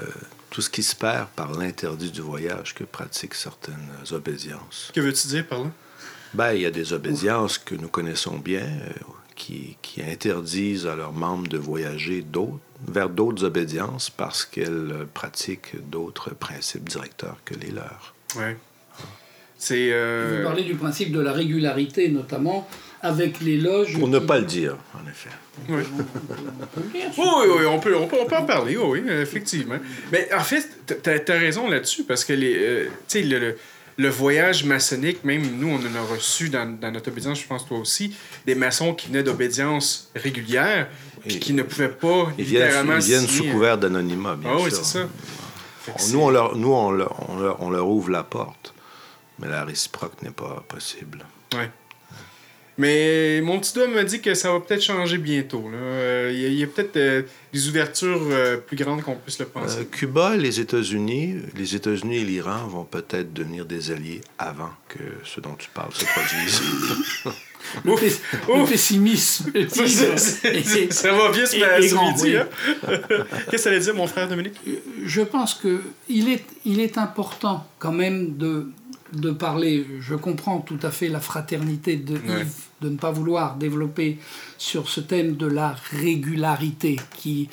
tout 0.50 0.60
ce 0.60 0.68
qui 0.68 0.82
se 0.82 0.94
perd 0.94 1.28
par 1.28 1.52
l'interdit 1.52 2.10
du 2.10 2.20
voyage 2.20 2.74
que 2.74 2.84
pratiquent 2.84 3.32
certaines 3.34 3.88
obédiences. 4.10 4.90
Que 4.94 5.00
veux-tu 5.00 5.28
dire 5.28 5.46
par 5.46 5.60
là? 5.64 5.70
Ben, 6.34 6.52
il 6.52 6.60
y 6.60 6.66
a 6.66 6.70
des 6.70 6.92
obédiences 6.92 7.56
que 7.56 7.74
nous 7.74 7.88
connaissons 7.88 8.36
bien, 8.36 8.66
euh, 8.66 8.90
qui, 9.34 9.78
qui 9.80 10.02
interdisent 10.02 10.86
à 10.86 10.94
leurs 10.94 11.14
membres 11.14 11.48
de 11.48 11.56
voyager 11.56 12.20
d'autres- 12.20 12.60
vers 12.86 13.08
d'autres 13.08 13.44
obédiences 13.44 14.10
parce 14.10 14.44
qu'elles 14.44 15.06
pratiquent 15.14 15.76
d'autres 15.90 16.34
principes 16.34 16.88
directeurs 16.88 17.36
que 17.44 17.54
les 17.54 17.70
leurs. 17.70 18.14
Ouais. 18.36 18.56
C'est. 19.58 19.88
euh, 19.92 20.36
Vous 20.38 20.44
parlez 20.44 20.62
du 20.64 20.74
principe 20.74 21.10
de 21.12 21.20
la 21.20 21.32
régularité, 21.32 22.08
notamment 22.08 22.68
avec 23.02 23.40
les 23.40 23.56
loges. 23.56 23.98
Pour 23.98 24.06
ne 24.08 24.18
qui- 24.20 24.26
pas 24.26 24.38
le 24.38 24.44
dire, 24.44 24.76
en 24.94 25.08
effet. 25.08 25.30
Oui. 25.68 25.82
Oui, 26.76 27.02
oui, 27.16 27.46
oui, 27.58 27.66
on 27.66 27.80
peut, 27.80 27.96
on 27.96 28.06
peut, 28.06 28.16
on 28.20 28.26
peut 28.26 28.36
en 28.36 28.44
parler, 28.44 28.76
oui, 28.76 29.00
oui, 29.04 29.10
effectivement. 29.12 29.76
Mais 30.12 30.28
en 30.32 30.40
fait, 30.44 30.68
t'as 31.02 31.34
as 31.34 31.38
raison 31.38 31.68
là-dessus, 31.68 32.04
parce 32.04 32.24
que 32.24 32.32
les, 32.32 32.54
euh, 32.56 32.88
tu 33.08 33.22
le, 33.22 33.56
le 33.98 34.08
voyage 34.08 34.64
maçonnique, 34.64 35.24
même 35.24 35.42
nous, 35.58 35.68
on 35.68 35.76
en 35.80 35.94
a 35.96 36.02
reçu 36.14 36.48
dans, 36.48 36.78
dans 36.78 36.90
notre 36.92 37.10
obédience, 37.10 37.40
je 37.40 37.46
pense 37.46 37.66
toi 37.66 37.78
aussi, 37.78 38.14
des 38.46 38.54
maçons 38.54 38.94
qui 38.94 39.08
venaient 39.08 39.24
d'obédience 39.24 40.10
régulière, 40.14 40.88
puis 41.26 41.34
Et- 41.36 41.38
qui 41.40 41.52
ne 41.52 41.62
pouvaient 41.64 41.88
pas 41.88 42.28
Ils 42.38 42.44
viennent, 42.44 42.62
littéralement 42.64 42.96
ils 42.96 43.02
viennent 43.02 43.26
signer- 43.26 43.48
sous 43.48 43.52
couvert 43.52 43.76
d'anonymat, 43.76 44.36
bien 44.36 44.50
Ah 44.54 44.56
oui, 44.62 44.70
sûr. 44.70 44.84
c'est 44.84 44.98
ça. 45.00 45.08
Nous, 46.12 46.20
on 46.20 46.30
leur, 46.30 46.54
nous 46.56 46.72
on, 46.72 46.90
leur, 46.92 47.28
on, 47.30 47.38
leur, 47.40 47.62
on 47.62 47.70
leur 47.70 47.88
ouvre 47.88 48.10
la 48.10 48.22
porte, 48.22 48.72
mais 49.40 49.48
la 49.48 49.64
réciproque 49.64 50.22
n'est 50.22 50.30
pas 50.30 50.62
possible. 50.68 51.24
Ouais. 51.54 51.70
Mais 52.78 53.40
mon 53.42 53.58
petit 53.58 53.74
doigt 53.74 53.88
me 53.88 54.04
dit 54.04 54.20
que 54.20 54.34
ça 54.34 54.52
va 54.52 54.60
peut-être 54.60 54.82
changer 54.82 55.18
bientôt. 55.18 55.68
Euh, 55.74 56.30
Il 56.32 56.54
y 56.54 56.62
a, 56.62 56.66
peut-être 56.68 56.96
euh, 56.96 57.22
des 57.52 57.68
ouvertures 57.68 58.22
euh, 58.30 58.56
plus 58.56 58.76
grandes 58.76 59.02
qu'on 59.02 59.16
puisse 59.16 59.38
le 59.40 59.46
penser. 59.46 59.80
Euh, 59.80 59.84
Cuba, 59.90 60.36
les 60.36 60.60
États-Unis, 60.60 61.36
les 61.56 61.74
États-Unis 61.74 62.18
et 62.18 62.24
l'Iran 62.24 62.68
vont 62.68 62.84
peut-être 62.84 63.32
devenir 63.32 63.66
des 63.66 63.90
alliés 63.90 64.20
avant 64.38 64.70
que 64.88 65.00
ce 65.24 65.40
dont 65.40 65.54
tu 65.58 65.68
parles 65.74 65.92
se 65.92 66.04
produise. 66.04 66.62
Le, 67.84 67.90
le 67.92 68.66
pessimisme. 68.66 69.50
Ça, 69.68 69.86
ça, 70.16 70.16
ça- 70.90 71.12
va 71.12 71.30
bien 71.32 71.44
ce, 71.44 71.56
midi. 72.22 72.36
hein? 72.36 72.46
Qu'est-ce 72.86 73.50
que 73.50 73.56
ça 73.58 73.68
allait 73.68 73.80
dire, 73.80 73.94
mon 73.94 74.06
frère 74.06 74.26
Dominique? 74.28 74.54
Je 75.04 75.20
pense 75.20 75.54
que 75.54 75.82
il 76.08 76.30
est, 76.30 76.44
il 76.64 76.80
est 76.80 76.96
important 76.96 77.66
quand 77.80 77.92
même 77.92 78.36
de, 78.38 78.68
de 79.12 79.32
parler. 79.32 79.84
Je 80.00 80.14
comprends 80.14 80.60
tout 80.60 80.78
à 80.82 80.90
fait 80.90 81.08
la 81.08 81.20
fraternité 81.20 81.96
de 81.96 82.14
Ouais. 82.14 82.46
De 82.80 82.88
ne 82.88 82.96
pas 82.96 83.10
vouloir 83.10 83.56
développer 83.56 84.18
sur 84.56 84.88
ce 84.88 85.00
thème 85.00 85.36
de 85.36 85.46
la 85.46 85.74
régularité 85.90 86.96
qui 87.16 87.48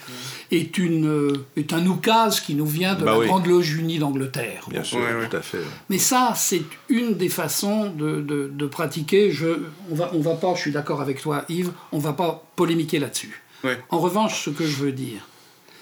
est, 0.52 0.78
une, 0.78 1.08
euh, 1.08 1.46
est 1.58 1.74
un 1.74 1.86
oukase 1.88 2.40
qui 2.42 2.54
nous 2.56 2.66
vient 2.68 2.94
de 2.96 3.04
Bah 3.04 3.12
la 3.14 3.20
oui. 3.20 3.26
Grande 3.28 3.48
Loge 3.48 3.74
Unie 3.76 3.98
d'Angleterre. 3.98 4.66
Bien 4.70 4.84
sûr, 4.84 5.00
ouais. 5.00 5.28
tout 5.28 5.36
à 5.38 5.42
fait. 5.42 5.62
Mais 5.90 5.98
ça, 5.98 6.34
c'est 6.36 6.62
une 6.90 7.16
des 7.16 7.30
façons 7.30 7.90
de, 7.90 8.22
de- 8.22 8.52
de 8.54 8.66
pratiquer. 8.68 9.32
Je, 9.32 9.48
on 9.90 9.96
va, 9.96 10.12
on 10.14 10.20
va 10.20 10.36
pas, 10.36 10.54
je 10.56 10.62
suis 10.62 10.72
d'accord 10.72 11.02
avec 11.02 11.20
toi, 11.22 11.44
Yves, 11.50 11.72
on 11.92 11.98
va 12.00 12.14
pas 12.14 12.46
polémiquer 12.56 13.00
là-dessus. 13.00 13.42
En 13.90 13.98
revanche, 13.98 14.44
ce 14.46 14.52
que 14.52 14.64
je 14.66 14.76
veux 14.76 14.92
dire, 14.92 15.28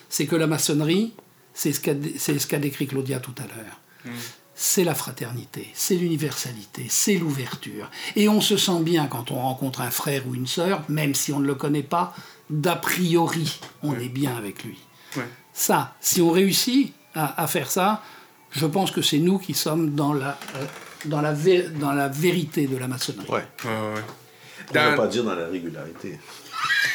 c'est 0.08 0.26
que 0.26 0.38
la 0.38 0.48
maçonnerie, 0.48 1.12
c'est 1.54 1.74
ce 1.74 1.82
qu'a 1.82 1.94
c'est 2.18 2.40
ce 2.40 2.48
qu'a 2.48 2.60
décrit 2.60 2.88
Claudia 2.88 3.20
tout 3.20 3.36
à 3.38 3.42
l'heure. 3.42 4.16
C'est 4.56 4.84
la 4.84 4.94
fraternité, 4.94 5.70
c'est 5.74 5.96
l'universalité, 5.96 6.86
c'est 6.90 7.16
l'ouverture. 7.18 7.90
Et 8.16 8.30
on 8.30 8.40
se 8.40 8.56
sent 8.56 8.82
bien 8.82 9.08
quand 9.08 9.32
on 9.32 9.36
rencontre 9.42 9.82
un 9.82 9.90
frère 9.90 10.28
ou 10.28 10.36
une 10.36 10.46
sœur, 10.48 10.84
même 10.90 11.16
si 11.16 11.34
on 11.34 11.40
ne 11.40 11.48
le 11.48 11.56
connaît 11.56 11.82
pas, 11.84 12.14
d'a 12.52 12.76
priori, 12.76 13.60
on 13.82 13.96
est 13.96 14.10
bien 14.10 14.36
avec 14.38 14.64
lui. 14.64 14.78
Ouais. 15.18 15.28
Ça, 15.54 15.96
si 16.02 16.22
on 16.22 16.30
réussit 16.32 16.94
à, 17.16 17.42
à 17.42 17.48
faire 17.48 17.70
ça, 17.72 18.04
je 18.52 18.66
pense 18.68 18.92
que 18.92 19.02
c'est 19.02 19.18
nous 19.18 19.40
qui 19.40 19.56
sommes 19.56 19.96
dans 19.96 20.14
la, 20.14 20.38
euh, 20.56 20.66
dans 21.06 21.22
la, 21.22 21.34
vé- 21.34 21.68
dans 21.80 21.92
la 21.94 22.08
vérité 22.08 22.68
de 22.68 22.78
la 22.78 22.88
maçonnerie. 22.88 23.28
Ouais. 23.30 23.48
Ouais, 23.66 23.70
ouais. 23.72 24.02
On 24.70 24.74
ne 24.74 24.74
Dans- 24.80 24.92
va 24.92 24.96
pas 24.96 25.08
dire 25.08 25.24
dans 25.24 25.36
la 25.36 25.48
régularité. 25.48 26.20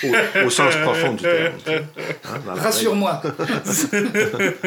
Au, 0.04 0.46
au 0.46 0.50
sens 0.50 0.76
profond 0.76 1.14
du 1.14 1.22
terme. 1.22 1.54
Hein, 1.66 2.54
Rassure-moi. 2.54 3.20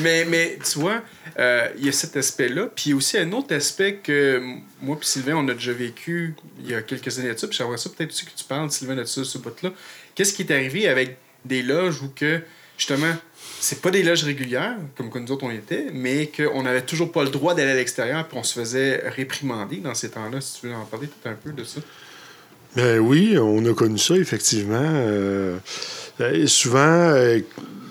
mais, 0.00 0.24
mais 0.24 0.58
tu 0.64 0.78
vois, 0.80 1.02
euh, 1.38 1.68
il 1.78 1.86
y 1.86 1.88
a 1.88 1.92
cet 1.92 2.16
aspect-là. 2.16 2.68
Puis 2.74 2.86
il 2.86 2.90
y 2.90 2.92
a 2.94 2.96
aussi 2.96 3.16
un 3.18 3.30
autre 3.32 3.54
aspect 3.54 4.00
que 4.02 4.42
moi 4.80 4.96
et 5.00 5.04
Sylvain, 5.04 5.36
on 5.36 5.48
a 5.48 5.54
déjà 5.54 5.72
vécu 5.72 6.34
il 6.60 6.70
y 6.70 6.74
a 6.74 6.82
quelques 6.82 7.16
années 7.18 7.32
de 7.32 7.38
ça. 7.38 7.46
Puis 7.46 7.56
j'aimerais 7.56 7.76
ça 7.76 7.90
peut-être 7.90 8.10
aussi 8.10 8.26
que 8.26 8.32
tu 8.36 8.44
parles, 8.44 8.70
Sylvain, 8.70 8.96
de 8.96 9.04
ça, 9.04 9.24
ce 9.24 9.38
bout-là. 9.38 9.70
Qu'est-ce 10.14 10.32
qui 10.32 10.42
est 10.42 10.52
arrivé 10.52 10.88
avec 10.88 11.16
des 11.44 11.62
loges 11.62 12.02
où 12.02 12.08
que, 12.08 12.40
justement, 12.76 13.14
c'est 13.60 13.80
pas 13.80 13.90
des 13.90 14.02
loges 14.02 14.24
régulières, 14.24 14.76
comme 14.96 15.10
que 15.10 15.18
nous 15.18 15.30
autres 15.32 15.44
on 15.44 15.50
était, 15.50 15.86
mais 15.92 16.26
qu'on 16.26 16.62
n'avait 16.62 16.82
toujours 16.82 17.10
pas 17.10 17.22
le 17.22 17.30
droit 17.30 17.54
d'aller 17.54 17.72
à 17.72 17.74
l'extérieur, 17.74 18.26
puis 18.28 18.36
on 18.38 18.42
se 18.42 18.58
faisait 18.58 19.02
réprimander 19.08 19.76
dans 19.76 19.94
ces 19.94 20.10
temps-là. 20.10 20.40
Si 20.40 20.60
tu 20.60 20.66
veux 20.68 20.74
en 20.74 20.84
parler 20.84 21.06
peut-être 21.06 21.32
un 21.32 21.36
peu 21.36 21.52
de 21.52 21.64
ça? 21.64 21.80
Ben 22.76 22.98
oui, 22.98 23.36
on 23.38 23.64
a 23.66 23.74
connu 23.74 23.98
ça, 23.98 24.16
effectivement. 24.16 24.80
Euh, 24.82 25.58
souvent, 26.46 26.78
euh, 26.80 27.38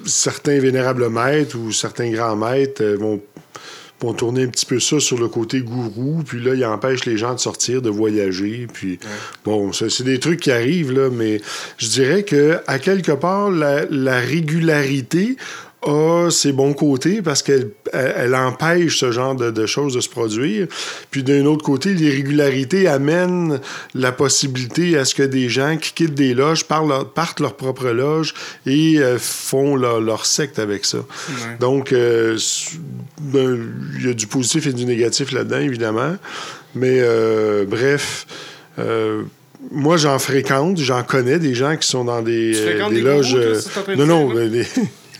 certains 0.06 0.60
vénérables 0.60 1.10
maîtres 1.10 1.58
ou 1.58 1.72
certains 1.72 2.12
grands 2.12 2.36
maîtres 2.36 2.84
euh, 2.84 2.98
vont, 2.98 3.22
vont 4.02 4.14
tourner 4.14 4.44
un 4.44 4.48
petit 4.48 4.66
peu 4.66 4.82
ça 4.82 5.00
sur 5.00 5.18
le 5.18 5.30
côté 5.30 5.62
gourou, 5.62 6.24
puis 6.26 6.42
là, 6.42 6.54
ils 6.54 6.66
empêchent 6.66 7.06
les 7.06 7.18
gens 7.18 7.34
de 7.34 7.40
sortir, 7.40 7.82
de 7.82 7.90
voyager. 7.90 8.68
Puis, 8.72 9.00
bon, 9.46 9.72
ça, 9.72 9.90
c'est 9.90 10.04
des 10.04 10.20
trucs 10.20 10.42
qui 10.42 10.52
arrivent, 10.52 10.92
là, 10.92 11.10
mais 11.10 11.40
je 11.78 11.88
dirais 11.88 12.24
que, 12.24 12.60
à 12.68 12.78
quelque 12.80 13.14
part, 13.14 13.52
la, 13.52 13.86
la 13.90 14.20
régularité 14.20 15.38
a 15.86 16.30
ses 16.32 16.52
bons 16.52 16.74
côtés 16.74 17.22
parce 17.22 17.42
qu'elle 17.44 17.70
elle, 17.92 18.14
elle 18.18 18.36
empêche 18.36 18.98
ce 19.00 19.12
genre 19.12 19.36
de, 19.36 19.52
de 19.52 19.66
choses 19.66 19.94
de 19.96 20.02
se 20.02 20.10
produire. 20.10 20.68
Puis 21.12 21.24
d'un 21.24 21.46
autre 21.46 21.64
côté, 21.64 21.94
l'irrégularité 21.94 22.88
amène 22.88 23.60
la 23.94 24.12
possibilité 24.12 24.98
à 24.98 25.06
ce 25.06 25.14
que 25.16 25.24
des 25.24 25.50
gens 25.50 25.78
qui 25.78 25.94
quittent 25.94 26.16
des 26.16 26.34
loges 26.34 26.66
partent 26.66 26.88
leur, 26.88 27.10
partent 27.12 27.40
leur 27.40 27.56
propre 27.56 27.90
loge 27.90 28.34
et 28.66 29.00
euh, 29.00 29.18
font 29.20 29.76
leur, 29.76 30.02
leur 30.02 30.26
secte 30.26 30.60
avec 30.60 30.86
ça. 30.86 30.98
Ouais. 30.98 31.58
Donc, 31.60 31.92
euh, 31.94 32.38
ben, 33.22 33.60
il 34.00 34.08
y 34.08 34.10
a 34.10 34.14
du 34.14 34.28
positif 34.28 34.68
et 34.68 34.74
du 34.74 34.86
négatif 34.86 35.32
là-dedans, 35.32 35.60
évidemment. 35.60 36.16
Mais 36.76 36.98
euh, 37.02 37.66
bref, 37.68 38.26
moi, 39.72 39.98
j'en 39.98 40.20
fréquente, 40.20 40.78
j'en 40.78 41.04
connais 41.04 41.40
des 41.40 41.54
gens 41.54 41.76
qui 41.78 41.88
sont 41.88 42.04
dans 42.04 42.22
des, 42.22 42.54
euh, 42.56 42.78
loges. 43.02 43.36
euh, 43.36 43.60
non, 43.96 44.06
non, 44.06 44.34
des- 44.50 44.66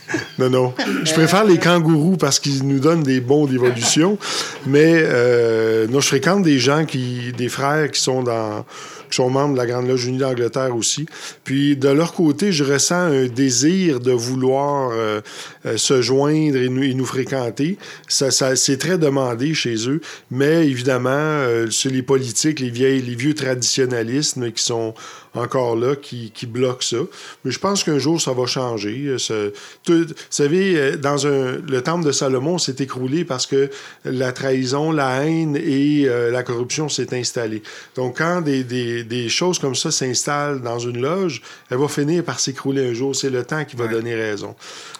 non, 0.38 0.50
non. 0.50 0.74
Je 1.04 1.12
préfère 1.12 1.44
les 1.44 1.58
kangourous 1.58 2.16
parce 2.16 2.38
qu'ils 2.38 2.66
nous 2.66 2.78
donnent 2.78 3.02
des 3.02 3.20
bons 3.20 3.46
d'évolution. 3.46 4.18
Mais 4.66 4.92
euh, 4.96 5.86
non, 5.88 6.00
je 6.00 6.08
fréquente 6.08 6.42
des 6.42 6.58
gens 6.58 6.84
qui, 6.84 7.32
des 7.36 7.48
frères 7.48 7.90
qui 7.90 8.00
sont 8.00 8.22
dans, 8.22 8.64
qui 9.10 9.16
sont 9.16 9.30
membres 9.30 9.54
de 9.54 9.58
la 9.58 9.66
Grande 9.66 9.88
Loge 9.88 10.06
Unie 10.06 10.18
d'Angleterre 10.18 10.74
aussi. 10.76 11.06
Puis 11.44 11.76
de 11.76 11.88
leur 11.88 12.14
côté, 12.14 12.52
je 12.52 12.64
ressens 12.64 12.94
un 12.94 13.26
désir 13.26 14.00
de 14.00 14.12
vouloir 14.12 14.90
euh, 14.92 15.20
euh, 15.66 15.78
se 15.78 16.02
joindre 16.02 16.56
et 16.58 16.68
nous, 16.68 17.06
fréquenter. 17.06 17.78
Ça, 18.06 18.30
c'est 18.30 18.76
très 18.76 18.98
demandé 18.98 19.54
chez 19.54 19.88
eux. 19.88 20.00
Mais 20.30 20.66
évidemment, 20.68 21.10
euh, 21.10 21.70
c'est 21.70 21.88
les 21.88 22.02
politiques, 22.02 22.60
les, 22.60 22.70
vieilles, 22.70 23.00
les 23.00 23.14
vieux 23.14 23.34
traditionnalistes 23.34 24.36
mais 24.36 24.52
qui 24.52 24.62
sont 24.62 24.94
encore 25.34 25.74
là, 25.74 25.96
qui, 25.96 26.30
bloquent 26.46 26.84
ça. 26.84 26.98
Mais 27.44 27.50
je 27.50 27.58
pense 27.58 27.82
qu'un 27.82 27.98
jour, 27.98 28.20
ça 28.20 28.32
va 28.32 28.46
changer. 28.46 29.16
Euh, 29.30 29.50
vous 29.88 30.04
savez, 30.30 30.96
dans 30.96 31.16
le 31.24 31.80
temple 31.80 32.04
de 32.04 32.12
Salomon 32.12 32.58
s'est 32.58 32.76
écroulé 32.78 33.24
parce 33.24 33.46
que 33.46 33.70
la 34.04 34.32
trahison, 34.32 34.92
la 34.92 35.24
haine 35.24 35.56
et 35.56 36.06
la 36.30 36.42
corruption 36.44 36.88
s'est 36.88 37.18
installée. 37.18 37.64
Donc, 37.96 38.18
quand 38.18 38.42
des, 38.42 38.62
des 39.04 39.28
choses 39.28 39.58
comme 39.58 39.74
ça 39.74 39.90
s'installent 39.90 40.60
dans 40.62 40.78
une 40.78 41.00
loge, 41.00 41.42
elle 41.70 41.78
va 41.78 41.88
finir 41.88 42.24
par 42.24 42.40
s'écrouler 42.40 42.90
un 42.90 42.94
jour. 42.94 43.14
C'est 43.14 43.30
le 43.30 43.44
temps 43.44 43.64
qui 43.64 43.76
va 43.76 43.84
Ouais. 43.84 43.90
donner 43.92 44.14
raison. 44.14 44.56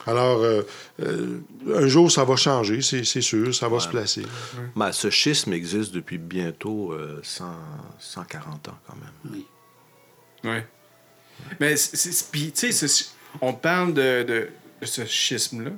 Alors, 0.06 0.40
euh, 0.42 0.62
euh, 1.02 1.38
un 1.74 1.86
jour, 1.88 2.10
ça 2.12 2.24
va 2.24 2.36
changer, 2.36 2.82
c'est 2.82 3.04
c'est 3.04 3.20
sûr, 3.22 3.54
ça 3.54 3.68
va 3.68 3.80
se 3.80 3.88
placer. 3.88 4.22
Ben, 4.76 4.92
ce 4.92 5.10
schisme 5.10 5.52
existe 5.52 5.92
depuis 5.94 6.18
bientôt 6.18 6.92
euh, 6.92 7.20
100 7.22 7.44
140 7.98 8.68
ans 8.68 8.78
quand 8.86 8.96
même. 8.96 9.42
Ouais. 10.44 10.66
Mais, 11.60 11.76
c'est- 11.76 11.96
c'est- 11.96 12.30
puis, 12.30 12.52
tu 12.52 12.70
sais, 12.72 13.06
on 13.40 13.52
parle 13.54 13.92
de, 13.94 14.22
de, 14.22 14.48
de 14.80 14.86
ce 14.86 15.04
schisme-là, 15.04 15.70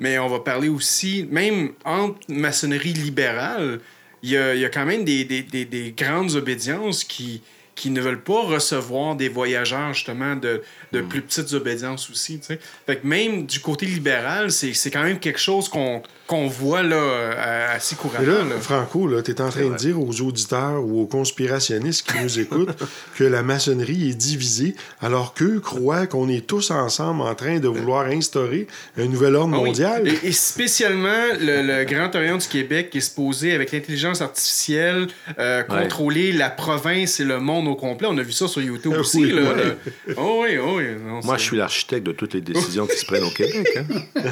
mais 0.00 0.18
on 0.18 0.28
va 0.28 0.40
parler 0.40 0.68
aussi, 0.68 1.26
même 1.30 1.72
entre 1.84 2.18
maçonnerie 2.28 2.92
libérale, 2.94 3.80
il 4.22 4.30
y 4.30 4.36
a, 4.36 4.54
il 4.54 4.60
y 4.60 4.64
a 4.64 4.70
quand 4.70 4.86
même 4.86 5.04
des, 5.04 5.24
des, 5.24 5.42
des, 5.42 5.64
des 5.66 5.92
grandes 5.92 6.32
obédiences 6.34 7.04
qui, 7.04 7.42
qui 7.74 7.90
ne 7.90 8.00
veulent 8.00 8.22
pas 8.22 8.42
recevoir 8.42 9.16
des 9.16 9.28
voyageurs, 9.28 9.92
justement, 9.94 10.36
de, 10.36 10.62
de 10.92 11.00
plus 11.00 11.22
petites 11.22 11.52
obédiences 11.52 12.08
aussi, 12.10 12.38
tu 12.38 12.46
sais. 12.46 12.60
Fait 12.86 12.96
que 12.96 13.06
même 13.06 13.46
du 13.46 13.60
côté 13.60 13.86
libéral, 13.86 14.50
c'est 14.50 14.90
quand 14.90 15.02
même 15.02 15.18
quelque 15.18 15.40
chose 15.40 15.68
qu'on 15.68 16.02
qu'on 16.26 16.46
voit, 16.48 16.82
là, 16.82 16.96
euh, 16.96 17.76
assez 17.76 17.94
Et 17.94 17.98
couramment. 17.98 18.26
là, 18.26 18.38
là. 18.44 18.60
Franco, 18.60 19.06
là, 19.06 19.22
tu 19.22 19.32
es 19.32 19.40
en 19.40 19.50
train 19.50 19.68
de 19.68 19.74
dire 19.76 20.00
aux 20.00 20.20
auditeurs 20.22 20.82
ou 20.84 21.02
aux 21.02 21.06
conspirationnistes 21.06 22.10
qui 22.10 22.22
nous 22.22 22.38
écoutent 22.40 22.76
que 23.18 23.24
la 23.24 23.42
maçonnerie 23.42 24.10
est 24.10 24.14
divisée, 24.14 24.74
alors 25.02 25.34
qu'eux 25.34 25.60
croient 25.60 26.06
qu'on 26.06 26.28
est 26.28 26.46
tous 26.46 26.70
ensemble 26.70 27.20
en 27.22 27.34
train 27.34 27.58
de 27.58 27.68
vouloir 27.68 28.06
instaurer 28.06 28.66
un 28.98 29.06
nouvel 29.06 29.34
ordre 29.36 29.52
Ah 29.54 29.58
oui. 29.60 29.66
mondial. 29.68 30.08
Et, 30.08 30.28
et 30.28 30.32
spécialement 30.32 31.10
le, 31.40 31.62
le 31.62 31.84
Grand 31.84 32.14
Orient 32.14 32.38
du 32.38 32.46
Québec 32.48 32.90
qui 32.90 32.98
est 32.98 33.02
supposé, 33.02 33.52
avec 33.54 33.72
l'intelligence 33.72 34.20
artificielle, 34.22 35.08
euh, 35.38 35.62
contrôler 35.62 36.32
la 36.32 36.48
province 36.50 37.20
et 37.20 37.24
le 37.24 37.38
monde 37.40 37.68
au 37.68 37.74
complet. 37.74 38.08
On 38.10 38.16
a 38.18 38.22
vu 38.22 38.32
ça 38.32 38.48
sur 38.48 38.62
YouTube 38.62 38.92
Ah 38.96 39.00
aussi. 39.00 39.18
oui, 39.24 39.32
là. 39.32 39.42
ouais. 39.42 39.76
Oh 40.16 40.40
oui, 40.44 40.56
oh 40.58 40.74
oui. 40.76 40.84
Non, 41.06 41.20
Moi, 41.22 41.36
je 41.36 41.42
suis 41.42 41.56
l'architecte 41.56 42.06
de 42.06 42.12
toutes 42.12 42.34
les 42.34 42.40
décisions 42.40 42.86
qui 42.86 42.96
se 42.96 43.04
prennent 43.06 43.24
au 43.24 43.30
Québec. 43.30 43.66
hein. 43.76 44.22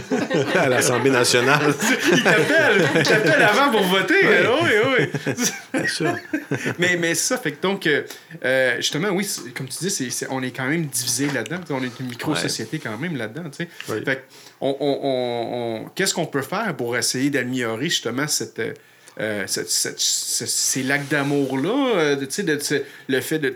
à 0.55 0.69
l'Assemblée 0.69 1.11
nationale, 1.11 1.75
Il 2.13 2.23
t'appelle, 2.23 2.89
il 2.97 3.03
t'appelle 3.03 3.43
avant 3.43 3.71
pour 3.71 3.83
voter. 3.83 4.15
Oh 4.49 4.59
oui, 4.63 4.71
oui. 5.27 5.35
bien 5.73 5.87
sûr. 5.87 6.15
mais, 6.79 6.97
mais 6.97 7.15
ça, 7.15 7.39
fait 7.39 7.53
que 7.53 7.63
donc, 7.63 7.87
euh, 7.87 8.03
euh, 8.45 8.77
justement, 8.77 9.09
oui, 9.11 9.29
comme 9.55 9.69
tu 9.69 9.85
dis, 9.87 10.25
on 10.31 10.43
est 10.43 10.51
quand 10.51 10.67
même 10.67 10.87
divisé 10.87 11.29
là-dedans. 11.31 11.59
On 11.71 11.83
est 11.83 12.01
une 12.01 12.07
micro-société 12.07 12.79
quand 12.79 12.97
même 12.99 13.17
là-dedans. 13.17 13.51
tu 13.51 13.65
sais. 13.65 13.69
Oui. 13.89 14.05
Fait 14.05 14.17
que 14.17 14.21
on, 14.61 14.77
on- 14.81 15.01
on- 15.03 15.85
on- 15.85 15.89
qu'est-ce 15.95 16.15
qu'on 16.15 16.27
peut 16.27 16.43
faire 16.43 16.75
pour 16.77 16.97
essayer 16.97 17.31
d'améliorer 17.31 17.85
justement 17.89 18.27
cette. 18.29 18.61
euh, 19.21 19.45
cette- 19.47 19.69
cette- 19.71 19.99
ce- 20.01 20.47
ces 20.47 20.83
lacs 20.83 21.07
d'amour-là, 21.09 21.97
euh, 21.97 22.17
de- 22.17 22.43
de, 22.43 22.85
le 23.09 23.21
fait 23.21 23.39
de, 23.39 23.51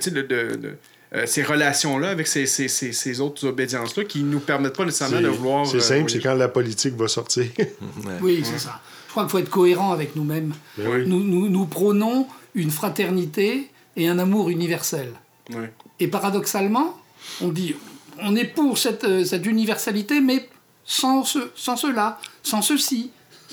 euh, 1.15 1.25
ces 1.27 1.43
relations-là 1.43 2.11
avec 2.11 2.27
ces, 2.27 2.47
ces, 2.47 2.69
ces, 2.69 2.93
ces 2.93 3.21
autres 3.21 3.47
obédiences-là 3.47 4.05
qui 4.05 4.23
nous 4.23 4.41
permettent 4.41 4.77
pas 4.77 4.85
nécessairement 4.85 5.21
de 5.21 5.29
vouloir. 5.29 5.67
C'est 5.67 5.77
euh, 5.77 5.81
simple, 5.81 6.11
c'est 6.11 6.21
quand 6.21 6.35
la 6.35 6.49
politique 6.49 6.95
va 6.97 7.09
sortir. 7.09 7.47
Oui, 8.21 8.43
c'est 8.45 8.59
ça. 8.59 8.81
Je 9.07 9.11
crois 9.13 9.23
qu'il 9.25 9.31
faut 9.31 9.39
être 9.39 9.51
cohérent 9.51 9.93
avec 9.93 10.15
nous-mêmes. 10.17 10.53
Oui. 10.79 11.07
Nous, 11.07 11.23
nous, 11.25 11.49
nous 11.49 11.65
prônons 11.67 12.27
une 12.55 12.71
fraternité 12.71 13.71
et 13.97 14.09
un 14.09 14.19
amour 14.19 14.51
universel. 14.51 15.13
Ouais. 15.55 15.73
Et 16.01 16.09
paradoxalement, 16.09 16.99
on 17.41 17.49
dit, 17.49 17.75
on 18.21 18.35
est 18.37 18.45
pour 18.45 18.77
cette, 18.77 19.05
euh, 19.05 19.25
cette 19.25 19.47
universalité, 19.47 20.21
mais 20.21 20.49
sans, 20.85 21.25
ce, 21.25 21.39
sans 21.55 21.77
cela, 21.77 22.19
sans 22.43 22.63
ceci, 22.63 23.11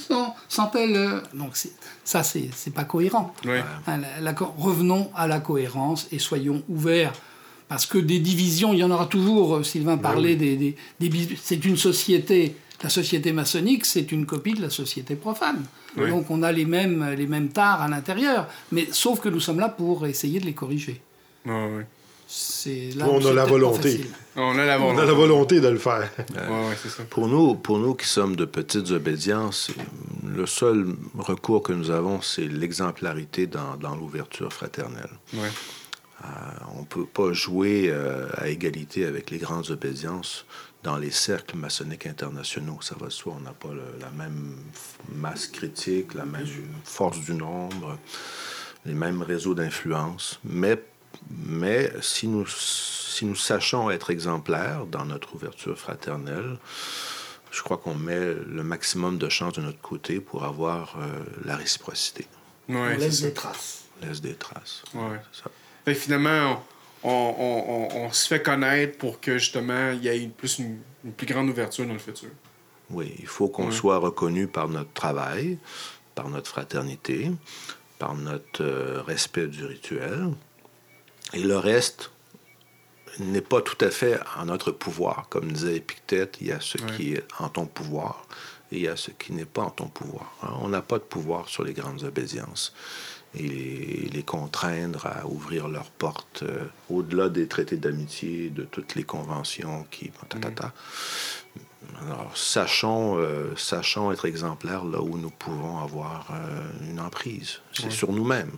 sans, 0.08 0.36
sans 0.50 0.68
tel... 0.68 0.96
euh, 0.96 1.20
Donc 1.34 1.56
ça, 2.04 2.24
c'est 2.24 2.50
c'est 2.56 2.74
pas 2.74 2.84
cohérent. 2.84 3.34
Ouais. 3.46 3.64
Hein, 3.88 3.98
la- 3.98 4.20
la 4.22 4.34
co- 4.34 4.54
revenons 4.58 5.10
à 5.16 5.28
la 5.28 5.40
cohérence 5.40 6.08
et 6.12 6.20
soyons 6.20 6.64
ouverts. 6.68 7.14
Parce 7.74 7.88
que 7.88 7.98
des 7.98 8.20
divisions, 8.20 8.72
il 8.74 8.80
y 8.80 8.84
en 8.84 8.92
aura 8.92 9.08
toujours. 9.08 9.56
Euh, 9.56 9.64
Sylvain 9.64 9.98
parlait 9.98 10.36
des, 10.36 10.56
des- 10.58 10.76
des 11.00 11.10
bis- 11.10 11.30
C'est 11.42 11.66
une 11.66 11.76
société. 11.78 12.56
La 12.84 12.90
société 12.90 13.32
maçonnique, 13.32 13.86
c'est 13.86 14.12
une 14.12 14.26
copie 14.28 14.54
de 14.54 14.62
la 14.62 14.70
société 14.70 15.16
profane. 15.16 15.64
Oui. 15.98 16.10
Donc 16.10 16.30
on 16.30 16.44
a 16.44 16.52
les 16.52 16.66
mêmes, 16.66 17.16
les 17.18 17.26
mêmes 17.28 17.48
tares 17.50 17.82
à 17.82 17.88
l'intérieur. 17.88 18.48
Mais 18.72 18.88
sauf 18.92 19.20
que 19.22 19.30
nous 19.30 19.40
sommes 19.40 19.60
là 19.60 19.70
pour 19.70 20.06
essayer 20.06 20.40
de 20.40 20.46
les 20.46 20.54
corriger. 20.54 21.02
Ouais, 21.46 21.52
ouais. 21.54 21.88
C'est 22.28 22.90
là 22.98 23.06
On 23.10 23.26
a 23.26 23.32
la 23.34 23.46
volonté. 23.46 24.02
On 24.36 24.58
a 24.60 24.66
la 24.66 24.78
On 24.80 24.82
volonté. 24.94 25.02
a 25.02 25.06
la 25.06 25.14
volonté 25.14 25.62
de 25.62 25.68
le 25.70 25.78
faire. 25.80 26.10
Ouais, 26.18 26.36
ouais, 26.70 26.78
c'est 26.82 26.90
ça. 26.90 27.04
Pour 27.10 27.28
nous, 27.28 27.56
pour 27.56 27.80
nous 27.80 27.94
qui 27.96 28.06
sommes 28.08 28.36
de 28.36 28.46
petites 28.46 28.92
obédiences, 28.92 29.72
le 30.26 30.46
seul 30.46 30.96
recours 31.18 31.64
que 31.64 31.74
nous 31.74 31.90
avons, 31.90 32.22
c'est 32.22 32.48
l'exemplarité 32.48 33.48
dans, 33.48 33.78
dans 33.80 33.96
l'ouverture 33.96 34.52
fraternelle. 34.52 35.12
Ouais. 35.34 35.50
Euh, 36.24 36.28
on 36.76 36.82
ne 36.82 36.86
peut 36.86 37.06
pas 37.06 37.34
jouer 37.34 37.90
euh, 37.90 38.28
à 38.38 38.48
égalité 38.48 39.06
avec 39.06 39.30
les 39.30 39.38
grandes 39.40 39.70
obédiences 39.72 40.46
dans 40.82 40.98
les 40.98 41.12
cercles 41.12 41.58
maçonniques 41.58 42.08
internationaux. 42.08 42.80
Ça 42.82 42.96
va 42.98 43.08
de 43.08 43.12
soi, 43.12 43.36
on 43.38 43.42
n'a 43.42 43.52
pas 43.54 43.70
le- 43.74 43.96
la 44.00 44.10
même 44.10 44.56
masse 45.14 45.48
critique, 45.48 46.14
la 46.14 46.26
même 46.26 46.48
force 46.84 47.20
du 47.20 47.34
nombre, 47.34 47.98
les 48.86 48.94
mêmes 48.94 49.22
réseaux 49.22 49.54
d'influence. 49.54 50.40
Mais, 50.46 50.82
mais 51.30 51.92
si, 52.02 52.28
nous, 52.28 52.46
si 52.48 53.26
nous 53.26 53.36
sachons 53.36 53.90
être 53.90 54.10
exemplaires 54.10 54.86
dans 54.86 55.06
notre 55.06 55.36
ouverture 55.36 55.78
fraternelle, 55.78 56.58
je 57.52 57.62
crois 57.62 57.78
qu'on 57.78 57.96
met 57.96 58.34
le 58.48 58.64
maximum 58.64 59.18
de 59.18 59.30
chances 59.30 59.54
de 59.54 59.62
notre 59.62 59.80
côté 59.82 60.20
pour 60.22 60.44
avoir 60.46 60.96
euh, 61.00 61.24
la 61.46 61.56
réciprocité. 61.58 62.26
Ouais, 62.70 62.76
on 62.96 62.98
laisse 62.98 63.20
ça. 63.20 63.28
des 63.28 63.34
traces. 63.34 63.84
On 64.02 64.06
laisse 64.08 64.22
des 64.22 64.36
traces. 64.36 64.84
Ouais. 64.94 65.20
C'est 65.34 65.44
ça. 65.44 65.52
Fait 65.86 65.94
que 65.94 66.00
finalement, 66.00 66.64
on, 67.04 67.10
on- 67.10 67.72
on- 67.98 68.06
on 68.06 68.12
se 68.12 68.28
fait 68.28 68.42
connaître 68.42 68.98
pour 68.98 69.20
que 69.20 69.38
justement 69.38 69.92
il 69.92 70.04
y 70.04 70.08
ait 70.08 70.22
une, 70.22 70.32
plus 70.32 70.60
une, 70.60 70.80
une 71.04 71.12
plus 71.14 71.26
grande 71.28 71.50
ouverture 71.50 71.86
dans 71.86 71.94
le 71.94 72.00
futur. 72.00 72.30
Oui, 72.90 73.14
il 73.20 73.28
faut 73.28 73.48
qu'on 73.50 73.68
Ouais. 73.68 73.72
soit 73.72 73.98
reconnu 73.98 74.48
par 74.48 74.68
notre 74.70 74.94
travail, 74.94 75.58
par 76.16 76.30
notre 76.30 76.50
fraternité, 76.50 77.32
par 78.00 78.16
notre 78.16 78.64
euh, 78.64 79.02
respect 79.02 79.48
du 79.48 79.66
rituel. 79.66 80.30
Et 81.34 81.40
le 81.44 81.58
reste 81.58 82.12
n'est 83.20 83.42
pas 83.42 83.62
tout 83.62 83.78
à 83.84 83.90
fait 83.90 84.20
en 84.38 84.46
notre 84.46 84.72
pouvoir. 84.72 85.28
Comme 85.30 85.52
disait 85.52 85.76
Épictète, 85.78 86.38
il 86.42 86.48
y 86.48 86.52
a 86.52 86.60
ce 86.60 86.78
Ouais. 86.78 86.92
qui 86.96 87.14
est 87.14 87.24
en 87.40 87.50
ton 87.50 87.66
pouvoir 87.66 88.26
et 88.72 88.78
il 88.78 88.82
y 88.84 88.88
a 88.88 88.96
ce 88.96 89.12
qui 89.12 89.34
n'est 89.34 89.46
pas 89.46 89.62
en 89.64 89.70
ton 89.70 89.88
pouvoir. 89.88 90.34
On 90.62 90.70
n'a 90.70 90.82
pas 90.82 90.98
de 90.98 91.04
pouvoir 91.04 91.48
sur 91.50 91.64
les 91.64 91.74
grandes 91.74 92.04
obédiences. 92.04 92.74
Et 93.36 94.10
les, 94.14 94.24
contraindre 94.24 95.08
à 95.08 95.26
ouvrir 95.26 95.68
leurs 95.68 95.90
portes 95.90 96.44
euh, 96.44 96.66
au-delà 96.90 97.30
des 97.30 97.48
traités 97.48 97.78
d'amitié, 97.78 98.50
de 98.50 98.64
toutes 98.64 98.96
les 98.96 99.04
conventions 99.04 99.86
qui... 99.92 100.12
ta, 100.30 100.38
ta, 100.40 100.52
ta. 100.52 100.74
Alors, 102.06 102.32
sachons, 102.36 103.18
euh, 103.18 103.56
sachons 103.56 104.12
être 104.12 104.26
exemplaires 104.26 104.86
là 104.86 105.02
où 105.02 105.18
nous 105.18 105.30
pouvons 105.32 105.80
avoir 105.80 106.28
euh, 106.32 106.90
une 106.90 107.00
emprise. 107.00 107.60
C'est 107.74 107.86
Ouais. 107.86 107.92
sur 107.92 108.12
nous-mêmes, 108.14 108.52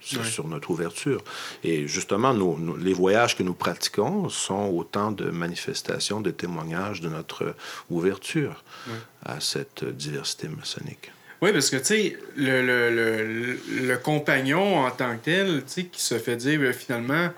c'est 0.00 0.18
Ouais. 0.18 0.24
sur 0.24 0.46
notre 0.46 0.70
ouverture. 0.70 1.22
Et 1.64 1.88
justement, 1.88 2.34
nos- 2.34 2.58
nos- 2.58 2.76
les 2.76 2.92
voyages 2.92 3.36
que 3.36 3.42
nous 3.42 3.54
pratiquons 3.54 4.28
sont 4.28 4.66
autant 4.74 5.10
de 5.12 5.30
manifestations, 5.30 6.20
de 6.20 6.30
témoignages 6.30 7.00
de 7.00 7.08
notre 7.08 7.54
ouverture 7.90 8.62
Ouais. 8.88 8.94
à 9.24 9.40
cette 9.40 9.84
diversité 9.84 10.48
maçonnique. 10.48 11.10
Oui, 11.42 11.52
parce 11.52 11.70
que, 11.70 11.76
tu 11.76 11.84
sais, 11.84 12.18
le, 12.36 12.62
le, 12.64 12.90
le, 12.90 13.86
le 13.86 13.96
compagnon 13.98 14.78
en 14.78 14.90
tant 14.90 15.16
que 15.16 15.24
tel, 15.24 15.62
tu 15.66 15.72
sais, 15.72 15.84
qui 15.84 16.00
se 16.00 16.18
fait 16.18 16.36
dire, 16.36 16.60
ben, 16.60 16.72
finalement, 16.72 17.28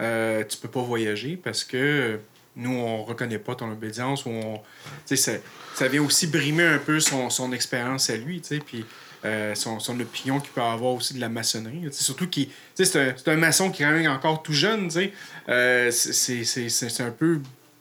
euh, 0.00 0.42
tu 0.44 0.58
peux 0.58 0.68
pas 0.68 0.82
voyager 0.82 1.38
parce 1.42 1.64
que 1.64 2.18
nous, 2.56 2.72
on 2.72 3.04
reconnaît 3.04 3.38
pas 3.38 3.54
ton 3.54 3.70
obédience 3.70 4.24
ou 4.26 4.30
on... 4.30 4.60
Tu 5.06 5.16
sais, 5.16 5.40
ça, 5.74 5.88
vient 5.88 6.02
aussi 6.02 6.26
brimer 6.26 6.64
un 6.64 6.78
peu 6.78 7.00
son, 7.00 7.30
son 7.30 7.52
expérience 7.52 8.10
à 8.10 8.16
lui, 8.16 8.40
tu 8.40 8.48
sais, 8.48 8.58
puis 8.58 8.84
euh, 9.24 9.54
son, 9.54 9.78
son 9.78 9.98
opinion 10.00 10.40
qu'il 10.40 10.50
peut 10.50 10.62
avoir 10.62 10.94
aussi 10.94 11.14
de 11.14 11.20
la 11.20 11.28
maçonnerie. 11.28 11.86
Surtout 11.92 12.28
qu'il... 12.28 12.48
Tu 12.48 12.84
sais, 12.84 12.84
c'est 12.84 13.28
un, 13.28 13.32
un 13.32 13.36
maçon 13.36 13.70
qui 13.70 13.82
est 13.82 14.08
encore 14.08 14.42
tout 14.42 14.52
jeune, 14.52 14.88
tu 14.88 14.94
sais. 14.94 15.12
Euh, 15.48 15.90
c'est 15.90 17.00
un 17.00 17.10
peu 17.10 17.40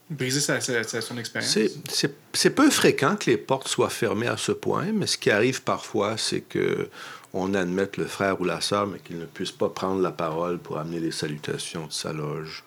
briser 0.09 0.39
sa, 0.39 0.61
sa- 0.61 0.83
sa- 0.83 1.01
son 1.01 1.17
expérience. 1.17 1.57
C'est- 1.89 2.49
peu 2.55 2.69
fréquent 2.69 3.15
que 3.15 3.29
les 3.29 3.37
portes 3.37 3.67
soient 3.67 3.89
fermées 3.89 4.27
à 4.27 4.37
ce 4.37 4.51
point, 4.51 4.87
mais 4.93 5.07
ce 5.07 5.17
qui 5.17 5.31
arrive 5.31 5.63
parfois, 5.63 6.17
c'est 6.17 6.41
que 6.41 6.89
on 7.33 7.53
admette 7.53 7.97
le 7.97 8.05
frère 8.05 8.39
ou 8.39 8.45
la 8.45 8.61
sœur, 8.61 8.87
mais 8.87 8.99
qu'il 8.99 9.17
ne 9.19 9.25
puisse 9.25 9.51
pas 9.51 9.67
prendre 9.69 10.01
la 10.01 10.11
parole 10.11 10.57
pour 10.59 10.77
amener 10.77 10.99
les 10.99 11.11
salutations 11.11 11.87
de 11.87 11.91
sa 11.91 12.13
loge. 12.13 12.63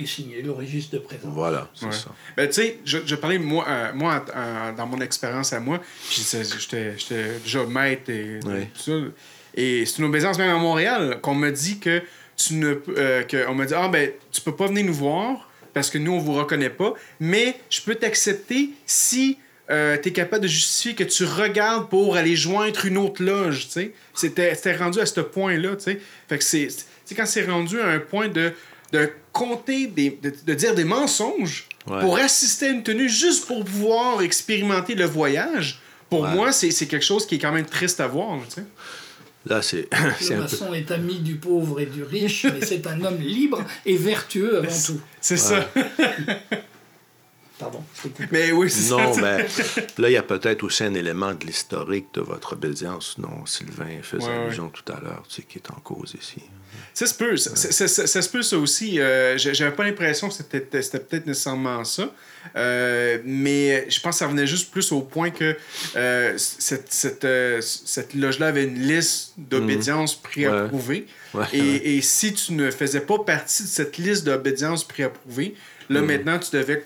Et 0.00 0.06
signer 0.06 0.42
le 0.42 0.52
registre 0.52 0.94
de 0.94 0.98
présence. 1.00 1.32
Voilà, 1.34 1.68
c'est 1.74 1.86
Ouais. 1.86 1.92
ça. 1.92 2.10
Ben, 2.36 2.46
tu 2.46 2.52
sais, 2.52 2.78
je, 2.84 2.98
je 3.04 3.14
parlais, 3.16 3.38
moi, 3.38 3.64
euh, 3.68 3.92
moi 3.94 4.24
dans 4.76 4.86
mon 4.86 5.00
expérience 5.00 5.52
à 5.52 5.58
moi, 5.58 5.80
j'étais 6.08 6.44
j'étais 6.44 7.38
déjà 7.42 7.64
maître 7.66 8.08
et 8.10 8.38
Ouais. 8.46 8.70
tout 8.74 8.80
ça. 8.80 8.92
Et 9.56 9.84
c'est 9.86 9.98
une 9.98 10.04
obéissance 10.04 10.38
même 10.38 10.54
à 10.54 10.58
Montréal 10.58 11.18
qu'on 11.20 11.34
m'a 11.34 11.50
dit 11.50 11.80
que 11.80 12.00
tu 12.36 12.54
ne 12.54 12.76
euh, 12.96 13.24
que 13.24 13.48
on 13.48 13.54
m'a 13.56 13.64
dit 13.64 13.74
ah 13.74 13.88
ben 13.88 14.12
tu 14.30 14.40
peux 14.40 14.54
pas 14.54 14.68
venir 14.68 14.84
nous 14.84 14.94
voir 14.94 15.47
parce 15.74 15.90
que 15.90 15.98
nous 15.98 16.12
on 16.12 16.18
vous 16.18 16.34
reconnaît 16.34 16.70
pas, 16.70 16.94
mais 17.20 17.56
je 17.70 17.80
peux 17.82 17.94
t'accepter 17.94 18.70
si 18.86 19.38
tu 19.68 19.74
es 19.74 20.12
capable 20.12 20.42
de 20.44 20.48
justifier 20.48 20.94
que 20.94 21.04
tu 21.04 21.24
regardes 21.24 21.90
pour 21.90 22.16
aller 22.16 22.36
joindre 22.36 22.86
une 22.86 22.96
autre 22.96 23.22
loge, 23.22 23.66
tu 23.66 23.72
sais. 23.72 23.92
C'était 24.14 24.54
c'était 24.54 24.76
rendu 24.76 24.98
à 24.98 25.04
ce 25.06 25.20
point-là, 25.20 25.76
tu 25.76 25.82
sais. 25.84 26.00
Fait 26.28 26.38
que 26.38 26.44
c'est 26.44 26.68
tu 26.68 26.74
sais 27.04 27.14
quand 27.14 27.26
c'est 27.26 27.44
rendu 27.44 27.78
à 27.80 27.88
un 27.88 27.98
point 27.98 28.28
de 28.28 28.52
de 28.92 29.10
compter 29.32 29.86
des 29.86 30.18
de, 30.22 30.32
de 30.46 30.54
dire 30.54 30.74
des 30.74 30.84
mensonges 30.84 31.64
Ouais. 31.86 32.00
pour 32.02 32.18
assister 32.18 32.66
à 32.66 32.68
une 32.70 32.82
tenue 32.82 33.08
juste 33.08 33.46
pour 33.46 33.64
pouvoir 33.64 34.20
expérimenter 34.20 34.94
le 34.94 35.06
voyage. 35.06 35.80
Pour 36.10 36.20
Ouais. 36.22 36.34
moi, 36.34 36.52
c'est 36.52 36.70
c'est 36.70 36.86
quelque 36.86 37.04
chose 37.04 37.26
qui 37.26 37.36
est 37.36 37.38
quand 37.38 37.52
même 37.52 37.64
triste 37.64 38.00
à 38.00 38.06
voir, 38.06 38.38
tu 38.48 38.56
sais. 38.56 38.66
Là, 39.48 39.62
c'est 39.62 39.88
c'est 40.20 40.34
Le 40.34 40.42
un 40.42 40.46
peu. 40.46 40.50
maçon 40.52 40.74
est 40.74 40.90
ami 40.90 41.18
du 41.20 41.36
pauvre 41.36 41.80
et 41.80 41.86
du 41.86 42.02
riche, 42.02 42.44
mais 42.46 42.64
c'est 42.64 42.86
un 42.86 43.02
homme 43.04 43.20
libre 43.20 43.64
et 43.86 43.96
vertueux 43.96 44.58
avant 44.58 44.68
tout. 44.86 45.00
C'est 45.20 45.36
ça. 45.38 45.68
Pardon. 47.58 47.82
Mais 48.30 48.52
oui, 48.52 48.70
c'est 48.70 48.90
Non, 48.94 49.12
ça. 49.14 49.20
mais 49.20 49.46
là, 49.98 50.08
il 50.08 50.12
y 50.12 50.16
a 50.16 50.22
peut-être 50.22 50.62
aussi 50.62 50.84
un 50.84 50.94
élément 50.94 51.34
de 51.34 51.44
l'historique 51.44 52.06
de 52.14 52.20
votre 52.20 52.52
obédience 52.52 53.16
dont 53.18 53.44
Sylvain 53.46 54.00
faisait 54.00 54.26
Ouais, 54.26 54.30
ouais. 54.30 54.44
allusion 54.44 54.68
tout 54.68 54.92
à 54.92 55.00
l'heure, 55.00 55.24
tu 55.28 55.36
sais, 55.36 55.42
qui 55.42 55.58
est 55.58 55.70
en 55.72 55.80
cause 55.80 56.14
ici. 56.20 56.40
Ça 56.98 57.06
se 57.06 57.14
peut. 57.14 57.36
Ça, 57.36 57.54
ça- 57.54 57.86
ça- 57.86 58.06
ça 58.08 58.22
se 58.22 58.28
peut, 58.28 58.42
ça 58.42 58.58
aussi. 58.58 58.98
Euh, 58.98 59.38
J'avais 59.38 59.70
pas 59.70 59.84
l'impression 59.84 60.28
que 60.28 60.34
c'était 60.34 60.58
peut-être 60.60 61.26
nécessairement 61.26 61.84
ça. 61.84 62.12
Euh, 62.56 63.18
mais 63.24 63.86
je 63.88 64.00
pense 64.00 64.16
que 64.16 64.18
ça 64.18 64.26
venait 64.26 64.48
juste 64.48 64.72
plus 64.72 64.90
au 64.90 65.02
point 65.02 65.30
que 65.30 65.56
euh, 65.94 66.32
cette, 66.36 66.92
cette, 66.92 67.26
cette 67.60 68.14
loge-là 68.14 68.48
avait 68.48 68.64
une 68.64 68.80
liste 68.80 69.34
d'obédience 69.38 70.20
préapprouvée. 70.20 71.06
Ouais, 71.34 71.40
ouais. 71.40 71.46
Et, 71.52 71.98
et 71.98 72.02
si 72.02 72.32
tu 72.34 72.54
ne 72.54 72.68
faisais 72.72 73.00
pas 73.00 73.18
partie 73.20 73.62
de 73.62 73.68
cette 73.68 73.96
liste 73.98 74.24
d'obédience 74.24 74.82
préapprouvée, 74.82 75.54
là, 75.90 76.00
Mhm. 76.00 76.06
maintenant, 76.06 76.38
tu 76.40 76.50
devais 76.56 76.84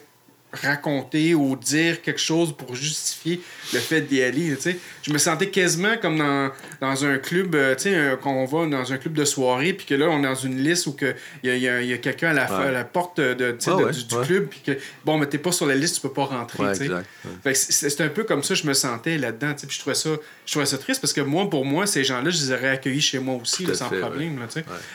raconter 0.52 1.34
ou 1.34 1.56
dire 1.56 2.02
quelque 2.02 2.20
chose 2.20 2.54
pour 2.56 2.74
justifier 2.74 3.40
le 3.72 3.78
fait 3.78 4.02
d'y 4.02 4.22
aller. 4.22 4.56
Je 5.02 5.12
me 5.12 5.18
sentais 5.18 5.48
quasiment 5.48 5.96
comme 6.00 6.18
dans, 6.18 6.50
dans 6.80 7.04
un 7.04 7.18
club, 7.18 7.54
euh, 7.54 8.16
quand 8.22 8.32
on 8.32 8.44
va 8.44 8.66
dans 8.66 8.92
un 8.92 8.98
club 8.98 9.14
de 9.14 9.24
soirée, 9.24 9.72
puis 9.72 9.86
que 9.86 9.94
là, 9.94 10.06
on 10.10 10.20
est 10.20 10.22
dans 10.22 10.34
une 10.34 10.62
liste 10.62 10.86
où 10.86 10.96
il 11.42 11.48
y 11.48 11.50
a, 11.50 11.56
y 11.56 11.68
a- 11.68 11.82
y 11.82 11.92
a 11.92 11.98
quelqu'un 11.98 12.36
à 12.36 12.42
Ouais. 12.42 12.66
à 12.66 12.70
la 12.70 12.84
porte 12.84 13.18
de, 13.20 13.52
du, 13.52 14.04
du 14.04 14.14
ouais. 14.14 14.26
club, 14.26 14.46
puis 14.48 14.60
que, 14.66 14.72
bon, 15.04 15.16
mais 15.18 15.26
t'es 15.26 15.38
pas 15.38 15.52
sur 15.52 15.64
la 15.66 15.74
liste, 15.74 15.96
tu 15.96 16.00
peux 16.02 16.12
pas 16.12 16.24
rentrer. 16.24 16.74
C'est 16.74 17.72
c'est 17.72 18.00
un 18.02 18.08
peu 18.08 18.24
comme 18.24 18.42
ça 18.42 18.54
que 18.54 18.60
je 18.60 18.66
me 18.66 18.74
sentais 18.74 19.16
là-dedans. 19.18 19.54
Puis 19.56 19.68
je 19.70 19.78
trouvais, 19.80 19.94
ça, 19.94 20.10
je 20.44 20.50
trouvais 20.52 20.66
ça 20.66 20.78
triste 20.78 21.00
parce 21.00 21.12
que 21.12 21.20
moi, 21.20 21.48
pour 21.48 21.64
moi, 21.64 21.86
ces 21.86 22.04
gens-là, 22.04 22.30
je 22.30 22.38
les 22.44 22.52
aurais 22.52 22.70
accueillis 22.70 23.00
chez 23.00 23.18
moi 23.18 23.36
aussi, 23.40 23.64
là, 23.64 23.74
sans 23.74 23.88
fait, 23.88 24.00
problème. 24.00 24.38
là. 24.38 24.46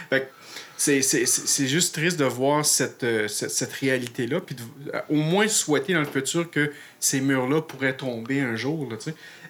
Fait 0.09 0.31
c'est- 0.77 1.67
juste 1.67 1.95
triste 1.95 2.17
de 2.17 2.25
voir 2.25 2.65
cette, 2.65 3.03
euh, 3.03 3.27
cette, 3.27 3.49
cette 3.51 3.73
réalité-là, 3.73 4.39
puis 4.41 4.55
de- 4.55 4.61
euh, 4.93 4.99
au 5.09 5.15
moins 5.15 5.47
souhaiter 5.47 5.93
dans 5.93 5.99
le 6.01 6.05
futur 6.05 6.49
que 6.51 6.71
ces 6.99 7.19
murs-là 7.19 7.61
pourraient 7.61 7.97
tomber 7.97 8.41
un 8.41 8.55
jour. 8.55 8.87
Là, 8.89 8.97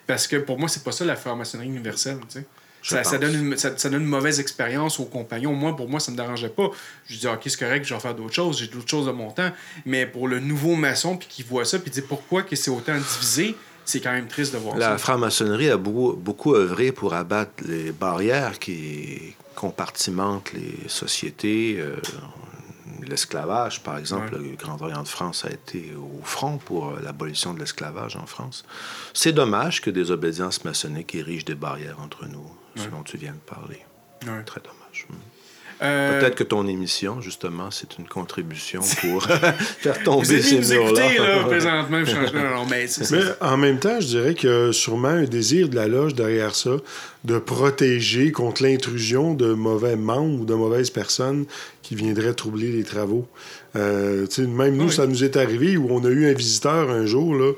parce 0.06 0.26
que 0.28 0.38
pour 0.38 0.58
moi, 0.58 0.70
c'est 0.70 0.84
pas 0.84 0.92
ça 0.94 1.04
la 1.06 1.16
franc-maçonnerie 1.18 1.68
universelle. 1.68 2.18
Ça, 2.84 3.04
ça 3.04 3.18
donne 3.18 3.34
une, 3.36 3.58
ça, 3.58 3.78
ça 3.78 3.90
donne 3.90 4.04
une 4.04 4.08
mauvaise 4.08 4.40
expérience 4.40 4.98
aux 5.02 5.06
compagnons. 5.06 5.54
Moi, 5.54 5.76
pour 5.76 5.90
moi, 5.90 6.00
ça 6.00 6.10
me 6.12 6.16
dérangeait 6.16 6.48
pas. 6.48 6.70
Je 7.08 7.18
dis, 7.18 7.28
OK, 7.28 7.42
c'est 7.46 7.60
correct, 7.60 7.86
je 7.86 7.94
vais 7.94 8.00
faire 8.00 8.16
d'autres 8.16 8.34
choses, 8.34 8.60
j'ai 8.60 8.68
d'autres 8.68 8.88
choses 8.90 9.08
de 9.08 9.12
mon 9.12 9.30
temps. 9.32 9.52
Mais 9.86 10.06
pour 10.06 10.30
le 10.30 10.40
nouveau 10.40 10.76
maçon, 10.76 11.18
puis 11.18 11.28
qui 11.30 11.44
voit 11.44 11.66
ça, 11.66 11.80
puis 11.80 11.92
dit 11.92 12.02
pourquoi 12.02 12.44
que 12.44 12.56
c'est 12.56 12.72
autant 12.72 12.96
divisé, 12.96 13.56
c'est 13.84 14.00
quand 14.00 14.14
même 14.14 14.28
triste 14.28 14.54
de 14.54 14.60
voir 14.60 14.78
La 14.78 14.92
ça. 14.92 14.98
franc-maçonnerie 14.98 15.70
a 15.70 15.76
beaucoup, 15.78 16.14
beaucoup 16.14 16.56
œuvré 16.56 16.94
pour 16.94 17.14
abattre 17.14 17.52
les 17.68 17.92
barrières 17.92 18.58
qui 18.60 19.36
compartimentent 19.58 20.54
les 20.54 20.88
sociétés. 20.88 21.78
euh, 21.80 21.98
L'esclavage, 23.02 23.84
par 23.84 23.98
exemple, 23.98 24.36
Ouais. 24.36 24.50
le 24.50 24.56
Grand 24.56 24.82
Orient 24.82 25.04
de 25.04 25.08
France 25.08 25.46
a 25.46 25.50
été 25.50 25.94
au 25.96 26.22
front 26.24 26.58
pour 26.58 26.90
euh, 26.90 27.00
l'abolition 27.04 27.54
de 27.54 27.60
l'esclavage 27.60 28.16
en 28.18 28.26
France. 28.26 28.66
C'est 29.14 29.32
dommage 29.34 29.82
que 29.82 29.90
des 29.90 30.10
obédiences 30.12 30.66
maçonniques 30.66 31.14
érigent 31.16 31.46
des 31.46 31.56
barrières 31.56 32.00
entre 32.02 32.26
nous, 32.26 32.50
ce 32.76 32.84
Ouais. 32.84 32.88
dont 32.90 33.04
tu 33.04 33.18
viens 33.18 33.34
de 33.34 33.38
parler. 33.56 33.86
Ouais. 34.26 34.44
Très 34.44 34.62
dommage. 34.62 34.77
Euh, 35.82 36.20
Peut-être 36.20 36.36
que 36.36 36.44
ton 36.44 36.68
émission, 36.68 37.22
justement, 37.22 37.70
c'est 37.72 37.98
une 38.00 38.08
contribution 38.08 38.82
pour 39.02 39.24
faire 39.80 40.02
tomber 40.04 40.42
ces 40.42 40.60
murs-là. 40.62 41.44
présentement. 41.48 42.04
puis 42.04 42.14
je- 42.14 42.36
non, 42.36 42.56
non, 42.56 42.66
mais 42.70 42.88
Mais 43.12 43.22
en 43.42 43.58
même 43.58 43.78
temps, 43.80 44.00
je 44.00 44.08
dirais 44.08 44.34
qu'il 44.34 44.50
y 44.50 44.54
a 44.54 44.74
sûrement 44.74 45.10
un 45.10 45.24
désir 45.26 45.70
de 45.70 45.76
la 45.76 45.88
loge 45.88 46.16
derrière 46.16 46.56
ça 46.56 46.72
de 47.26 47.38
protéger 47.38 48.32
contre 48.32 48.64
l'intrusion 48.64 49.34
de 49.34 49.54
mauvais 49.54 49.96
membres 49.96 50.42
ou 50.42 50.46
de 50.46 50.54
mauvaises 50.54 50.90
personnes 50.90 51.46
qui 51.84 51.94
viendraient 51.96 52.34
troubler 52.34 52.72
les 52.72 52.84
travaux. 52.84 53.28
Euh, 53.78 54.26
même 54.48 54.76
nous, 54.76 54.86
Oui. 54.88 54.92
ça 54.92 55.06
nous 55.08 55.24
est 55.24 55.38
arrivé 55.38 55.78
où 55.78 55.88
on 55.92 56.04
a 56.04 56.10
eu 56.10 56.30
un 56.30 56.34
visiteur 56.34 56.90
un 56.90 57.06
jour 57.06 57.36
là, 57.36 57.52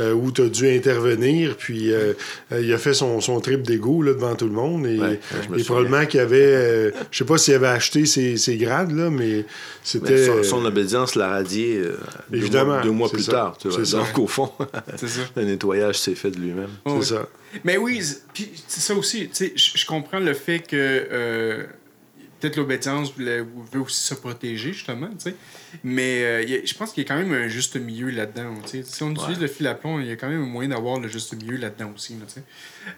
euh, 0.00 0.12
où 0.12 0.32
tu 0.32 0.42
as 0.42 0.48
dû 0.48 0.68
intervenir, 0.68 1.56
puis 1.56 1.92
euh, 1.92 2.14
euh, 2.52 2.60
il 2.62 2.72
a 2.72 2.78
fait 2.78 2.94
son, 2.94 3.20
son 3.20 3.40
trip 3.40 3.62
d'égo 3.62 4.00
là, 4.02 4.12
devant 4.14 4.34
tout 4.34 4.46
le 4.46 4.52
monde. 4.52 4.86
Et, 4.86 4.98
Ouais, 4.98 5.20
ouais, 5.50 5.62
probablement 5.64 6.06
qu'il 6.06 6.20
avait, 6.20 6.40
euh, 6.42 6.90
je 7.10 7.18
sais 7.18 7.24
pas 7.24 7.36
s'il 7.38 7.54
avait 7.54 7.66
acheté 7.68 8.06
ses, 8.06 8.36
ses 8.38 8.56
grades, 8.56 8.92
là, 8.92 9.10
mais 9.10 9.44
c'était. 9.82 10.26
son, 10.26 10.42
son 10.42 10.64
obédience 10.64 11.14
l'a 11.14 11.28
radié 11.28 11.78
euh, 11.78 11.98
deux 12.30 12.38
Évidemment, 12.38 12.72
mois, 12.74 12.82
deux 12.82 12.90
mois 12.90 13.08
c'est 13.08 13.14
plus 13.16 13.22
ça. 13.24 13.32
tard. 13.32 13.58
Tu 13.60 13.68
vois. 13.68 13.76
C'est 13.78 13.84
ça. 13.84 13.98
Donc, 13.98 14.18
au 14.18 14.26
fond, 14.26 14.50
le 15.36 15.44
nettoyage 15.44 15.98
s'est 15.98 16.14
fait 16.14 16.30
de 16.30 16.38
lui-même. 16.40 16.70
c'est 17.00 17.14
ça. 17.14 17.28
Mais 17.64 17.76
oui, 17.76 18.00
puis 18.34 18.50
c'est 18.66 18.80
ça 18.80 18.94
aussi. 18.94 19.28
tu 19.28 19.34
sais, 19.34 19.52
Je 19.54 19.70
je 19.78 19.86
comprends 19.86 20.18
le 20.20 20.34
fait 20.34 20.60
que 20.60 20.74
euh, 20.76 21.62
peut-être 22.40 22.56
l'obédience 22.56 23.12
voulait- 23.14 23.40
veut 23.72 23.80
aussi 23.80 24.00
se 24.02 24.14
protéger, 24.14 24.72
justement. 24.72 25.08
tu 25.08 25.30
sais. 25.30 25.34
Mais 25.84 26.22
euh, 26.24 26.42
a- 26.42 26.66
je 26.66 26.74
pense 26.74 26.92
qu'il 26.92 27.02
y 27.02 27.06
a 27.06 27.08
quand 27.08 27.18
même 27.18 27.32
un 27.32 27.48
juste 27.48 27.76
milieu 27.76 28.10
là-dedans. 28.10 28.54
tu 28.64 28.68
sais. 28.70 28.82
Si 28.84 29.02
on 29.02 29.10
utilise 29.12 29.40
le 29.40 29.46
fil 29.46 29.66
à 29.66 29.74
plomb, 29.74 30.00
il 30.00 30.06
y 30.06 30.10
a 30.10 30.16
quand 30.16 30.28
même 30.28 30.42
un 30.42 30.46
moyen 30.46 30.70
d'avoir 30.70 30.98
le 31.00 31.08
juste 31.08 31.34
milieu 31.34 31.56
là-dedans 31.56 31.92
aussi. 31.94 32.14
là, 32.14 32.26
tu 32.26 32.34
sais. 32.34 32.42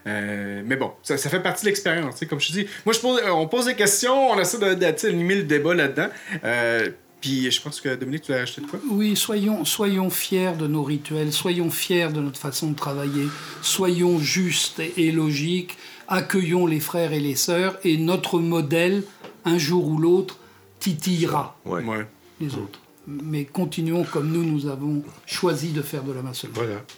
Euh, 0.07 0.63
mais 0.65 0.77
bon, 0.77 0.93
ça, 1.03 1.17
ça 1.17 1.31
fait 1.31 1.41
partie 1.41 1.65
de 1.65 1.71
l'expérience. 1.71 2.15
tu 2.15 2.19
sais. 2.21 2.27
Comme 2.27 2.41
je 2.41 2.49
te 2.49 2.53
dis, 2.53 2.67
moi, 2.85 2.93
je 2.95 3.01
pose, 3.01 3.21
on 3.31 3.47
pose 3.49 3.67
des 3.67 3.75
questions, 3.75 4.31
on 4.31 4.39
essaie 4.41 4.59
d'animer 4.77 5.37
le 5.37 5.43
débat 5.45 5.75
là-dedans. 5.75 6.09
Euh, 6.45 6.91
puis 7.21 7.51
je 7.51 7.61
pense 7.61 7.81
que 7.81 7.95
Dominique, 7.97 8.23
tu 8.23 8.33
l'as 8.33 8.43
acheté 8.43 8.61
de 8.61 8.67
quoi? 8.69 8.79
Oui, 8.91 9.17
soyons, 9.17 9.65
soyons 9.65 10.09
fiers 10.09 10.53
de 10.57 10.69
nos 10.69 10.85
rituels, 10.85 11.33
soyons 11.33 11.69
fiers 11.71 12.11
de 12.13 12.21
notre 12.21 12.39
façon 12.39 12.71
de 12.71 12.77
travailler, 12.77 13.27
soyons 13.61 14.21
justes 14.21 14.79
et, 14.79 14.93
et 15.09 15.11
logiques, 15.11 15.77
accueillons 16.07 16.65
les 16.67 16.79
frères 16.79 17.13
et 17.13 17.19
les 17.19 17.35
sœurs, 17.35 17.77
et 17.85 17.97
notre 17.97 18.39
modèle, 18.39 19.03
un 19.49 19.59
jour 19.59 19.87
ou 19.87 19.99
l'autre, 19.99 20.37
titillera 20.81 21.57
Ouais. 21.65 21.83
Ouais. 21.85 22.07
les 22.41 22.55
autres. 22.55 22.81
Mais 23.07 23.45
continuons 23.47 24.05
comme 24.05 24.31
nous, 24.31 24.45
nous 24.45 24.67
avons 24.67 25.03
choisi 25.27 25.73
de 25.73 25.83
faire 25.83 26.03
de 26.03 26.13
la 26.13 26.23
maçonnerie. 26.23 26.55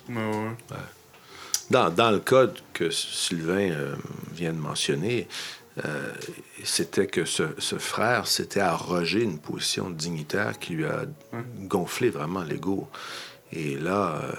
Voilà. 0.09 0.21
Ouais. 0.41 0.77
Dans, 1.71 1.89
dans 1.89 2.11
le 2.11 2.19
code 2.19 2.59
que 2.73 2.91
Sylvain 2.91 3.71
euh, 3.71 3.95
vient 4.33 4.53
de 4.53 4.59
mentionner, 4.59 5.29
euh, 5.85 6.13
c'était 6.65 7.07
que 7.07 7.25
ce, 7.25 7.45
ce 7.59 7.77
frère 7.79 8.27
s'était 8.27 8.59
arrogé 8.61 9.23
une 9.23 9.39
position 9.39 9.89
dignitaire 9.89 10.59
qui 10.59 10.73
lui 10.75 10.85
a 10.85 11.05
gonflé 11.61 12.11
vraiment 12.11 12.43
l'ego. 12.43 12.89
Et 13.53 13.77
là, 13.77 14.21
euh, 14.23 14.33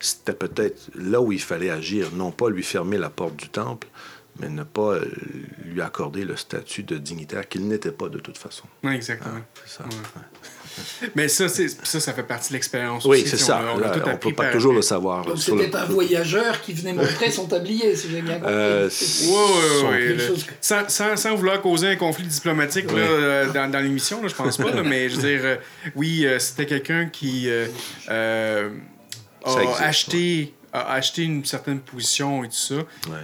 c'était 0.00 0.32
peut-être 0.32 0.90
là 0.94 1.20
où 1.20 1.32
il 1.32 1.40
fallait 1.40 1.70
agir, 1.70 2.10
non 2.14 2.30
pas 2.30 2.48
lui 2.48 2.62
fermer 2.62 2.96
la 2.98 3.10
porte 3.10 3.36
du 3.36 3.48
temple, 3.50 3.88
mais 4.40 4.48
ne 4.48 4.62
pas 4.64 4.94
euh, 4.94 5.04
lui 5.64 5.80
accorder 5.82 6.24
le 6.24 6.36
statut 6.36 6.82
de 6.82 6.96
dignitaire 6.98 7.48
qu'il 7.48 7.68
n'était 7.68 7.92
pas 7.92 8.08
de 8.08 8.18
toute 8.18 8.38
façon. 8.38 8.64
Exactement. 8.90 9.40
Ça. 9.66 9.84
Ouais. 9.84 9.90
Mais 11.16 11.26
ça, 11.28 11.48
c'est, 11.48 11.68
ça, 11.68 11.98
ça 11.98 12.12
fait 12.12 12.22
partie 12.22 12.50
de 12.50 12.54
l'expérience 12.54 13.04
Oui, 13.04 13.18
aussi, 13.22 13.28
c'est 13.30 13.36
ça. 13.38 13.60
On, 13.74 13.78
ne 13.78 14.16
peut 14.16 14.32
pas 14.32 14.44
par- 14.44 14.52
toujours 14.52 14.72
le 14.72 14.82
savoir. 14.82 15.24
Donc 15.24 15.36
sur 15.38 15.56
le- 15.56 15.64
c'était 15.64 15.76
un 15.76 15.84
voyageur 15.86 16.60
qui 16.60 16.72
venait 16.74 16.92
montrer 16.92 17.30
son 17.32 17.46
tablier, 17.46 17.94
si 17.96 18.08
j'ai 18.08 18.22
bien 18.22 18.34
compris. 18.34 18.52
Euh, 18.52 18.88
quelque 18.88 20.12
le- 20.12 20.26
chose- 20.28 20.46
sans, 20.60 20.88
sans, 20.88 21.16
sans 21.16 21.34
vouloir 21.34 21.60
causer 21.60 21.88
un 21.88 21.96
conflit 21.96 22.24
diplomatique 22.26 22.90
là, 22.92 22.98
euh, 22.98 23.52
dans, 23.52 23.70
dans 23.70 23.80
l'émission, 23.80 24.26
je 24.26 24.34
pense 24.34 24.56
pas, 24.58 24.70
là, 24.70 24.82
mais 24.82 25.08
je 25.08 25.16
veux 25.16 25.28
dire, 25.28 25.40
euh, 25.44 25.56
oui, 25.96 26.24
euh, 26.24 26.38
c'était 26.38 26.66
quelqu'un 26.66 27.06
qui 27.06 27.48
euh, 27.50 27.66
euh, 28.08 28.70
a, 29.44 29.62
existe, 29.62 29.80
acheté, 29.80 30.54
a 30.72 30.92
acheté 30.94 31.22
une 31.24 31.44
certaine 31.44 31.80
position 31.80 32.44
et 32.44 32.48
tout 32.48 32.54
ça. 32.54 32.74
Ouais. 32.76 32.82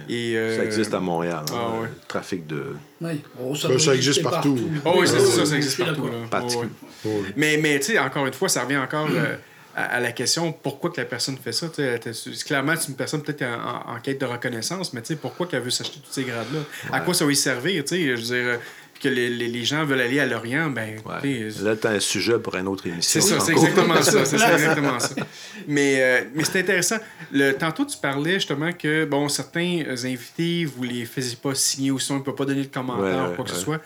Et, 0.09 0.35
euh, 0.37 0.57
Ça 0.57 0.63
existe 0.65 0.93
à 0.93 0.99
Montréal, 0.99 1.43
hein, 1.51 1.55
ah 1.55 1.79
ouais. 1.81 1.87
le 1.87 2.07
trafic 2.07 2.45
de... 2.47 2.75
Oui. 3.01 3.21
Oh, 3.41 3.55
ça, 3.55 3.67
Ben, 3.69 3.75
existe 3.93 4.21
partout. 4.23 4.57
Oh, 4.85 4.95
oui, 4.97 5.07
c'est 5.07 5.13
Oui, 5.15 5.19
ça, 5.21 5.41
oui, 5.41 5.45
ça 5.47 5.51
oui, 5.51 5.55
existe 5.57 5.61
je 5.63 5.69
suis 5.69 5.83
partout. 5.83 6.01
d'accord. 6.03 6.19
là. 6.21 6.27
Parti- 6.29 6.55
Ouais, 6.57 6.63
ouais. 7.05 7.11
Ouais. 7.21 7.33
Mais, 7.35 7.57
mais 7.57 7.79
tu 7.79 7.85
sais, 7.93 7.99
encore 7.99 8.25
une 8.25 8.33
fois, 8.33 8.49
ça 8.49 8.63
revient 8.63 8.77
encore 8.77 9.07
euh, 9.11 9.35
à, 9.75 9.83
à 9.83 9.99
la 9.99 10.11
question 10.11 10.51
pourquoi 10.51 10.89
que 10.89 10.99
la 10.99 11.05
personne 11.05 11.37
fait 11.37 11.51
ça. 11.51 11.69
tu 11.69 11.75
sais, 11.75 11.83
elle 11.83 11.95
était- 11.95 12.13
c'est- 12.13 12.43
Clairement, 12.43 12.73
c'est 12.77 12.89
une 12.89 12.95
personne 12.95 13.21
peut-être 13.21 13.43
en, 13.43 13.91
en- 13.91 13.95
en 13.95 13.99
quête 14.01 14.19
de 14.19 14.25
reconnaissance, 14.25 14.91
mais 14.93 15.01
tu 15.01 15.07
sais, 15.09 15.15
pourquoi 15.15 15.47
qu'elle 15.47 15.61
veut 15.61 15.69
s'acheter 15.69 15.99
tous 15.99 16.11
ces 16.11 16.23
grades-là? 16.23 16.59
À 16.91 16.99
quoi 17.01 17.13
ça 17.13 17.25
va 17.25 17.31
y 17.31 17.35
servir 17.35 17.83
tu 17.85 17.95
sais, 17.95 18.01
Je 18.03 18.11
veux 18.15 18.17
dire, 18.17 18.33
euh, 18.35 18.57
que 18.99 19.07
les, 19.09 19.29
les, 19.29 19.47
les 19.47 19.63
gens 19.65 19.85
veulent 19.85 20.01
aller 20.01 20.19
à 20.19 20.25
Lorient, 20.25 20.69
ben. 20.69 20.97
Ouais. 21.05 21.49
sais, 21.51 21.63
Là, 21.63 21.75
tu 21.75 21.87
as 21.87 21.91
un 21.91 21.99
sujet 21.99 22.37
pour 22.39 22.55
une 22.55 22.67
autre 22.67 22.85
émission. 22.87 23.21
c'est 23.21 23.27
ça, 23.27 23.39
c'est 23.39 23.51
exactement 23.53 24.01
ça. 24.01 24.25
C'est 24.25 24.35
exactement 24.35 24.99
ça. 24.99 25.15
Mais, 25.67 26.01
euh, 26.01 26.21
mais 26.33 26.43
c'est 26.45 26.59
intéressant. 26.59 26.97
Le, 27.31 27.51
tantôt, 27.53 27.85
tu 27.85 27.97
parlais 27.97 28.35
justement 28.35 28.71
que 28.71 29.05
bon, 29.05 29.27
certains 29.27 29.83
euh, 29.87 29.95
invités, 30.05 30.65
vous 30.65 30.83
les 30.83 31.05
faisiez 31.05 31.35
pas 31.41 31.53
signer 31.55 31.91
ou 31.91 31.99
sinon, 31.99 32.17
ils 32.17 32.21
ne 32.21 32.25
peuvent 32.25 32.35
pas 32.35 32.45
donner 32.45 32.61
de 32.63 32.73
commentaire 32.73 33.25
Ouais, 33.25 33.31
ou 33.33 33.35
quoi 33.35 33.45
que 33.45 33.51
ce 33.51 33.57
soit. 33.57 33.81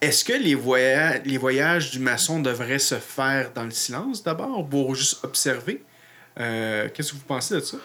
Est-ce 0.00 0.24
que 0.24 0.32
les, 0.32 0.54
voya- 0.54 1.20
les 1.24 1.36
voyages 1.38 1.90
du 1.90 1.98
maçon 1.98 2.40
devraient 2.40 2.78
se 2.78 2.94
faire 2.96 3.50
dans 3.54 3.64
le 3.64 3.70
silence 3.70 4.22
d'abord 4.22 4.66
pour 4.68 4.94
juste 4.94 5.18
observer? 5.24 5.82
Euh, 6.40 6.88
Qu'est-ce 6.92 7.12
que 7.12 7.16
vous 7.16 7.22
pensez 7.26 7.54
de 7.54 7.60
ça? 7.60 7.76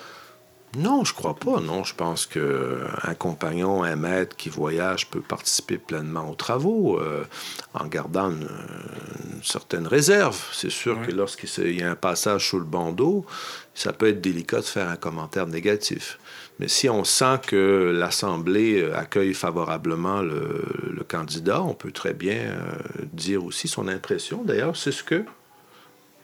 Non, 0.78 1.04
je 1.04 1.14
crois 1.14 1.36
pas. 1.36 1.60
Non, 1.60 1.84
je 1.84 1.94
pense 1.94 2.26
que 2.26 2.80
un 3.04 3.14
compagnon, 3.14 3.84
un 3.84 3.98
maître 3.98 4.38
qui 4.38 4.48
voyage 4.48 5.10
peut 5.10 5.20
participer 5.22 5.78
pleinement 5.78 6.30
aux 6.30 6.36
travaux 6.36 6.98
euh, 6.98 7.26
en 7.74 7.88
gardant 7.88 8.30
une, 8.32 8.48
une 9.34 9.44
certaine 9.44 9.86
réserve. 9.86 10.42
C'est 10.54 10.72
sûr 10.72 10.98
Ouais. 10.98 11.08
que 11.08 11.12
lorsqu'il 11.12 11.76
y 11.78 11.84
a 11.84 11.92
un 11.92 11.96
passage 11.96 12.48
sous 12.50 12.58
le 12.60 12.64
bandeau, 12.66 13.26
ça 13.74 13.92
peut 13.92 14.08
être 14.08 14.22
délicat 14.22 14.60
de 14.62 14.66
faire 14.66 14.88
un 14.88 14.96
commentaire 14.96 15.46
négatif. 15.48 16.18
Mais 16.60 16.70
si 16.70 16.88
on 16.90 17.04
sent 17.04 17.40
que 17.48 17.92
l'Assemblée 17.94 18.82
euh, 18.82 18.96
accueille 18.98 19.34
favorablement 19.34 20.22
le, 20.22 20.64
le 20.90 21.04
candidat, 21.04 21.62
on 21.64 21.74
peut 21.74 21.92
très 21.92 22.14
bien 22.14 22.36
euh, 22.38 22.62
dire 23.12 23.44
aussi 23.44 23.68
son 23.68 23.90
impression. 23.90 24.44
D'ailleurs, 24.46 24.78
c'est 24.78 24.94
ce 24.94 25.04
que 25.04 25.26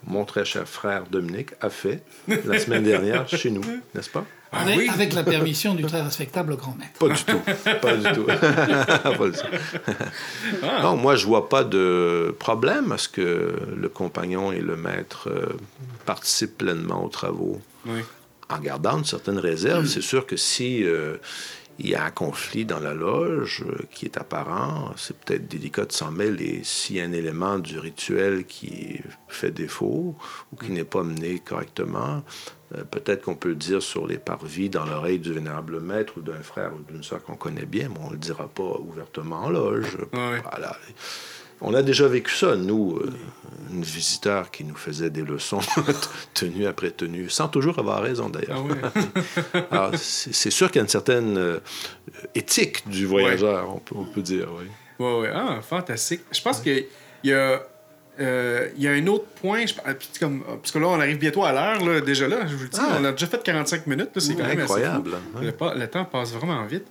mon 0.06 0.24
très 0.24 0.44
cher 0.46 0.66
frère 0.66 1.04
Dominique 1.10 1.50
a 1.60 1.68
fait 1.68 2.02
la 2.28 2.58
semaine 2.58 2.84
dernière 2.84 3.28
chez 3.28 3.50
nous, 3.50 3.64
n'est-ce 3.94 4.08
pas? 4.10 4.24
Ah 4.52 4.62
avec, 4.62 4.78
oui? 4.78 4.88
avec 4.88 5.12
la 5.12 5.24
permission 5.24 5.74
du 5.74 5.84
très 5.84 6.00
respectable 6.00 6.56
grand 6.56 6.74
maître. 6.76 6.98
Pas 6.98 7.08
du 7.08 7.22
tout. 7.22 7.40
Pas 7.80 7.96
du 7.96 8.12
tout. 8.12 8.24
Pas 9.18 9.28
du 9.28 9.38
tout. 9.38 9.92
Ah. 10.62 10.82
Non, 10.82 10.96
moi, 10.96 11.16
je 11.16 11.26
vois 11.26 11.48
pas 11.48 11.64
de 11.64 12.34
problème 12.38 12.92
à 12.92 12.98
ce 12.98 13.08
que 13.08 13.54
le 13.76 13.88
compagnon 13.88 14.52
et 14.52 14.60
le 14.60 14.76
maître 14.76 15.28
euh, 15.28 15.56
participent 16.06 16.58
pleinement 16.58 17.04
aux 17.04 17.08
travaux. 17.08 17.60
Oui. 17.86 18.00
En 18.48 18.58
gardant 18.58 18.98
une 18.98 19.04
certaine 19.04 19.38
réserve, 19.38 19.86
c'est 19.86 20.00
sûr 20.00 20.26
que 20.26 20.36
si 20.36 20.82
euh, 20.82 21.18
il 21.78 21.88
y 21.88 21.94
a 21.94 22.04
un 22.04 22.10
conflit 22.10 22.64
dans 22.64 22.80
la 22.80 22.92
loge 22.92 23.64
euh, 23.66 23.84
qui 23.92 24.04
est 24.04 24.16
apparent. 24.16 24.92
C'est 24.96 25.16
peut-être 25.16 25.46
délicat 25.48 25.84
de 25.84 25.92
s'en 25.92 26.10
mêler 26.10 26.62
s'il 26.64 26.96
y 26.96 27.00
a 27.00 27.04
un 27.04 27.12
élément 27.12 27.58
du 27.58 27.78
rituel 27.78 28.44
qui 28.46 29.00
fait 29.28 29.50
défaut 29.50 30.16
ou 30.52 30.56
qui 30.56 30.72
n'est 30.72 30.84
pas 30.84 31.04
mené 31.04 31.38
correctement. 31.38 32.24
Euh, 32.74 32.84
peut-être 32.84 33.22
qu'on 33.22 33.34
peut 33.34 33.48
le 33.48 33.54
dire 33.54 33.82
sur 33.82 34.06
les 34.06 34.18
parvis 34.18 34.68
dans 34.68 34.84
l'oreille 34.84 35.18
du 35.18 35.32
vénérable 35.32 35.80
maître 35.80 36.14
ou 36.18 36.20
d'un 36.20 36.42
frère 36.42 36.72
ou 36.74 36.92
d'une 36.92 37.02
soeur 37.02 37.22
qu'on 37.22 37.36
connaît 37.36 37.64
bien, 37.64 37.88
mais 37.88 37.98
on 38.02 38.08
ne 38.08 38.12
le 38.12 38.18
dira 38.18 38.46
pas 38.46 38.78
ouvertement 38.78 39.44
en 39.44 39.50
loge. 39.50 39.96
Ouais. 40.12 40.42
Voilà. 40.42 40.76
On 41.60 41.74
a 41.74 41.82
déjà 41.82 42.06
vécu 42.06 42.32
ça, 42.32 42.54
nous, 42.54 42.98
euh, 42.98 43.10
une 43.72 43.82
visiteur 43.82 44.50
qui 44.50 44.64
nous 44.64 44.76
faisait 44.76 45.10
des 45.10 45.22
leçons 45.22 45.60
tenue 46.34 46.66
après 46.66 46.90
tenue, 46.90 47.28
sans 47.30 47.48
toujours 47.48 47.78
avoir 47.78 48.02
raison 48.02 48.28
d'ailleurs. 48.28 48.64
Ah 49.70 49.90
c'est 49.96 50.50
sûr 50.50 50.68
qu'il 50.68 50.76
y 50.76 50.80
a 50.80 50.82
une 50.82 50.88
certaine 50.88 51.36
euh, 51.36 51.58
éthique 52.34 52.88
du 52.88 53.06
voyageur, 53.06 53.74
on, 53.74 53.78
peut, 53.78 53.94
on 53.96 54.04
peut 54.04 54.22
dire, 54.22 54.48
oui. 54.58 54.66
Ouais. 55.04 55.30
Ah, 55.32 55.60
fantastique. 55.62 56.20
Je 56.32 56.40
pense 56.40 56.60
qu'il 56.60 56.86
y 57.24 57.32
a. 57.32 57.62
euh, 58.20 58.68
il 58.76 58.82
y 58.82 58.88
a 58.88 58.92
un 58.92 59.06
autre 59.06 59.26
point, 59.40 59.64
je- 59.66 59.74
ah, 59.84 59.90
comme, 60.18 60.42
parce 60.42 60.72
que 60.72 60.78
là, 60.78 60.88
on 60.88 61.00
arrive 61.00 61.18
bientôt 61.18 61.44
à 61.44 61.52
l'heure, 61.52 61.84
là, 61.84 62.00
déjà 62.00 62.26
là, 62.28 62.38
je 62.46 62.54
vous 62.54 62.64
le 62.64 62.68
dis, 62.68 62.78
Ah. 62.80 62.96
on 63.00 63.04
a 63.04 63.12
déjà 63.12 63.26
fait 63.26 63.42
45 63.42 63.86
minutes, 63.86 64.10
là, 64.14 64.20
c'est 64.20 64.34
quand 64.34 64.46
même 64.46 64.60
Incroyable. 64.60 65.10
hein. 65.36 65.72
Le, 65.76 65.86
temps 65.86 66.04
passe 66.04 66.32
vraiment 66.32 66.64
vite. 66.66 66.84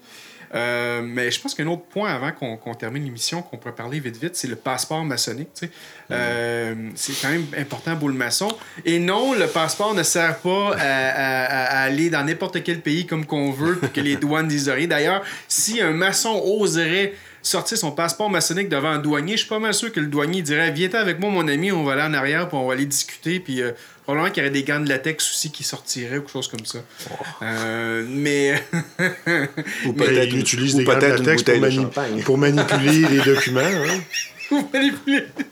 Euh, 0.55 1.01
mais 1.03 1.29
je 1.29 1.41
pense 1.41 1.53
qu'un 1.53 1.67
autre 1.67 1.83
point 1.83 2.09
avant 2.09 2.31
qu'on 2.31 2.73
termine 2.73 3.03
l'émission, 3.03 3.41
qu'on 3.41 3.57
pourrait 3.57 3.75
parler 3.75 3.99
vite 3.99 4.15
vite, 4.15 4.37
c'est 4.37 4.47
le 4.47 4.55
passeport 4.55 5.03
maçonnique. 5.03 5.49
tu 5.53 5.65
sais. 5.65 5.71
Euh, 6.09 6.73
c'est 6.95 7.21
quand 7.21 7.27
même 7.27 7.45
important 7.57 7.97
pour 7.97 8.07
le 8.07 8.13
maçon. 8.15 8.47
Et 8.85 8.97
non, 8.97 9.33
le 9.33 9.45
passeport 9.47 9.93
ne 9.93 10.03
sert 10.03 10.37
pas 10.37 10.73
à, 10.77 10.79
à- 10.79 11.63
à 11.79 11.81
aller 11.81 12.09
dans 12.09 12.23
n'importe 12.23 12.63
quel 12.63 12.79
pays 12.79 13.05
comme 13.05 13.25
qu'on 13.25 13.51
veut 13.51 13.75
pour 13.75 13.91
que 13.91 13.99
les 13.99 14.15
douanes 14.23 14.47
disent. 14.47 14.67
D'ailleurs, 14.87 15.21
si 15.49 15.81
un 15.81 15.91
maçon 15.91 16.41
oserait 16.45 17.13
sortir 17.47 17.77
son 17.77 17.91
passeport 17.91 18.29
maçonnique 18.29 18.69
devant 18.69 18.89
un 18.89 18.99
douanier, 18.99 19.33
je 19.33 19.41
suis 19.41 19.49
pas 19.49 19.59
mal 19.59 19.73
sûr 19.73 19.91
que 19.91 19.99
le 19.99 20.07
douanier 20.07 20.41
dirait 20.41 20.71
Viens 20.71 20.89
avec 20.93 21.19
moi, 21.19 21.29
mon 21.29 21.47
ami, 21.47 21.71
on 21.71 21.83
va 21.83 21.93
aller 21.93 22.01
en 22.03 22.13
arrière, 22.13 22.47
puis 22.47 22.57
on 22.57 22.67
va 22.67 22.73
aller 22.73 22.85
discuter. 22.85 23.39
Puis 23.39 23.61
euh, 23.61 23.71
probablement 24.03 24.31
qu'il 24.33 24.43
y 24.43 24.45
aurait 24.45 24.53
des 24.53 24.63
gants 24.63 24.79
de 24.79 24.89
latex 24.89 25.29
aussi 25.29 25.51
qui 25.51 25.63
sortiraient 25.63 26.17
ou 26.17 26.21
quelque 26.21 26.31
chose 26.31 26.47
comme 26.47 26.65
ça. 26.65 26.79
Euh, 27.41 28.05
mais. 28.07 28.55
Ou 29.85 29.93
peut-être 29.93 30.27
il 30.33 30.39
utilise 30.39 30.75
ou 30.75 30.79
des 30.79 30.83
gants 30.85 30.97
de 30.99 31.05
latex 31.05 31.43
pour, 31.43 31.53
de 31.55 31.59
mani- 31.59 31.75
champagne. 31.75 32.23
pour 32.23 32.37
manipuler 32.37 33.01
les 33.09 33.21
documents. 33.21 33.59
hein. 33.61 33.99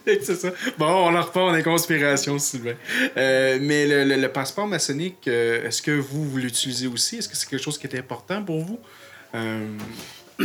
C'est 0.06 0.34
ça. 0.36 0.48
Bon, 0.78 0.86
on 0.86 1.14
en 1.14 1.20
repart, 1.22 1.36
on 1.50 1.54
est 1.54 1.62
conspiration, 1.62 2.38
Sylvain. 2.38 2.72
Euh, 3.18 3.58
mais 3.60 3.86
le, 3.86 4.04
le- 4.04 4.16
le 4.20 4.28
passeport 4.28 4.66
maçonnique, 4.66 5.28
euh, 5.28 5.66
est-ce 5.66 5.82
que 5.82 5.90
vous, 5.90 6.24
vous 6.28 6.38
l'utilisez 6.38 6.86
aussi? 6.86 7.16
Est-ce 7.16 7.28
que 7.28 7.36
c'est 7.36 7.48
quelque 7.48 7.62
chose 7.62 7.76
qui 7.78 7.86
est 7.86 7.98
important 7.98 8.42
pour 8.42 8.64
vous? 8.64 8.78
Euh, 9.34 9.66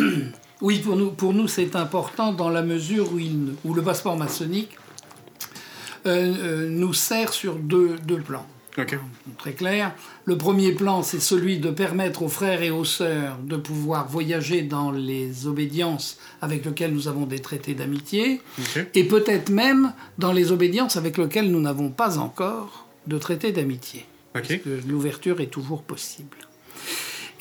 Oui, 0.61 0.79
pour 0.79 0.95
nous, 0.95 1.11
pour 1.11 1.33
nous 1.33 1.47
c'est 1.47 1.75
important 1.75 2.33
dans 2.33 2.49
la 2.49 2.61
mesure 2.61 3.11
où, 3.13 3.19
il- 3.19 3.53
où 3.65 3.73
le 3.73 3.81
passeport 3.81 4.17
maçonnique 4.17 4.77
euh, 6.05 6.33
euh, 6.65 6.69
nous 6.69 6.93
sert 6.93 7.31
sur 7.33 7.55
deux, 7.55 7.95
deux 8.05 8.19
plans. 8.19 8.45
Très 9.37 9.51
clair. 9.53 9.93
Le 10.25 10.37
premier 10.37 10.71
plan, 10.71 11.03
c'est 11.03 11.19
celui 11.19 11.59
de 11.59 11.69
permettre 11.71 12.21
aux 12.23 12.29
frères 12.29 12.61
et 12.63 12.71
aux 12.71 12.85
sœurs 12.85 13.37
de 13.43 13.57
pouvoir 13.57 14.07
voyager 14.07 14.61
dans 14.61 14.91
les 14.91 15.45
obédiences 15.45 16.17
avec 16.41 16.63
lesquelles 16.65 16.93
nous 16.93 17.07
avons 17.09 17.25
des 17.25 17.39
traités 17.39 17.73
d'amitié, 17.73 18.41
et 18.95 19.03
peut-être 19.03 19.49
même 19.49 19.91
dans 20.17 20.31
les 20.31 20.51
obédiences 20.53 20.95
avec 20.95 21.17
lesquelles 21.17 21.51
nous 21.51 21.59
n'avons 21.59 21.89
pas 21.89 22.17
encore 22.17 22.87
de 23.07 23.17
traité 23.17 23.51
d'amitié. 23.51 24.05
L'ouverture 24.87 25.41
est 25.41 25.47
toujours 25.51 25.83
possible. 25.83 26.37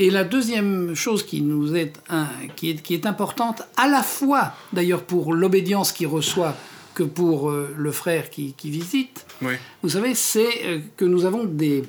Et 0.00 0.08
la 0.10 0.24
deuxième 0.24 0.94
chose 0.94 1.22
qui 1.24 1.42
nous 1.42 1.76
est, 1.76 1.92
un- 2.08 2.26
qui 2.56 2.70
est, 2.70 2.82
qui 2.82 2.94
est 2.94 3.04
importante, 3.06 3.62
à 3.76 3.86
la 3.86 4.02
fois 4.02 4.52
d'ailleurs 4.72 5.02
pour 5.02 5.34
l'obédience 5.34 5.92
qui 5.92 6.06
reçoit 6.06 6.56
que 6.94 7.02
pour 7.02 7.50
euh, 7.50 7.72
le 7.76 7.92
frère 7.92 8.30
qui, 8.30 8.54
qui 8.54 8.70
visite, 8.70 9.26
Oui. 9.42 9.54
vous 9.82 9.90
savez, 9.90 10.14
c'est 10.14 10.48
euh, 10.64 10.78
que 10.96 11.04
nous 11.04 11.24
avons 11.26 11.44
des, 11.44 11.84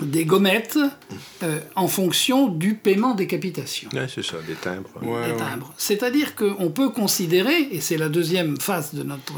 des 0.00 0.24
gommettes 0.24 0.78
euh, 1.42 1.58
en 1.74 1.88
fonction 1.88 2.48
du 2.48 2.74
paiement 2.74 3.14
des 3.14 3.26
capitations 3.26 3.88
Ouais, 3.94 4.06
c'est 4.12 4.22
ça, 4.24 4.36
des 4.46 4.54
timbres. 4.54 4.90
Ouais, 5.00 5.26
des 5.26 5.32
ouais. 5.32 5.36
timbres. 5.38 5.72
C'est-à-dire 5.78 6.34
qu'on 6.36 6.70
peut 6.70 6.90
considérer, 6.90 7.68
et 7.70 7.80
c'est 7.80 7.96
la 7.96 8.08
deuxième 8.08 8.60
phase 8.60 8.94
de, 8.94 9.02
notre, 9.02 9.34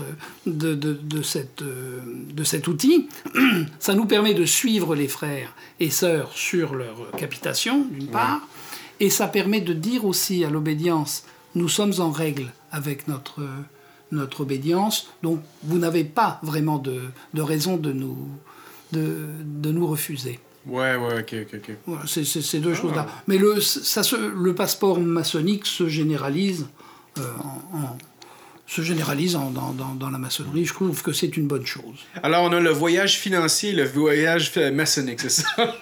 de, 0.46 0.74
de, 0.74 0.92
de 0.94 1.22
cette, 1.22 1.62
euh, 1.62 2.00
de 2.32 2.44
cet 2.44 2.66
outil, 2.66 3.08
ça 3.78 3.94
nous 3.94 4.06
permet 4.06 4.34
de 4.34 4.44
suivre 4.44 4.96
les 4.96 5.08
frères 5.08 5.54
et 5.78 5.90
sœurs 5.90 6.32
sur 6.34 6.74
leur 6.74 7.10
capitation, 7.16 7.86
d'une 7.90 8.08
part, 8.08 8.40
et 9.00 9.10
ça 9.10 9.28
permet 9.28 9.60
de 9.60 9.72
dire 9.72 10.04
aussi 10.04 10.44
à 10.44 10.50
l'obédience, 10.50 11.24
nous 11.54 11.68
sommes 11.68 11.94
en 11.98 12.10
règle 12.10 12.52
avec 12.72 13.06
notre, 13.06 13.46
notre 14.10 14.40
obédience, 14.40 15.10
donc 15.22 15.40
vous 15.62 15.78
n'avez 15.78 16.04
pas 16.04 16.40
vraiment 16.42 16.78
de, 16.78 17.02
de 17.34 17.42
raison 17.42 17.76
de 17.76 17.92
nous, 17.92 18.28
de, 18.92 19.26
de 19.44 19.70
nous 19.70 19.86
refuser. 19.86 20.40
Ouais, 20.68 20.96
ouais, 20.96 21.20
OK, 21.20 21.34
OK, 21.42 21.54
OK. 21.54 21.70
Voilà, 21.86 22.02
c'est 22.06 22.24
c'est 22.24 22.42
ces 22.42 22.58
deux 22.60 22.74
choses-là. 22.74 23.06
Mais 23.26 23.38
le, 23.38 23.60
ça 23.60 24.02
se- 24.02 24.16
le 24.16 24.54
passeport 24.54 25.00
maçonnique 25.00 25.66
se 25.66 25.88
généralise, 25.88 26.66
euh, 27.18 27.22
en, 27.42 27.78
en- 27.78 27.98
se 28.66 28.82
généralise 28.82 29.34
en- 29.34 29.50
dans, 29.50 29.72
dans- 29.72 29.94
dans 29.94 30.10
la 30.10 30.18
maçonnerie. 30.18 30.66
Je 30.66 30.74
trouve 30.74 31.02
que 31.02 31.12
c'est 31.12 31.36
une 31.38 31.46
bonne 31.46 31.64
chose. 31.64 31.96
Alors, 32.22 32.42
on 32.44 32.52
a 32.52 32.60
le 32.60 32.70
voyage 32.70 33.18
financier 33.18 33.70
et 33.70 33.72
le 33.74 33.84
voyage 33.86 34.54
maçonnique, 34.72 35.20
c'est 35.20 35.30
ça? 35.30 35.46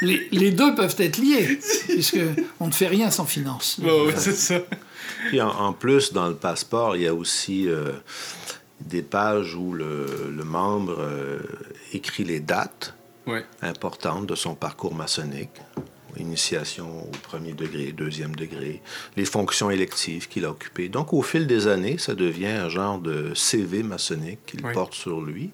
Les, 0.00 0.26
les 0.32 0.50
deux 0.50 0.74
peuvent 0.74 0.94
être 0.98 1.18
liés, 1.18 1.58
puisque 1.88 2.18
on 2.58 2.66
ne 2.68 2.72
fait 2.72 2.86
rien 2.88 3.10
sans 3.10 3.24
finance. 3.24 3.78
Ouais, 3.82 4.06
ouais, 4.06 4.14
c'est 4.16 4.32
ça. 4.34 4.56
Puis 5.28 5.40
en, 5.40 5.48
en 5.48 5.72
plus, 5.72 6.12
dans 6.12 6.28
le 6.28 6.34
passeport, 6.34 6.96
il 6.96 7.02
y 7.02 7.06
a 7.06 7.14
aussi 7.14 7.68
euh, 7.68 7.92
des 8.80 9.02
pages 9.02 9.54
où 9.54 9.72
le, 9.72 10.06
le 10.34 10.44
membre 10.44 10.96
euh, 10.98 11.38
écrit 11.92 12.24
les 12.24 12.40
dates 12.40 12.94
Ouais. 13.26 13.44
importantes 13.62 14.26
de 14.26 14.34
son 14.34 14.54
parcours 14.54 14.94
maçonnique. 14.94 15.50
Initiation 16.18 17.04
au 17.08 17.10
premier 17.22 17.52
degré, 17.52 17.92
deuxième 17.92 18.36
degré, 18.36 18.82
les 19.16 19.24
fonctions 19.24 19.70
électives 19.70 20.28
qu'il 20.28 20.44
a 20.44 20.50
occupées. 20.50 20.90
Donc, 20.90 21.14
au 21.14 21.22
fil 21.22 21.46
des 21.46 21.68
années, 21.68 21.96
ça 21.96 22.14
devient 22.14 22.48
un 22.48 22.68
genre 22.68 22.98
de 22.98 23.32
CV 23.34 23.82
maçonnique 23.82 24.40
qu'il 24.44 24.60
porte 24.60 24.92
sur 24.92 25.22
lui, 25.22 25.50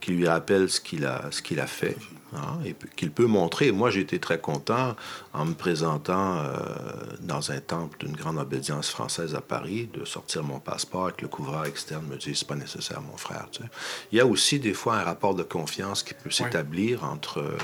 qui 0.00 0.12
lui 0.12 0.28
rappelle 0.28 0.70
ce 0.70 0.80
qu'il 0.80 1.04
a, 1.04 1.28
ce 1.32 1.42
qu'il 1.42 1.58
a 1.58 1.66
fait, 1.66 1.96
hein, 2.34 2.58
et 2.64 2.74
qu'il 2.96 3.10
peut 3.10 3.26
montrer. 3.26 3.72
Moi, 3.72 3.90
j'ai 3.90 4.00
été 4.00 4.18
très 4.18 4.38
content 4.40 4.96
en 5.32 5.44
me 5.44 5.54
présentant 5.54 6.38
euh, 6.38 6.56
dans 7.20 7.50
un 7.50 7.60
temple 7.60 7.98
d'une 8.04 8.16
grande 8.16 8.38
obédience 8.38 8.88
française 8.90 9.34
à 9.34 9.40
Paris, 9.40 9.88
de 9.92 10.04
sortir 10.04 10.42
mon 10.42 10.60
passeport 10.60 11.10
et 11.10 11.12
que 11.12 11.22
le 11.22 11.28
couvreur 11.28 11.66
externe 11.66 12.06
me 12.06 12.16
dise 12.16 12.38
c'est 12.38 12.48
pas 12.48 12.54
nécessaire, 12.54 13.00
mon 13.00 13.16
frère. 13.16 13.48
tu 13.50 13.62
sais. 13.62 13.68
Il 14.12 14.18
y 14.18 14.20
a 14.20 14.26
aussi 14.26 14.58
des 14.58 14.74
fois 14.74 14.96
un 14.96 15.04
rapport 15.04 15.34
de 15.34 15.42
confiance 15.42 16.02
qui 16.02 16.14
peut 16.14 16.30
s'établir 16.30 17.04
entre 17.04 17.38
euh, 17.38 17.58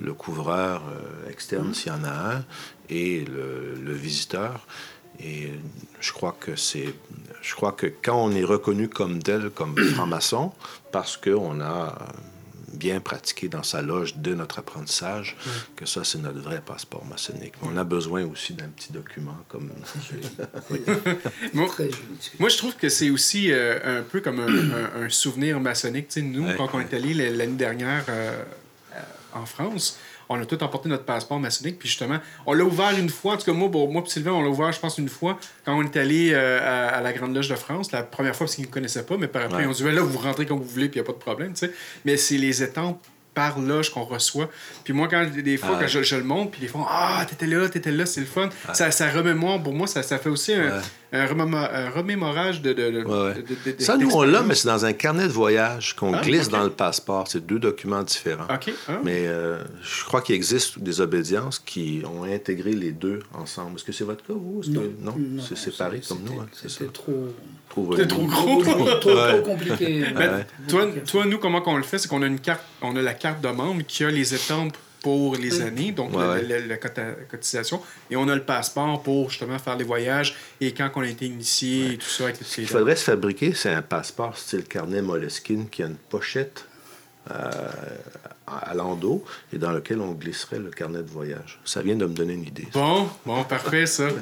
le 0.00 0.14
couvreur 0.14 0.82
euh, 0.88 1.30
externe, 1.30 1.74
s'il 1.74 1.92
y 1.92 1.94
en 1.94 2.04
a 2.04 2.36
un, 2.36 2.44
et 2.88 3.24
le, 3.24 3.74
le 3.74 3.92
visiteur. 3.92 4.66
Et 5.20 5.52
je 6.00 6.12
crois 6.12 6.36
que 6.38 6.56
c'est, 6.56 6.94
je 7.42 7.54
crois 7.54 7.72
que 7.72 7.86
quand 7.86 8.16
on 8.16 8.32
est 8.32 8.44
reconnu 8.44 8.88
comme 8.88 9.22
tel, 9.22 9.50
comme 9.50 9.76
franc-maçon, 9.94 10.52
parce 10.90 11.16
qu'on 11.16 11.60
a 11.60 11.96
bien 12.72 13.00
pratiqué 13.00 13.48
dans 13.48 13.62
sa 13.62 13.82
loge 13.82 14.16
de 14.16 14.34
notre 14.34 14.58
apprentissage, 14.58 15.36
que 15.76 15.86
ça, 15.86 16.04
c'est 16.04 16.18
notre 16.18 16.40
vrai 16.40 16.60
passeport 16.64 17.04
maçonnique. 17.04 17.54
On 17.62 17.76
a 17.76 17.84
besoin 17.84 18.24
aussi 18.24 18.54
d'un 18.54 18.68
petit 18.68 18.92
document 18.92 19.36
comme... 19.48 19.70
Moi, 21.54 22.48
je 22.48 22.56
trouve 22.56 22.74
que 22.76 22.88
c'est 22.88 23.10
aussi 23.10 23.52
euh, 23.52 24.00
un 24.00 24.02
peu 24.02 24.20
comme 24.20 24.40
un, 24.40 24.48
un- 24.48 25.04
un 25.04 25.08
souvenir 25.08 25.60
maçonnique. 25.60 26.08
Tu 26.08 26.20
sais, 26.20 26.22
nous, 26.26 26.42
Ouais. 26.46 26.54
quand 26.56 26.70
on 26.74 26.80
est 26.80 26.92
allé 26.94 27.14
l'année 27.30 27.52
dernière 27.56 28.04
euh, 28.08 28.42
euh, 28.94 29.00
en 29.34 29.46
France, 29.46 29.98
on 30.32 30.42
a 30.42 30.46
tout 30.46 30.62
emporté 30.62 30.88
notre 30.88 31.04
passeport 31.04 31.38
maçonnique. 31.40 31.78
Puis 31.78 31.88
justement, 31.88 32.18
on 32.46 32.52
l'a 32.52 32.64
ouvert 32.64 32.90
une 32.98 33.08
fois. 33.10 33.34
En 33.34 33.36
tout 33.36 33.44
cas, 33.46 33.52
moi, 33.52 33.68
bon, 33.68 33.90
moi 33.90 34.02
et 34.06 34.10
Sylvain, 34.10 34.32
on 34.32 34.42
l'a 34.42 34.48
ouvert, 34.50 34.72
je 34.72 34.80
pense, 34.80 34.98
une 34.98 35.08
fois 35.08 35.38
quand 35.64 35.76
on 35.78 35.82
est 35.82 35.96
allé 35.96 36.30
euh, 36.32 36.60
à, 36.60 36.88
à 36.96 37.00
la 37.00 37.12
Grande 37.12 37.34
Loge 37.34 37.48
de 37.48 37.54
France. 37.56 37.92
La 37.92 38.02
première 38.02 38.34
fois, 38.36 38.46
parce 38.46 38.56
qu'ils 38.56 38.66
ne 38.66 38.70
connaissaient 38.70 39.04
pas. 39.04 39.16
Mais 39.16 39.28
par 39.28 39.42
après, 39.42 39.58
Ouais. 39.58 39.62
ils 39.64 39.68
ont 39.68 39.72
dit, 39.72 39.82
Ben 39.84 39.94
là, 39.94 40.02
vous 40.02 40.18
rentrez 40.18 40.46
comme 40.46 40.58
vous 40.58 40.64
voulez, 40.68 40.88
puis 40.88 40.98
il 41.00 41.02
n'y 41.02 41.06
a 41.08 41.12
pas 41.12 41.16
de 41.18 41.22
problème. 41.22 41.54
Mais 42.04 42.16
c'est 42.16 42.36
les 42.38 42.62
étampes 42.62 43.00
par 43.34 43.58
loge 43.58 43.90
qu'on 43.90 44.04
reçoit. 44.04 44.50
Puis 44.84 44.92
moi, 44.92 45.08
quand 45.08 45.24
des 45.24 45.56
fois, 45.56 45.70
Ah 45.74 45.78
quand 45.80 45.86
je, 45.88 46.02
je 46.02 46.16
le 46.16 46.22
montre, 46.24 46.50
puis 46.50 46.60
ils 46.64 46.68
font 46.68 46.84
Ah, 46.86 47.24
t'étais 47.28 47.46
là, 47.46 47.66
t'étais 47.68 47.90
là, 47.90 48.04
c'est 48.04 48.20
le 48.20 48.26
fun. 48.26 48.50
Ça, 48.74 48.90
ça 48.90 49.08
remémore, 49.08 49.62
pour 49.62 49.72
moi, 49.72 49.86
ça, 49.86 50.02
ça 50.02 50.18
fait 50.18 50.28
aussi 50.28 50.52
un, 50.52 50.62
Ouais. 50.76 50.80
Un, 51.12 51.26
remémo- 51.26 51.56
un 51.72 51.90
remémorage 51.90 52.62
de. 52.62 52.72
de, 52.72 52.90
de, 52.90 53.04
Ouais, 53.04 53.22
ouais. 53.28 53.34
de- 53.34 53.40
de- 53.72 53.76
de- 53.76 53.82
Ça, 53.82 53.96
nous, 53.96 54.10
on 54.12 54.22
l'a, 54.22 54.42
mais 54.42 54.54
c'est 54.54 54.68
dans 54.68 54.84
un 54.84 54.92
carnet 54.92 55.24
de 55.28 55.32
voyage 55.32 55.94
qu'on 55.94 56.14
Ah, 56.14 56.20
glisse 56.22 56.48
dans 56.48 56.62
le 56.64 56.70
passeport. 56.70 57.28
C'est 57.28 57.44
deux 57.46 57.58
documents 57.58 58.02
différents. 58.02 58.46
OK. 58.52 58.72
ah. 58.88 58.92
Mais 59.04 59.26
euh, 59.26 59.58
je 59.82 60.04
crois 60.04 60.20
qu'il 60.22 60.34
existe 60.34 60.78
des 60.78 61.00
obédiences 61.00 61.58
qui 61.58 62.02
ont 62.06 62.24
intégré 62.24 62.72
les 62.72 62.92
deux 62.92 63.20
ensemble. 63.34 63.76
Est-ce 63.76 63.84
que 63.84 63.92
c'est 63.92 64.04
votre 64.04 64.24
cas, 64.26 64.32
vous? 64.34 64.60
Est-ce 64.62 64.70
que- 64.70 64.90
non, 65.02 65.14
c'est 65.46 65.56
séparé 65.58 66.00
comme 66.08 66.20
nous. 66.24 66.40
hein, 66.40 66.46
c'est 66.66 66.92
trop, 66.92 67.28
Trop 67.68 67.96
C'est 67.96 68.06
trop 68.06 68.26
gros. 68.26 68.62
trop, 68.62 68.84
trop, 69.00 69.42
compliqué. 69.44 70.04
Ben, 70.14 70.30
Ouais. 70.34 70.46
toi, 70.68 70.86
toi, 71.06 71.24
nous, 71.24 71.38
comment 71.38 71.62
qu'on 71.62 71.78
le 71.78 71.82
fait, 71.82 71.96
c'est 71.98 72.06
qu'on 72.08 72.20
a 72.22 72.26
une 72.26 72.38
carte, 72.38 72.60
on 72.82 72.94
a 72.96 73.00
la 73.00 73.14
carte 73.14 73.40
de 73.40 73.48
membre 73.48 73.82
qui 73.88 74.04
a 74.04 74.10
les 74.10 74.34
étampes 74.34 74.76
pour 75.02 75.36
les 75.36 75.60
années, 75.60 75.92
donc 75.92 76.16
Ouais, 76.16 76.42
la, 76.42 76.60
la- 76.60 76.76
cotisation. 76.76 77.80
Et 78.10 78.16
on 78.16 78.28
a 78.28 78.34
le 78.34 78.42
passeport 78.44 79.02
pour 79.02 79.30
justement 79.30 79.58
faire 79.58 79.76
les 79.76 79.84
voyages 79.84 80.36
et 80.60 80.72
quand 80.72 80.90
on 80.94 81.00
a 81.00 81.06
été 81.08 81.26
initié 81.26 81.94
et 81.94 81.98
tout 81.98 82.06
ça 82.08 82.24
avec 82.24 82.36
Ce 82.36 82.54
qu'il 82.56 82.66
faudrait 82.68 82.96
se 82.96 83.04
fabriquer, 83.04 83.52
c'est 83.54 83.72
un 83.72 83.82
passeport 83.82 84.36
style 84.36 84.64
carnet 84.64 85.02
Moleskine 85.02 85.68
qui 85.68 85.82
a 85.82 85.86
une 85.86 85.96
pochette 85.96 86.66
euh, 87.30 87.60
à 88.46 88.74
l'endos 88.74 89.24
et 89.52 89.58
dans 89.58 89.72
lequel 89.72 90.00
on 90.00 90.12
glisserait 90.12 90.58
le 90.58 90.70
carnet 90.70 90.98
de 91.02 91.08
voyage. 91.10 91.60
Ça 91.64 91.82
vient 91.82 91.96
de 91.96 92.06
me 92.06 92.14
donner 92.14 92.34
une 92.34 92.44
idée. 92.46 92.68
Bon, 92.72 93.08
bon, 93.24 93.44
parfait 93.44 93.86
ça. 93.86 94.08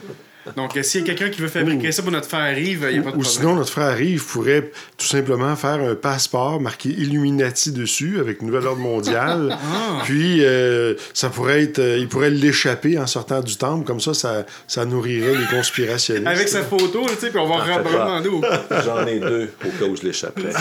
Donc, 0.56 0.76
euh, 0.76 0.82
s'il 0.82 1.00
y 1.02 1.04
a 1.04 1.06
quelqu'un 1.14 1.30
qui 1.30 1.40
veut 1.40 1.48
fabriquer 1.48 1.92
ça 1.92 2.02
pour 2.02 2.12
notre 2.12 2.28
frère 2.28 2.54
Rive, 2.54 2.86
il 2.90 2.94
n'y 2.94 2.98
a 2.98 3.02
pas 3.02 3.10
de 3.10 3.16
Ou 3.16 3.20
problème. 3.20 3.24
sinon, 3.24 3.54
notre 3.56 3.70
frère 3.70 3.96
Rive 3.96 4.24
pourrait 4.26 4.70
tout 4.96 5.06
simplement 5.06 5.54
faire 5.56 5.80
un 5.80 5.94
passeport 5.94 6.60
marqué 6.60 6.88
Illuminati 6.88 7.72
dessus 7.72 8.18
avec 8.20 8.42
Nouvel 8.42 8.66
Ordre 8.66 8.80
Mondial. 8.82 9.56
Ah. 9.72 10.02
Puis, 10.04 10.44
euh, 10.44 10.94
ça 11.14 11.28
pourrait 11.28 11.62
être, 11.62 11.78
euh, 11.78 11.98
il 11.98 12.08
pourrait 12.08 12.30
l'échapper 12.30 12.98
en 12.98 13.06
sortant 13.06 13.40
du 13.40 13.56
temple. 13.56 13.84
Comme 13.84 14.00
ça, 14.00 14.14
ça, 14.14 14.44
ça 14.66 14.84
nourrirait 14.84 15.34
les 15.34 15.44
conspirationnistes. 15.46 16.26
Avec 16.26 16.48
sa 16.48 16.62
photo, 16.62 17.06
tu 17.08 17.14
sais, 17.16 17.30
puis 17.30 17.38
on 17.38 17.46
va 17.46 17.78
demander 17.78 18.28
au... 18.28 18.40
J'en 18.84 19.06
ai 19.06 19.20
deux 19.20 19.50
au 19.64 19.68
cas 19.78 19.84
où 19.84 19.96
je 19.96 20.02
l'échapperais. 20.02 20.52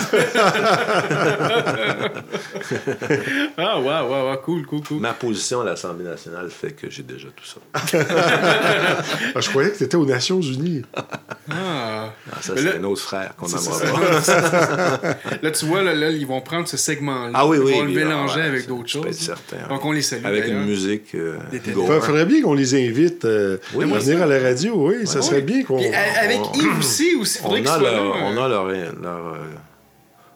Ah, 3.58 3.80
ouais, 3.80 3.86
ouais, 3.86 4.30
ouais, 4.30 4.40
cool, 4.44 4.66
cool, 4.66 4.82
cool. 4.82 5.00
Ma 5.00 5.14
position 5.14 5.62
à 5.62 5.66
l'Assemblée 5.66 6.06
nationale 6.06 6.50
fait 6.50 6.72
que 6.72 6.90
j'ai 6.90 7.04
déjà 7.04 7.28
tout 7.36 7.46
ça. 7.46 7.60
Ah, 9.36 9.40
je 9.40 9.50
croyais 9.50 9.69
que 9.72 9.78
tu 9.78 9.84
étais 9.84 9.96
aux 9.98 10.06
Nations 10.06 10.42
Unies. 10.42 10.84
Ah. 11.52 12.14
Ah, 12.32 12.36
ça, 12.42 12.54
c'est 12.56 12.62
là- 12.64 12.74
un 12.80 12.84
autre 12.84 13.02
frère 13.02 13.34
qu'on 13.36 13.48
n'aimera 13.48 13.80
pas. 13.80 15.16
Là, 15.42 15.50
tu 15.50 15.66
vois, 15.66 15.82
là, 15.82 15.96
là, 15.96 16.12
ils 16.12 16.28
vont 16.28 16.42
prendre 16.42 16.68
ce 16.68 16.78
segment-là. 16.78 17.32
Ah 17.34 17.48
oui, 17.48 17.58
oui. 17.58 17.72
Ils 17.74 17.80
vont 17.80 17.86
le 17.86 17.92
mélanger 17.92 18.42
ouais, 18.42 18.46
avec 18.46 18.68
d'autres 18.68 18.88
choses. 18.88 19.18
certain. 19.18 19.68
Donc, 19.68 19.84
on 19.84 19.92
les 19.92 20.04
salue. 20.04 20.26
Avec 20.26 20.48
une 20.48 20.64
musique 20.66 21.16
euh. 21.16 21.38
Il 21.52 21.74
faudrait 21.74 22.26
bien 22.28 22.44
qu'on 22.44 22.54
les 22.54 22.76
invite 22.76 23.26
euh, 23.26 23.58
Oui, 23.74 23.86
à 23.86 23.98
venir 23.98 24.20
ça. 24.20 24.24
à 24.26 24.28
la 24.28 24.40
radio. 24.40 24.90
Oui, 24.90 25.08
ça 25.08 25.24
serait 25.24 25.42
bien 25.42 25.64
qu'on. 25.64 25.80
Avec 25.80 26.40
on- 26.40 26.54
Yves 26.54 26.78
aussi, 26.78 27.16
aussi, 27.20 27.40
On 27.40 27.46
faudrait 27.46 27.62
qu'il 27.62 27.70
a, 27.70 27.80
soit 27.80 27.92
leur, 27.92 28.16
on 28.16 28.38
euh. 28.38 28.46
a 28.46 28.50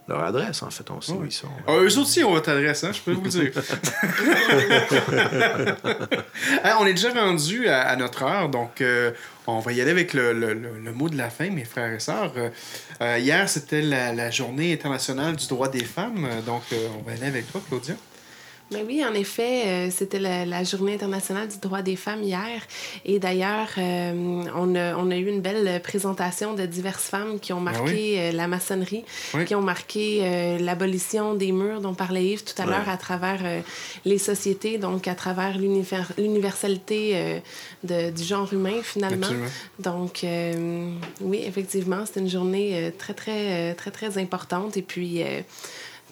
leur, 0.07 0.23
adresse, 0.23 0.61
en 0.63 0.69
fait. 0.69 0.89
On 0.91 1.01
sait 1.01 1.11
où 1.13 1.25
ils 1.25 1.31
sont. 1.31 1.47
Ah, 1.67 1.73
eux 1.77 1.97
aussi 1.97 2.23
ont 2.23 2.31
votre 2.31 2.49
adresse, 2.51 2.83
hein, 2.83 2.91
je 2.93 3.01
peux 3.01 3.13
vous 3.13 3.23
le 3.23 3.29
dire. 3.29 3.51
Hein, 6.63 6.75
on 6.79 6.85
est 6.85 6.93
déjà 6.93 7.11
rendu 7.13 7.67
à, 7.67 7.81
à 7.81 7.95
notre 7.95 8.23
heure, 8.23 8.49
donc 8.49 8.81
euh, 8.81 9.11
on 9.47 9.59
va 9.59 9.71
y 9.73 9.81
aller 9.81 9.91
avec 9.91 10.13
le, 10.13 10.33
le- 10.33 10.53
le- 10.53 10.79
le 10.83 10.91
mot 10.93 11.09
de 11.09 11.17
la 11.17 11.29
fin, 11.29 11.49
mes 11.49 11.65
frères 11.65 11.93
et 11.93 11.99
sœurs. 11.99 12.33
Euh, 13.01 13.17
hier, 13.19 13.47
c'était 13.49 13.81
la, 13.81 14.13
la 14.13 14.31
journée 14.31 14.73
internationale 14.73 15.35
du 15.35 15.47
droit 15.47 15.69
des 15.69 15.83
femmes, 15.83 16.27
donc 16.45 16.63
euh, 16.73 16.87
on 16.99 17.03
va 17.03 17.13
aller 17.13 17.27
avec 17.27 17.51
toi, 17.51 17.61
Claudia. 17.67 17.95
Mais 18.73 18.83
oui, 18.87 19.03
en 19.05 19.13
effet, 19.13 19.63
euh, 19.65 19.89
c'était 19.91 20.19
la, 20.19 20.45
la 20.45 20.63
Journée 20.63 20.95
internationale 20.95 21.47
du 21.47 21.57
droit 21.59 21.81
des 21.81 21.95
femmes 21.95 22.23
hier. 22.23 22.61
Et 23.05 23.19
d'ailleurs, 23.19 23.69
euh, 23.77 24.43
on, 24.55 24.75
a, 24.75 24.95
on 24.95 25.11
a 25.11 25.15
eu 25.17 25.27
une 25.27 25.41
belle 25.41 25.81
présentation 25.81 26.53
de 26.53 26.65
diverses 26.65 27.03
femmes 27.05 27.39
qui 27.39 27.53
ont 27.53 27.59
marqué 27.59 28.19
euh, 28.19 28.31
la 28.31 28.47
maçonnerie, 28.47 29.03
Ah 29.33 29.37
Oui. 29.37 29.45
qui 29.45 29.55
ont 29.55 29.61
marqué 29.61 30.19
euh, 30.23 30.57
l'abolition 30.59 31.33
des 31.35 31.51
murs 31.51 31.81
dont 31.81 31.93
parlait 31.93 32.25
Yves 32.25 32.43
tout 32.43 32.59
à 32.61 32.65
l'heure 32.65 32.89
à 32.89 32.97
travers 32.97 33.41
les 34.05 34.17
sociétés, 34.17 34.77
donc 34.77 35.07
à 35.07 35.15
travers 35.15 35.57
l'univer- 35.57 36.13
l'universalité 36.17 37.41
de- 37.83 38.09
du 38.11 38.23
genre 38.23 38.51
humain 38.53 38.81
finalement. 38.81 39.27
Absolument. 39.27 39.47
Donc, 39.79 40.25
oui, 41.21 41.41
effectivement, 41.45 42.03
c'est 42.11 42.19
une 42.19 42.29
journée 42.29 42.91
très, 42.97 43.13
très, 43.13 43.73
très, 43.75 43.91
très 43.91 44.17
importante. 44.17 44.77
Et 44.77 44.81
puis, 44.81 45.21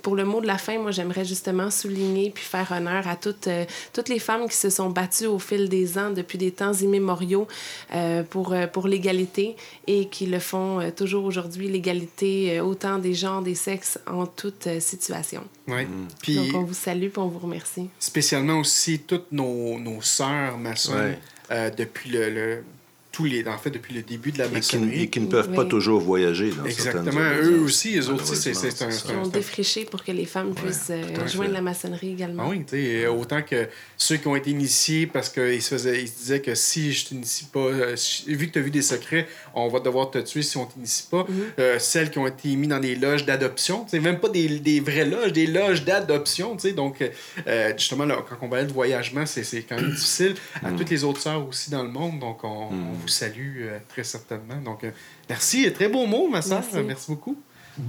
pour 0.02 0.16
le 0.16 0.26
mot 0.26 0.42
de 0.42 0.48
la 0.48 0.58
fin, 0.58 0.78
moi, 0.80 0.92
j'aimerais 0.92 1.26
justement 1.26 1.70
souligner 1.72 2.32
puis 2.32 2.44
faire 2.44 2.72
honneur 2.72 3.08
à 3.08 3.16
toutes, 3.16 3.48
euh, 3.48 3.66
toutes 3.94 4.10
les 4.10 4.20
femmes 4.20 4.48
qui 4.50 4.56
se 4.56 4.70
sont 4.70 4.90
battues 4.90 5.28
au 5.28 5.40
fil 5.40 5.70
des 5.70 5.98
ans, 5.98 6.10
depuis 6.12 6.38
des 6.38 6.52
temps 6.52 6.74
immémoriaux, 6.74 7.48
euh, 7.94 8.24
pour, 8.24 8.54
euh, 8.54 8.68
pour 8.68 8.88
l'égalité 8.88 9.56
et 9.88 10.08
qui 10.10 10.26
le 10.26 10.40
font 10.40 10.80
euh, 10.80 10.92
toujours 10.92 11.26
aujourd'hui, 11.26 11.68
l'égalité 11.70 12.58
euh, 12.60 12.64
autant 12.64 12.98
des 12.98 13.14
genres, 13.14 13.42
des 13.42 13.56
sexes, 13.56 14.00
en 14.08 14.26
toute 14.26 14.68
euh, 14.68 14.80
situation. 14.80 15.44
Ouais. 15.68 15.88
Puis 16.22 16.36
Donc, 16.36 16.56
on 16.56 16.64
vous 16.64 16.74
salue 16.74 17.06
et 17.06 17.12
on 17.18 17.28
vous 17.28 17.40
remercie. 17.40 17.90
spécialement 18.00 18.60
aussi 18.60 19.00
toutes 19.00 19.32
nos, 19.32 19.78
nos 19.80 20.02
sœurs 20.02 20.58
maçonnes 20.58 20.92
Ouais. 21.12 21.20
euh, 21.52 21.70
depuis 21.70 22.10
le, 22.10 22.30
le- 22.30 22.64
tous 23.12 23.26
les 23.26 23.46
en 23.48 23.58
fait 23.58 23.70
depuis 23.72 23.94
le 23.94 24.02
début 24.04 24.32
de 24.32 24.38
la 24.40 24.48
maçonnerie. 24.48 25.04
et 25.04 25.10
qui 25.10 25.20
ne 25.20 25.28
peuvent 25.28 25.52
pas 25.52 25.64
Oui. 25.64 25.70
toujours 25.70 26.00
voyager 26.00 26.52
dans 26.52 26.66
Exactement. 26.66 27.20
Eux 27.20 27.26
organisations. 27.26 27.64
aussi, 27.64 27.98
eux 28.00 28.10
autres, 28.10 28.26
c'est 28.26 28.54
c'est- 28.54 28.72
c'est 28.72 28.84
un, 28.84 29.16
un- 29.20 29.24
ont 29.24 29.28
défriché 29.28 29.86
pour 29.86 30.04
que 30.04 30.12
les 30.12 30.26
femmes 30.26 30.54
puissent 30.54 30.90
euh, 30.92 31.04
à 31.20 31.24
rejoindre 31.24 31.52
la 31.54 31.62
maçonnerie 31.62 32.12
également. 32.14 32.44
Ah 32.46 32.50
oui, 32.50 32.60
tu 32.64 32.76
sais, 32.78 33.04
euh, 33.06 33.12
autant 33.12 33.42
que 33.42 33.68
ceux 33.98 34.16
qui 34.18 34.28
ont 34.28 34.36
été 34.36 34.52
initiés 34.52 35.08
parce 35.08 35.30
qu'ils 35.30 35.62
se, 35.62 35.76
faisaient- 35.76 36.02
ils 36.02 36.08
se 36.08 36.18
disaient 36.20 36.42
que 36.42 36.56
si 36.56 36.94
je 36.94 37.08
t'initie 37.08 37.46
pas, 37.46 37.60
euh, 37.60 37.96
si- 37.96 38.34
vu 38.34 38.48
que 38.48 38.54
tu 38.54 38.60
as 38.60 38.62
vu 38.62 38.72
des 38.72 38.82
secrets, 38.82 39.28
on 39.54 39.68
va 39.68 39.80
devoir 39.82 40.10
te 40.10 40.20
tuer 40.20 40.42
si 40.42 40.56
on 40.58 40.66
t'initie 40.66 41.04
pas. 41.12 41.28
Euh, 41.60 41.80
celles 41.80 42.12
qui 42.12 42.18
ont 42.20 42.28
été 42.28 42.56
mises 42.56 42.70
dans 42.70 42.80
des 42.80 42.96
loges 42.96 43.26
d'adoption, 43.26 43.86
même 43.94 44.20
pas 44.20 44.30
des, 44.30 44.48
des 44.60 44.80
vraies 44.80 45.06
loges, 45.06 45.34
des 45.34 45.48
loges 45.48 45.84
d'adoption, 45.84 46.56
tu 46.56 46.70
sais, 46.70 46.72
donc 46.74 47.04
euh, 47.48 47.74
justement, 47.78 48.06
là, 48.06 48.24
quand 48.28 48.38
on 48.42 48.48
parlait 48.50 48.66
de 48.66 48.72
voyagement, 48.74 49.26
c'est 49.26 49.44
c'est 49.44 49.64
quand 49.64 49.76
même 49.76 49.92
difficile. 49.92 50.36
À 50.64 50.72
toutes 50.72 50.90
les 50.90 51.04
autres 51.04 51.20
sœurs 51.22 51.46
aussi 51.48 51.70
dans 51.72 51.84
le 51.84 51.90
monde, 51.90 52.20
donc 52.20 52.44
on, 52.44 52.70
on 52.72 53.01
vous 53.02 53.08
salue 53.08 53.62
euh, 53.64 53.78
très 53.90 54.04
certainement. 54.04 54.62
Donc, 54.64 54.84
euh, 54.84 54.92
merci, 55.30 55.72
très 55.74 55.88
beau 55.90 56.06
mot, 56.06 56.28
ma 56.30 56.42
sœur, 56.42 56.62
Merci. 56.72 56.86
Merci 56.88 57.06
beaucoup. 57.12 57.38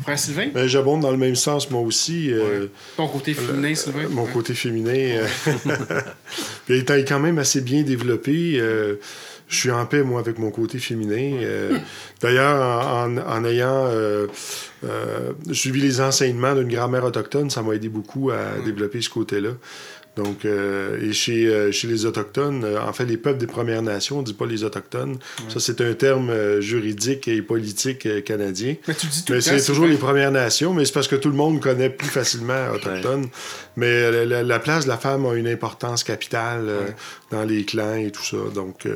Frère 0.03 0.19
Sylvain, 0.19 0.49
Ben, 0.55 0.67
J'abonde 0.69 1.01
dans 1.03 1.11
le 1.11 1.17
même 1.17 1.35
sens, 1.35 1.69
moi 1.69 1.81
aussi. 1.81 2.33
euh, 2.33 2.69
ton 2.97 3.09
côté 3.09 3.35
féminin, 3.35 3.75
Sylvain? 3.75 4.09
Mon 4.09 4.25
Ouais. 4.25 4.33
côté 4.33 4.55
féminin. 4.55 4.93
euh, 4.95 5.27
Puis 6.67 6.79
étant 6.79 6.95
quand 6.95 7.19
même 7.19 7.39
assez 7.39 7.61
bien 7.61 7.83
développé, 7.83 8.59
euh, 8.61 8.97
je 9.49 9.57
suis 9.57 9.71
en 9.73 9.85
paix, 9.85 10.03
moi, 10.03 10.21
avec 10.21 10.39
mon 10.39 10.51
côté 10.53 10.79
féminin. 10.79 11.37
euh, 11.43 11.79
D'ailleurs, 12.21 12.63
en, 12.87 13.17
en- 13.19 13.27
en 13.29 13.45
ayant 13.45 13.87
euh, 13.89 14.29
euh, 14.85 15.33
suivi 15.53 15.81
les 15.81 16.01
enseignements 16.01 16.55
d'une 16.55 16.73
grand-mère 16.73 17.05
autochtone, 17.05 17.51
ça 17.51 17.61
m'a 17.63 17.75
aidé 17.75 17.89
beaucoup 17.89 18.31
à 18.31 18.61
développer 18.65 19.01
ce 19.03 19.11
côté-là. 19.11 19.51
Donc, 20.15 20.45
euh, 20.45 21.01
et 21.01 21.15
chez, 21.15 21.47
euh, 21.47 21.73
chez 21.73 21.89
les 21.89 22.05
Autochtones, 22.05 22.65
euh, 22.65 22.79
en 22.83 22.93
fait, 22.93 23.07
les 23.07 23.17
peuples 23.17 23.39
des 23.39 23.47
Premières 23.47 23.81
Nations, 23.81 24.19
on 24.19 24.21
ne 24.21 24.27
dit 24.27 24.35
pas 24.35 24.45
les 24.45 24.63
Autochtones. 24.63 25.19
Ça, 25.49 25.59
c'est 25.59 25.81
un 25.81 25.95
terme 25.95 26.61
juridique 26.61 27.29
et 27.29 27.41
politique 27.41 28.23
canadien. 28.25 28.75
Mais 28.87 28.95
tu 28.95 29.07
dis 29.07 29.25
tout 29.25 29.33
Mais 29.33 29.41
c'est 29.41 29.65
toujours 29.65 29.87
les 29.87 29.97
Premières 29.97 30.31
Nations, 30.31 30.75
mais 30.75 30.85
c'est 30.85 30.93
parce 30.93 31.09
que 31.09 31.17
tout 31.17 31.31
le 31.31 31.35
monde 31.37 31.61
connaît 31.63 31.89
plus 31.89 32.09
facilement 32.09 32.73
Autochtone. 32.75 33.29
Mais 33.77 34.11
la, 34.11 34.25
la- 34.27 34.43
la 34.43 34.59
place 34.59 34.85
de 34.85 34.91
la 34.91 34.99
femme 34.99 35.25
a 35.25 35.33
une 35.35 35.49
importance 35.49 36.05
capitale 36.05 36.71
dans 37.31 37.45
les 37.45 37.65
clans 37.65 37.95
et 37.97 38.11
tout 38.11 38.25
ça. 38.25 38.37
Donc, 38.55 38.87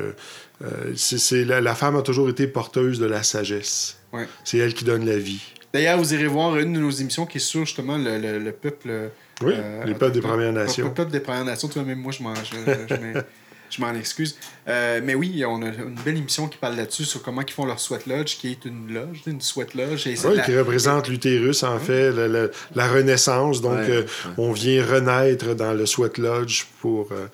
c'est, 0.95 1.45
la, 1.45 1.61
la 1.61 1.75
femme 1.75 1.95
a 1.95 2.01
toujours 2.01 2.29
été 2.29 2.47
porteuse 2.47 2.99
de 2.99 3.05
la 3.05 3.23
sagesse. 3.23 3.97
Ouais. 4.13 4.27
C'est 4.43 4.57
elle 4.59 4.73
qui 4.73 4.85
donne 4.85 5.05
la 5.05 5.17
vie. 5.17 5.41
D'ailleurs, 5.73 5.97
vous 5.97 6.13
irez 6.13 6.27
voir 6.27 6.57
une 6.57 6.73
de 6.73 6.79
nos 6.79 6.89
émissions 6.91 7.25
qui 7.25 7.37
est 7.37 7.41
sur 7.41 7.65
justement 7.65 7.97
le, 7.97 8.17
le- 8.19 8.39
le 8.39 8.51
peuple. 8.51 9.09
Oui, 9.41 9.53
euh, 9.55 9.83
les 9.85 9.93
peuples 9.93 10.13
des. 10.13 10.21
Premières 10.21 10.53
Nations. 10.53 10.87
Le 10.87 10.93
peuple 10.93 11.11
des 11.11 11.19
Premières 11.19 11.45
Nations, 11.45 11.67
tu 11.67 11.75
vois, 11.75 11.83
même 11.83 11.99
moi, 11.99 12.11
je 12.11 12.23
m'en, 12.23 12.33
je, 13.69 13.81
m'en- 13.81 13.93
excuse. 13.93 14.37
Euh, 14.67 15.01
mais 15.03 15.13
oui, 15.13 15.43
on 15.45 15.61
a 15.61 15.67
une 15.67 15.99
belle 16.03 16.17
émission 16.17 16.47
qui 16.47 16.57
parle 16.57 16.75
là-dessus, 16.75 17.05
sur 17.05 17.21
comment 17.21 17.41
ils 17.41 17.51
font 17.51 17.65
leur 17.65 17.79
sweat 17.79 18.07
lodge, 18.07 18.37
qui 18.37 18.51
est 18.51 18.65
une 18.65 18.93
loge, 18.93 19.21
une 19.27 19.41
sweat 19.41 19.75
lodge. 19.75 20.07
Oui, 20.07 20.37
qui 20.45 20.57
représente 20.57 21.07
l'utérus, 21.07 21.63
en 21.63 21.77
fait, 21.77 22.11
la, 22.11 22.87
renaissance. 22.87 23.61
Donc, 23.61 23.79
euh, 23.79 24.03
on 24.37 24.51
vient 24.51 24.83
renaître 24.83 25.53
dans 25.55 25.73
le 25.73 25.85
sweat 25.85 26.17
lodge 26.17 26.65
pour. 26.87 27.09
euh, 27.11 27.27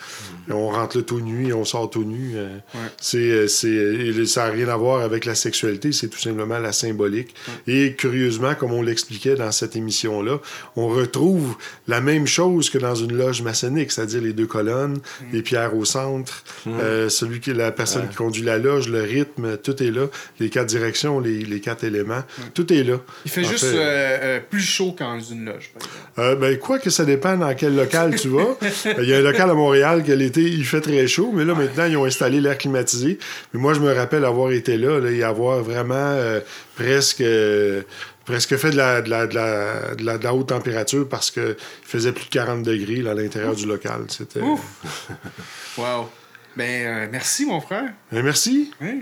On 0.49 0.69
rentre 0.69 0.97
le 0.97 1.03
tout 1.03 1.19
nu 1.21 1.47
et 1.49 1.53
on 1.53 1.65
sort 1.65 1.89
tout 1.89 2.03
nu. 2.03 2.31
euh, 2.35 2.47
Ouais. 2.73 2.79
c'est, 2.99 3.17
euh, 3.17 3.47
c'est, 3.47 4.25
ça 4.25 4.45
n'a 4.45 4.51
rien 4.51 4.67
à 4.69 4.77
voir 4.77 5.01
avec 5.01 5.25
la 5.25 5.35
sexualité, 5.35 5.91
c'est 5.91 6.07
tout 6.07 6.19
simplement 6.19 6.59
la 6.59 6.71
symbolique. 6.71 7.33
Et 7.67 7.93
curieusement, 7.95 8.55
comme 8.55 8.73
on 8.73 8.81
l'expliquait 8.81 9.35
dans 9.35 9.51
cette 9.51 9.75
émission-là, 9.75 10.39
on 10.75 10.87
retrouve 10.87 11.55
la 11.87 12.01
même 12.01 12.25
chose 12.27 12.69
que 12.69 12.77
dans 12.77 12.95
une 12.95 13.15
loge 13.15 13.41
maçonnique, 13.41 13.91
c'est-à-dire 13.91 14.21
les 14.21 14.33
deux 14.33 14.47
colonnes, 14.47 14.97
les 15.31 15.41
pierres 15.41 15.75
au 15.75 15.85
centre, 15.85 16.43
euh, 16.67 17.09
celui 17.09 17.39
qui 17.39 17.53
la 17.53 17.71
personne 17.71 18.07
qui 18.09 18.15
conduit 18.15 18.43
la 18.43 18.57
loge, 18.57 18.89
le 18.89 19.01
rythme, 19.03 19.57
tout 19.57 19.81
est 19.83 19.91
là. 19.91 20.07
Les 20.39 20.49
quatre 20.49 20.67
directions, 20.67 21.19
les, 21.19 21.39
les 21.43 21.59
quatre 21.59 21.83
éléments, 21.83 22.23
tout 22.53 22.71
est 22.73 22.83
là. 22.83 22.97
Il 23.25 23.31
fait 23.31 23.45
En 23.45 23.49
juste 23.49 23.65
fait, 23.65 24.43
plus 24.49 24.61
chaud 24.61 24.95
qu'en 24.97 25.19
une 25.19 25.45
loge, 25.45 25.71
par 25.73 25.83
exemple. 26.17 26.39
ben, 26.41 26.57
quoi 26.57 26.79
que 26.79 26.89
ça 26.89 27.05
dépend 27.05 27.37
dans 27.37 27.53
quel 27.55 27.75
local 27.75 28.15
tu 28.19 28.29
vas. 28.29 28.47
Il 29.01 29.07
y 29.09 29.13
a 29.13 29.17
un 29.17 29.21
local 29.21 29.42
à 29.49 29.53
Montréal 29.53 30.03
que 30.03 30.11
l'été, 30.11 30.41
il 30.41 30.65
fait 30.65 30.81
très 30.81 31.07
chaud, 31.07 31.31
mais 31.33 31.45
là, 31.45 31.53
maintenant, 31.55 31.85
ils 31.85 31.97
ont 31.97 32.05
installé 32.05 32.39
l'air 32.41 32.57
climatisé. 32.57 33.17
Mais 33.53 33.59
moi, 33.59 33.73
je 33.73 33.79
me 33.79 33.93
rappelle 33.93 34.25
avoir 34.25 34.51
été 34.51 34.77
là, 34.77 34.99
là 34.99 35.09
et 35.11 35.23
avoir 35.23 35.61
vraiment 35.63 35.93
euh, 35.95 36.39
presque. 36.75 37.21
euh, 37.21 37.81
presque 38.25 38.55
fait 38.55 38.71
de 38.71 38.77
la, 38.77 39.01
de, 39.01 39.09
la, 39.09 39.27
de, 39.27 39.35
la, 39.35 39.95
de 39.95 40.03
la- 40.05 40.17
de 40.17 40.23
la 40.23 40.33
haute 40.33 40.47
température 40.47 41.07
parce 41.09 41.29
qu'il 41.29 41.57
faisait 41.83 42.13
plus 42.13 42.23
de 42.25 42.29
40 42.29 42.63
degrés 42.63 43.01
là, 43.01 43.11
à 43.11 43.13
l'intérieur 43.15 43.53
du 43.53 43.65
local. 43.65 44.05
C'était... 44.07 44.39
Ouf! 44.39 44.61
Wow! 45.77 46.09
Ben, 46.55 46.85
euh, 46.85 47.07
merci, 47.11 47.45
mon 47.45 47.59
frère. 47.59 47.91
Ben, 48.11 48.23
merci. 48.23 48.71
Hein? 48.81 48.99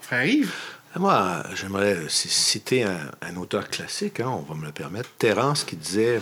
Frère 0.00 0.24
Yves. 0.24 0.52
Moi, 0.96 1.42
j'aimerais 1.54 1.96
citer 2.08 2.82
un, 2.84 3.10
un 3.22 3.36
auteur 3.36 3.68
classique, 3.68 4.20
hein, 4.20 4.28
on 4.28 4.42
va 4.52 4.54
me 4.58 4.66
le 4.66 4.72
permettre, 4.72 5.08
Terence, 5.18 5.64
qui 5.64 5.76
disait 5.76 6.20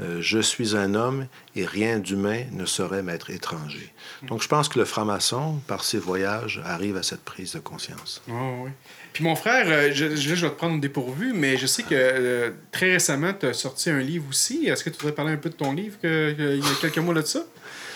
euh, 0.00 0.18
Je 0.20 0.38
suis 0.38 0.76
un 0.76 0.94
homme 0.94 1.26
et 1.56 1.66
rien 1.66 1.98
d'humain 1.98 2.44
ne 2.52 2.64
saurait 2.66 3.02
m'être 3.02 3.30
étranger. 3.30 3.92
Donc, 4.28 4.42
je 4.42 4.48
pense 4.48 4.68
que 4.68 4.78
le 4.78 4.84
franc-maçon, 4.84 5.60
par 5.66 5.84
ses 5.84 5.98
voyages, 5.98 6.60
arrive 6.64 6.96
à 6.96 7.02
cette 7.02 7.24
prise 7.24 7.52
de 7.52 7.58
conscience. 7.58 8.22
Oh, 8.30 8.32
oui. 8.64 8.70
Puis 9.12 9.24
mon 9.24 9.34
frère, 9.36 9.66
euh, 9.68 9.90
je, 9.92 10.10
je, 10.16 10.34
je 10.34 10.46
vais 10.46 10.50
te 10.50 10.56
prendre 10.56 10.76
au 10.76 10.78
dépourvu, 10.78 11.32
mais 11.34 11.56
je 11.56 11.66
sais 11.66 11.82
que 11.82 11.88
euh, 11.92 12.50
très 12.70 12.92
récemment, 12.92 13.32
tu 13.32 13.46
as 13.46 13.54
sorti 13.54 13.90
un 13.90 13.98
livre 14.00 14.26
aussi. 14.30 14.66
Est-ce 14.66 14.84
que 14.84 14.90
tu 14.90 14.98
voudrais 14.98 15.14
parler 15.14 15.32
un 15.32 15.36
peu 15.38 15.48
de 15.50 15.54
ton 15.54 15.72
livre 15.72 15.96
que, 16.00 16.32
que- 16.36 16.56
il 16.56 16.64
y 16.64 16.68
a 16.68 16.74
quelques 16.80 16.98
mois 16.98 17.14
là 17.14 17.22
de 17.22 17.26
ça? 17.26 17.44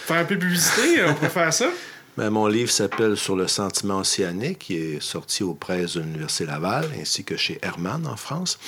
Faire 0.07 0.17
un 0.17 0.25
peu 0.25 0.35
de 0.35 0.41
publicité, 0.41 1.05
on 1.07 1.15
pourrait 1.15 1.29
faire 1.31 1.53
ça. 1.53 1.69
Ben, 2.15 2.29
mon 2.29 2.47
livre 2.47 2.71
s'appelle 2.71 3.17
Sur 3.17 3.37
le 3.37 3.49
sentiment 3.49 3.97
océanique, 4.01 4.59
qui 4.59 4.77
est 4.77 5.01
sorti 5.03 5.43
aux 5.43 5.55
presses 5.55 5.95
de 5.95 6.01
l'Université 6.03 6.45
Laval, 6.45 6.85
ainsi 7.01 7.25
que 7.25 7.39
chez 7.39 7.59
Hermann 7.63 8.07
en 8.07 8.17
France. 8.17 8.59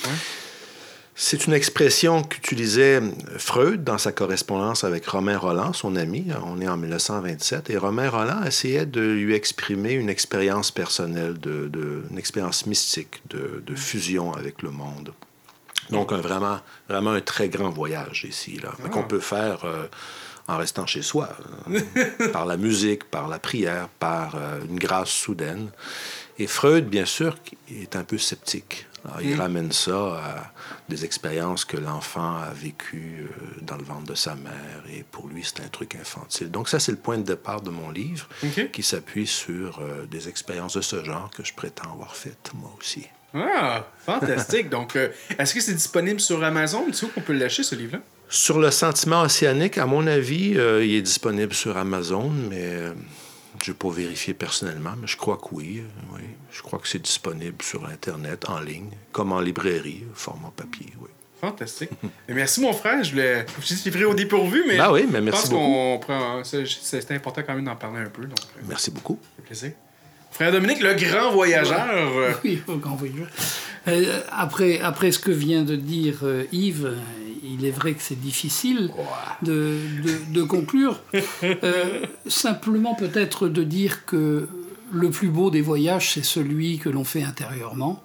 C'est 1.17 1.47
une 1.47 1.53
expression 1.53 2.23
qu'utilisait 2.23 3.01
Freud 3.37 3.85
dans 3.85 3.97
sa 3.97 4.11
correspondance 4.11 4.83
avec 4.83 5.05
Romain 5.07 5.37
Roland, 5.37 5.71
son 5.71 5.95
ami. 5.95 6.27
On 6.45 6.59
est 6.59 6.67
en 6.67 6.75
1927. 6.75 7.69
Et 7.69 7.77
Romain 7.77 8.09
Roland 8.09 8.43
essayait 8.43 8.85
de 8.85 8.99
lui 8.99 9.33
exprimer 9.33 9.93
une 9.93 10.09
expérience 10.09 10.71
personnelle, 10.71 11.39
de, 11.39 11.67
de- 11.69 12.03
une 12.11 12.17
expérience 12.17 12.65
mystique, 12.65 13.21
de, 13.29 13.63
de 13.65 13.75
fusion 13.75 14.33
avec 14.33 14.61
le 14.61 14.71
monde. 14.71 15.13
Donc, 15.89 16.11
un, 16.11 16.17
vraiment, 16.17 16.59
vraiment 16.89 17.11
un 17.11 17.21
très 17.21 17.47
grand 17.47 17.69
voyage 17.69 18.25
ici, 18.27 18.59
là, 18.61 18.73
qu'on 18.91 19.03
peut 19.03 19.19
faire 19.21 19.63
euh, 19.63 19.85
en 20.49 20.57
restant 20.57 20.85
chez 20.85 21.01
soi, 21.01 21.29
euh, 21.71 21.79
par 22.33 22.45
la 22.45 22.57
musique, 22.57 23.05
par 23.05 23.29
la 23.29 23.39
prière, 23.39 23.87
par 23.99 24.35
euh, 24.35 24.59
une 24.67 24.79
grâce 24.79 25.11
soudaine. 25.11 25.69
Et 26.37 26.47
Freud, 26.47 26.85
bien 26.89 27.05
sûr, 27.05 27.37
est 27.69 27.95
un 27.95 28.03
peu 28.03 28.17
sceptique. 28.17 28.87
Alors, 29.05 29.21
il 29.21 29.35
ramène 29.35 29.71
ça 29.71 29.93
à 29.95 30.51
des 30.89 31.05
expériences 31.05 31.63
que 31.63 31.77
l'enfant 31.77 32.37
a 32.37 32.49
vécues 32.53 33.27
euh, 33.27 33.61
dans 33.61 33.77
le 33.77 33.83
ventre 33.83 34.05
de 34.05 34.15
sa 34.15 34.33
mère, 34.33 34.83
et 34.91 35.03
pour 35.03 35.27
lui, 35.27 35.43
c'est 35.43 35.63
un 35.63 35.67
truc 35.67 35.95
infantile. 35.95 36.49
Donc, 36.49 36.67
ça, 36.67 36.79
c'est 36.79 36.91
le 36.91 36.97
point 36.97 37.17
de 37.19 37.23
départ 37.23 37.61
de 37.61 37.69
mon 37.69 37.91
livre, 37.91 38.27
qui 38.73 38.81
s'appuie 38.81 39.27
sur 39.27 39.79
euh, 39.79 40.07
des 40.07 40.27
expériences 40.27 40.75
de 40.75 40.81
ce 40.81 41.03
genre 41.03 41.29
que 41.29 41.43
je 41.43 41.53
prétends 41.53 41.91
avoir 41.93 42.15
faites, 42.15 42.51
moi 42.55 42.75
aussi. 42.79 43.05
Ah, 43.35 43.85
fantastique. 44.05 44.69
Donc, 44.69 44.95
euh, 44.95 45.09
est-ce 45.37 45.53
que 45.53 45.61
c'est 45.61 45.73
disponible 45.73 46.19
sur 46.19 46.43
Amazon? 46.43 46.85
Tu 46.87 46.93
sais 46.93 47.07
qu'on 47.07 47.21
peut 47.21 47.33
lâcher, 47.33 47.63
ce 47.63 47.75
livre-là? 47.75 48.01
Sur 48.29 48.59
le 48.59 48.71
sentiment 48.71 49.21
océanique, 49.21 49.77
à 49.77 49.85
mon 49.85 50.07
avis, 50.07 50.57
euh, 50.57 50.83
il 50.83 50.95
est 50.95 51.01
disponible 51.01 51.53
sur 51.53 51.77
Amazon, 51.77 52.31
mais 52.49 52.79
je 53.65 53.71
n'ai 53.71 53.77
pas 53.77 53.89
vérifié 53.89 54.33
personnellement, 54.33 54.93
mais 54.99 55.07
je 55.07 55.17
crois 55.17 55.37
que 55.37 55.47
oui, 55.53 55.79
euh, 55.79 56.15
oui. 56.15 56.21
Je 56.51 56.61
crois 56.61 56.77
que 56.79 56.87
c'est 56.87 57.01
disponible 57.01 57.61
sur 57.63 57.85
Internet, 57.87 58.47
en 58.47 58.59
ligne, 58.59 58.89
comme 59.11 59.31
en 59.31 59.39
librairie, 59.39 60.03
format 60.13 60.51
papier, 60.55 60.93
oui. 61.01 61.09
Fantastique. 61.41 61.89
Et 62.29 62.33
merci, 62.33 62.61
mon 62.61 62.73
frère. 62.73 63.03
Je 63.03 63.11
voulais. 63.11 63.45
Je 63.61 63.89
pris 63.89 64.03
au 64.05 64.13
dépourvu, 64.13 64.63
mais. 64.67 64.77
Ben 64.77 64.91
oui, 64.91 65.05
mais 65.11 65.17
je 65.19 65.23
merci 65.23 65.41
pense 65.41 65.49
qu'on 65.49 65.99
prend. 65.99 66.43
c'est- 66.43 67.11
important 67.11 67.41
quand 67.45 67.55
même 67.55 67.65
d'en 67.65 67.75
parler 67.75 67.99
un 68.01 68.09
peu. 68.09 68.23
Donc, 68.23 68.37
euh, 68.57 68.61
Merci 68.69 68.91
beaucoup. 68.91 69.19
plaisir. 69.45 69.71
Frère 70.31 70.51
Dominique, 70.51 70.81
le 70.81 70.93
grand 70.95 71.31
voyageur. 71.31 71.87
euh, 71.91 72.33
Oui, 72.43 72.61
au 72.67 72.75
grand 72.77 72.95
voyageur. 72.95 73.27
Euh, 73.87 74.21
après, 74.31 74.79
après 74.79 75.11
ce 75.11 75.19
que 75.19 75.31
vient 75.31 75.63
de 75.63 75.75
dire 75.75 76.19
euh, 76.23 76.43
Yves, 76.51 76.85
euh, 76.85 76.97
il 77.57 77.65
est 77.65 77.71
vrai 77.71 77.93
que 77.93 78.01
c'est 78.01 78.19
difficile 78.19 78.91
de, 79.41 79.77
de- 80.03 80.33
de 80.33 80.43
conclure. 80.43 80.99
Euh, 81.43 82.05
simplement 82.27 82.95
peut-être 82.95 83.47
de 83.47 83.63
dire 83.63 84.05
que 84.05 84.47
le 84.91 85.09
plus 85.09 85.29
beau 85.29 85.49
des 85.51 85.61
voyages, 85.61 86.13
c'est 86.13 86.23
celui 86.23 86.77
que 86.79 86.89
l'on 86.89 87.03
fait 87.03 87.23
intérieurement, 87.23 88.03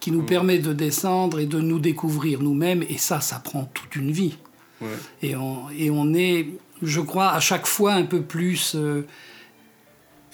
qui 0.00 0.10
nous 0.12 0.22
permet 0.22 0.58
de 0.58 0.72
descendre 0.72 1.38
et 1.40 1.46
de 1.46 1.60
nous 1.60 1.78
découvrir 1.78 2.40
nous-mêmes, 2.42 2.82
et 2.88 2.98
ça, 2.98 3.20
ça 3.20 3.38
prend 3.38 3.64
toute 3.74 3.96
une 3.96 4.10
vie. 4.12 4.36
Ouais. 4.80 4.88
Et, 5.22 5.36
on, 5.36 5.70
et 5.70 5.90
on 5.90 6.14
est, 6.14 6.48
je 6.82 7.00
crois, 7.00 7.30
à 7.32 7.40
chaque 7.40 7.66
fois 7.66 7.94
un 7.94 8.04
peu 8.04 8.22
plus, 8.22 8.74
euh, 8.74 9.06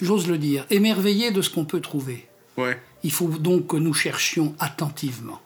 j'ose 0.00 0.28
le 0.28 0.38
dire, 0.38 0.66
émerveillé 0.70 1.30
de 1.30 1.40
ce 1.42 1.50
qu'on 1.50 1.64
peut 1.64 1.80
trouver. 1.80 2.26
Ouais. 2.56 2.80
Il 3.02 3.12
faut 3.12 3.28
donc 3.28 3.68
que 3.68 3.76
nous 3.76 3.94
cherchions 3.94 4.54
attentivement. 4.58 5.40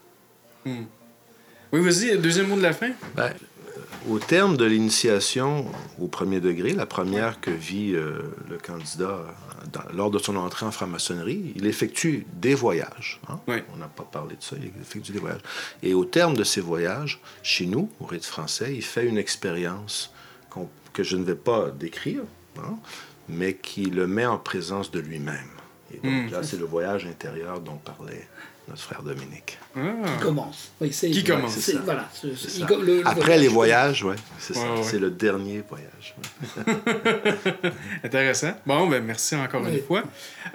Oui, 1.75 1.81
vas-y, 1.81 2.17
deuxième 2.17 2.47
mot 2.47 2.55
de 2.55 2.61
la 2.61 2.71
fin. 2.71 2.91
Ben, 3.15 3.33
au 4.09 4.17
terme 4.17 4.55
de 4.55 4.63
l'initiation 4.63 5.65
au 5.99 6.07
premier 6.07 6.39
degré, 6.39 6.71
la 6.71 6.85
première 6.85 7.41
que 7.41 7.51
vit 7.51 7.93
euh, 7.95 8.13
le 8.49 8.57
candidat 8.57 9.09
euh, 9.09 9.25
dans- 9.73 9.93
lors 9.93 10.09
de 10.09 10.17
son 10.19 10.37
entrée 10.37 10.65
en 10.65 10.71
franc-maçonnerie, 10.71 11.51
il 11.57 11.65
effectue 11.65 12.25
des 12.33 12.55
voyages. 12.55 13.19
hein. 13.27 13.39
Oui. 13.47 13.57
On 13.73 13.77
n'a 13.77 13.87
pas 13.89 14.03
parlé 14.09 14.37
de 14.37 14.41
ça, 14.41 14.55
il 14.57 14.71
effectue 14.81 15.11
des 15.11 15.19
voyages. 15.19 15.41
Et 15.83 15.93
au 15.93 16.05
terme 16.05 16.35
de 16.37 16.45
ces 16.45 16.61
voyages, 16.61 17.19
chez 17.43 17.65
nous, 17.65 17.89
au 17.99 18.05
rite 18.05 18.23
français, 18.25 18.73
il 18.73 18.81
fait 18.83 19.05
une 19.05 19.17
expérience 19.17 20.13
que 20.93 21.03
je 21.03 21.17
ne 21.17 21.25
vais 21.25 21.35
pas 21.35 21.71
décrire, 21.71 22.21
hein, 22.57 22.77
mais 23.27 23.55
qui 23.55 23.87
le 23.87 24.07
met 24.07 24.25
en 24.25 24.37
présence 24.37 24.91
de 24.91 24.99
lui-même. 25.01 25.49
Et 25.93 25.97
donc 25.97 26.29
Mm. 26.29 26.31
là, 26.31 26.41
c'est 26.41 26.57
le 26.57 26.63
voyage 26.65 27.05
intérieur 27.05 27.59
dont 27.59 27.75
parlait 27.75 28.29
notre 28.67 28.81
frère 28.81 29.03
Dominique. 29.03 29.57
Ah. 29.75 29.79
Qui 30.05 30.23
commence. 30.23 30.71
Oui, 30.81 30.91
c'est- 30.91 31.11
Qui 31.11 31.23
commence, 31.23 31.55
ça. 31.57 31.73
Voilà. 31.83 32.09
c'est- 32.13 32.27
C'est 32.35 32.49
c'est- 32.49 32.59
ça. 32.61 32.67
il- 32.69 32.85
le- 32.85 32.97
le 33.01 33.07
Après 33.07 33.37
les 33.37 33.47
voyages, 33.47 34.03
oui, 34.03 34.15
c'est 34.39 34.55
Ouais, 34.55 34.61
ça. 34.63 34.71
ouais. 34.73 34.83
C'est 34.83 34.99
le 34.99 35.11
dernier 35.11 35.63
voyage. 35.69 36.15
Intéressant. 38.03 38.53
Bon, 38.65 38.87
ben 38.87 39.03
merci 39.03 39.35
encore 39.35 39.61
Oui. 39.63 39.73
une 39.77 39.81
fois. 39.83 40.03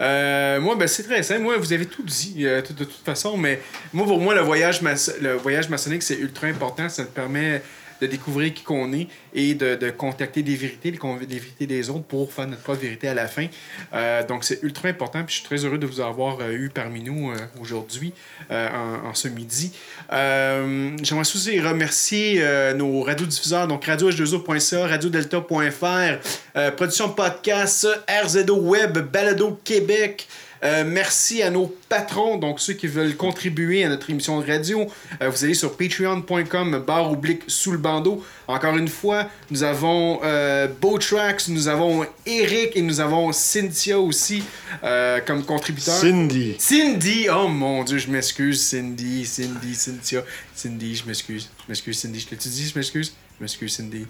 Euh, 0.00 0.60
moi, 0.60 0.76
ben 0.76 0.86
c'est 0.88 1.02
très 1.04 1.22
simple. 1.22 1.42
Moi, 1.42 1.56
vous 1.56 1.72
avez 1.72 1.86
tout 1.86 2.02
dit 2.02 2.46
euh, 2.46 2.62
de, 2.62 2.72
de 2.72 2.84
toute 2.84 3.04
façon, 3.04 3.36
mais 3.36 3.60
moi, 3.92 4.06
pour 4.06 4.20
moi, 4.20 4.34
le 4.34 4.40
voyage, 4.42 4.80
le 5.20 5.34
voyage 5.34 5.68
maçonnique, 5.68 6.02
c'est 6.02 6.18
ultra 6.18 6.46
important. 6.48 6.88
Ça 6.88 7.04
te 7.04 7.10
permet 7.10 7.62
de 8.00 8.06
découvrir 8.06 8.54
qui 8.54 8.62
qu'on 8.62 8.92
est 8.94 9.08
et 9.34 9.54
de, 9.54 9.76
de 9.76 9.90
contacter 9.90 10.42
des 10.42 10.56
vérités, 10.56 10.90
des 10.90 11.38
vérités 11.38 11.66
des 11.66 11.90
autres 11.90 12.04
pour 12.04 12.32
faire 12.32 12.46
notre 12.46 12.62
propre 12.62 12.80
vérité 12.80 13.08
à 13.08 13.14
la 13.14 13.28
fin. 13.28 13.46
Euh, 13.94 14.26
donc, 14.26 14.44
c'est 14.44 14.62
ultra 14.62 14.88
important. 14.88 15.22
Puis, 15.24 15.34
je 15.34 15.40
suis 15.40 15.44
très 15.44 15.64
heureux 15.64 15.78
de 15.78 15.86
vous 15.86 16.00
avoir 16.00 16.38
euh, 16.40 16.52
eu 16.52 16.70
parmi 16.70 17.02
nous 17.02 17.30
euh, 17.30 17.36
aujourd'hui, 17.60 18.12
en, 18.50 19.14
ce 19.14 19.28
midi. 19.28 19.72
J'aimerais 20.10 21.20
aussi 21.20 21.60
remercier 21.60 22.42
nos 22.74 23.02
radiodiffuseurs, 23.02 23.66
donc 23.66 23.86
radioh2o.ca, 23.86 24.86
radiodelta.fr, 24.86 26.72
production 26.76 27.10
podcast, 27.10 27.86
RZO 28.08 28.56
Web, 28.60 28.98
Balado 28.98 29.60
Québec. 29.64 30.28
Merci 30.62 31.42
à 31.42 31.50
nos 31.50 31.74
patrons, 31.88 32.36
donc 32.36 32.60
ceux 32.60 32.74
qui 32.74 32.86
veulent 32.86 33.16
contribuer 33.16 33.84
à 33.84 33.88
notre 33.88 34.10
émission 34.10 34.40
de 34.40 34.46
radio. 34.46 34.86
Vous 35.20 35.44
allez 35.44 35.54
sur 35.54 35.76
patreon.com, 35.76 36.84
barre 36.86 37.10
oblique 37.10 37.42
sous 37.46 37.72
le 37.72 37.78
bandeau. 37.78 38.24
Encore 38.46 38.76
une 38.76 38.88
fois, 38.88 39.19
nous 39.50 39.62
avons 39.62 40.20
euh, 40.22 40.68
Tracks, 41.00 41.48
nous 41.48 41.68
avons 41.68 42.06
Eric 42.26 42.76
et 42.76 42.82
nous 42.82 43.00
avons 43.00 43.32
Cynthia 43.32 43.98
aussi 43.98 44.42
euh, 44.84 45.20
comme 45.20 45.44
contributeurs. 45.44 45.94
Cindy. 45.94 46.56
Cindy, 46.58 47.26
oh 47.30 47.48
mon 47.48 47.84
dieu, 47.84 47.98
je 47.98 48.10
m'excuse, 48.10 48.62
Cindy, 48.62 49.24
Cindy, 49.26 49.74
Cynthia. 49.74 50.22
Cindy, 50.54 50.96
je 50.96 51.06
m'excuse. 51.06 51.48
Je 51.58 51.64
m'excuse, 51.68 51.98
Cindy. 51.98 52.20
Je 52.20 52.28
t'ai-tu 52.28 52.48
dit, 52.48 52.68
je 52.68 52.78
m'excuse? 52.78 53.14
Je 53.38 53.42
m'excuse, 53.42 53.74
Cindy. 53.74 54.06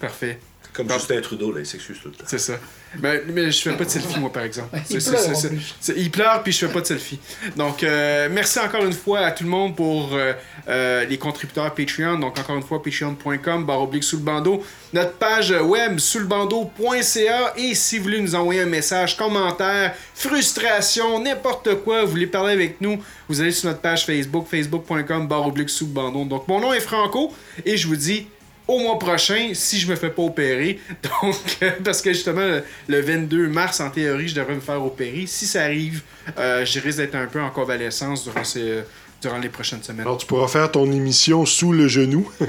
Parfait. 0.00 0.38
Comme 0.74 0.90
Justin 0.90 1.20
Trudeau, 1.20 1.52
là, 1.52 1.60
il 1.60 1.66
s'excuse 1.66 1.98
tout 2.02 2.08
le 2.08 2.14
temps. 2.14 2.24
C'est 2.26 2.38
ça. 2.38 2.54
Mais, 3.00 3.22
mais 3.28 3.50
je 3.50 3.60
fais 3.62 3.76
pas 3.76 3.84
de 3.84 3.90
selfie, 3.90 4.18
moi, 4.18 4.32
par 4.32 4.42
exemple. 4.42 4.76
Il 4.90 5.00
C'est- 5.00 5.10
pleure, 5.10 5.20
c'est- 5.22 5.30
en 5.30 5.34
c'est- 5.34 5.48
plus. 5.48 5.74
c'est- 5.80 5.94
il 5.96 6.10
pleure, 6.10 6.42
puis 6.42 6.52
je 6.52 6.66
fais 6.66 6.72
pas 6.72 6.80
de 6.80 6.86
selfie. 6.86 7.18
Donc, 7.56 7.82
euh, 7.82 8.28
merci 8.30 8.58
encore 8.58 8.84
une 8.84 8.92
fois 8.92 9.20
à 9.20 9.30
tout 9.32 9.44
le 9.44 9.50
monde 9.50 9.74
pour 9.76 10.10
euh, 10.14 10.32
euh, 10.68 11.04
les 11.04 11.16
contributeurs 11.18 11.72
Patreon. 11.74 12.18
Donc, 12.18 12.38
encore 12.38 12.56
une 12.56 12.62
fois, 12.62 12.82
patreon.com, 12.82 13.64
barre 13.64 13.82
oblique 13.82 14.02
sous 14.04 14.16
le 14.16 14.22
bandeau. 14.22 14.64
Notre 14.92 15.12
page 15.12 15.50
web, 15.50 15.98
sous 15.98 16.18
le 16.20 16.26
bandeau.ca. 16.26 17.54
Et 17.56 17.74
si 17.74 17.98
vous 17.98 18.04
voulez 18.04 18.20
nous 18.20 18.34
envoyer 18.34 18.60
un 18.62 18.66
message, 18.66 19.16
commentaire, 19.16 19.94
frustration, 20.14 21.20
n'importe 21.20 21.82
quoi, 21.84 22.02
vous 22.04 22.10
voulez 22.10 22.26
parler 22.26 22.52
avec 22.52 22.80
nous, 22.80 23.00
vous 23.28 23.40
allez 23.40 23.52
sur 23.52 23.68
notre 23.68 23.80
page 23.80 24.04
Facebook, 24.06 24.46
facebook.com, 24.48 25.26
barre 25.28 25.46
oblique 25.46 25.70
sous 25.70 25.86
le 25.86 25.92
bandeau. 25.92 26.24
Donc, 26.24 26.48
mon 26.48 26.60
nom 26.60 26.72
est 26.72 26.80
Franco, 26.80 27.32
et 27.64 27.76
je 27.76 27.86
vous 27.86 27.96
dis 27.96 28.26
au 28.66 28.78
mois 28.78 28.98
prochain 28.98 29.50
si 29.54 29.78
je 29.78 29.86
me 29.88 29.96
fais 29.96 30.10
pas 30.10 30.22
opérer. 30.22 30.78
Donc, 31.02 31.36
euh, 31.62 31.70
parce 31.84 32.02
que 32.02 32.12
justement, 32.12 32.40
le, 32.40 32.62
le 32.88 33.00
22 33.00 33.48
mars, 33.48 33.80
en 33.80 33.90
théorie, 33.90 34.28
je 34.28 34.34
devrais 34.34 34.54
me 34.54 34.60
faire 34.60 34.84
opérer. 34.84 35.24
Si 35.26 35.46
ça 35.46 35.62
arrive, 35.62 36.02
euh, 36.38 36.64
je 36.64 36.80
risque 36.80 36.98
d'être 36.98 37.14
un 37.14 37.26
peu 37.26 37.40
en 37.40 37.50
convalescence 37.50 38.24
durant, 38.24 38.44
ces, 38.44 38.82
durant 39.20 39.38
les 39.38 39.48
prochaines 39.48 39.82
semaines. 39.82 40.06
Alors, 40.06 40.18
tu 40.18 40.26
pourras 40.26 40.48
faire 40.48 40.70
ton 40.70 40.90
émission 40.90 41.44
sous 41.46 41.72
le 41.72 41.88
genou. 41.88 42.30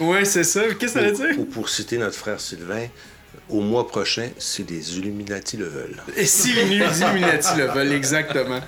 Ouais, 0.00 0.24
c'est 0.24 0.44
ça. 0.44 0.62
Qu'est-ce 0.78 0.94
que 0.94 1.00
ça 1.00 1.02
veut 1.02 1.12
dire? 1.12 1.38
Ou 1.38 1.44
pour 1.44 1.68
citer 1.68 1.98
notre 1.98 2.16
frère 2.16 2.40
Sylvain, 2.40 2.86
au 3.52 3.60
mois 3.60 3.86
prochain 3.86 4.28
si 4.38 4.64
les 4.64 4.98
Illuminati 4.98 5.56
le 5.56 5.66
veulent. 5.66 6.02
Et 6.16 6.26
si 6.26 6.52
les 6.52 6.62
Illuminati 6.62 7.48
le 7.56 7.66
veulent, 7.66 7.92
exactement. 7.92 8.60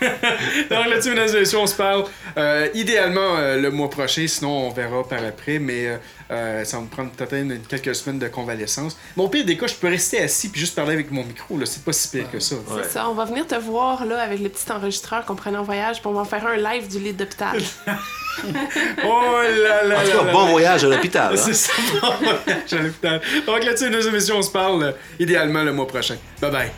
Donc 0.00 0.86
là-dessus, 0.88 1.10
mesdames 1.10 1.28
et 1.28 1.40
messieurs, 1.40 1.58
on 1.58 1.66
se 1.66 1.74
parle 1.74 2.04
euh, 2.36 2.68
idéalement 2.74 3.36
euh, 3.36 3.56
le 3.60 3.70
mois 3.70 3.90
prochain, 3.90 4.26
sinon 4.26 4.68
on 4.68 4.70
verra 4.70 5.06
par 5.06 5.24
après, 5.24 5.58
mais 5.58 5.98
euh, 6.30 6.64
ça 6.64 6.78
va 6.78 6.84
me 6.84 6.88
prendre 6.88 7.10
peut-être 7.10 7.68
quelques 7.68 7.94
semaines 7.94 8.18
de 8.18 8.28
convalescence. 8.28 8.96
Mon 9.16 9.28
pire 9.28 9.44
des 9.44 9.56
cas, 9.56 9.66
je 9.66 9.74
peux 9.74 9.88
rester 9.88 10.20
assis 10.20 10.48
puis 10.48 10.60
juste 10.60 10.74
parler 10.74 10.94
avec 10.94 11.10
mon 11.10 11.24
micro, 11.24 11.58
là. 11.58 11.66
C'est 11.66 11.84
pas 11.84 11.92
si 11.92 12.08
pire 12.08 12.30
que 12.30 12.40
ça. 12.40 12.56
C'est 12.82 12.90
ça, 12.90 13.08
on 13.08 13.14
va 13.14 13.24
venir 13.24 13.46
te 13.46 13.56
voir 13.56 14.06
là 14.06 14.20
avec 14.22 14.40
le 14.40 14.48
petit 14.48 14.70
enregistreur 14.72 15.24
qu'on 15.26 15.36
prenait 15.36 15.58
en 15.58 15.64
voyage, 15.64 16.00
on 16.04 16.12
va 16.12 16.24
faire 16.24 16.46
un 16.46 16.56
live 16.56 16.88
du 16.88 16.98
lit 16.98 17.12
d'hôpital. 17.12 17.60
Oh 19.04 19.36
là 19.64 19.84
là 19.84 19.98
En 19.98 20.04
tout 20.04 20.10
cas, 20.18 20.24
là 20.24 20.32
bon 20.32 20.44
là. 20.46 20.50
voyage 20.50 20.84
à 20.84 20.88
l'hôpital. 20.88 21.32
hein. 21.32 21.36
C'est 21.44 21.54
ça, 21.54 21.72
bon 22.00 22.12
voyage 22.22 22.72
à 22.72 22.76
l'hôpital. 22.76 23.20
Donc 23.46 23.64
là-dessus, 23.64 23.86
et 23.86 24.10
messieurs, 24.10 24.34
on 24.36 24.42
se 24.42 24.50
parle 24.50 24.82
euh, 24.82 24.92
idéalement 25.18 25.62
le 25.64 25.72
mois 25.72 25.86
prochain. 25.86 26.16
Bye 26.40 26.50
bye. 26.50 26.70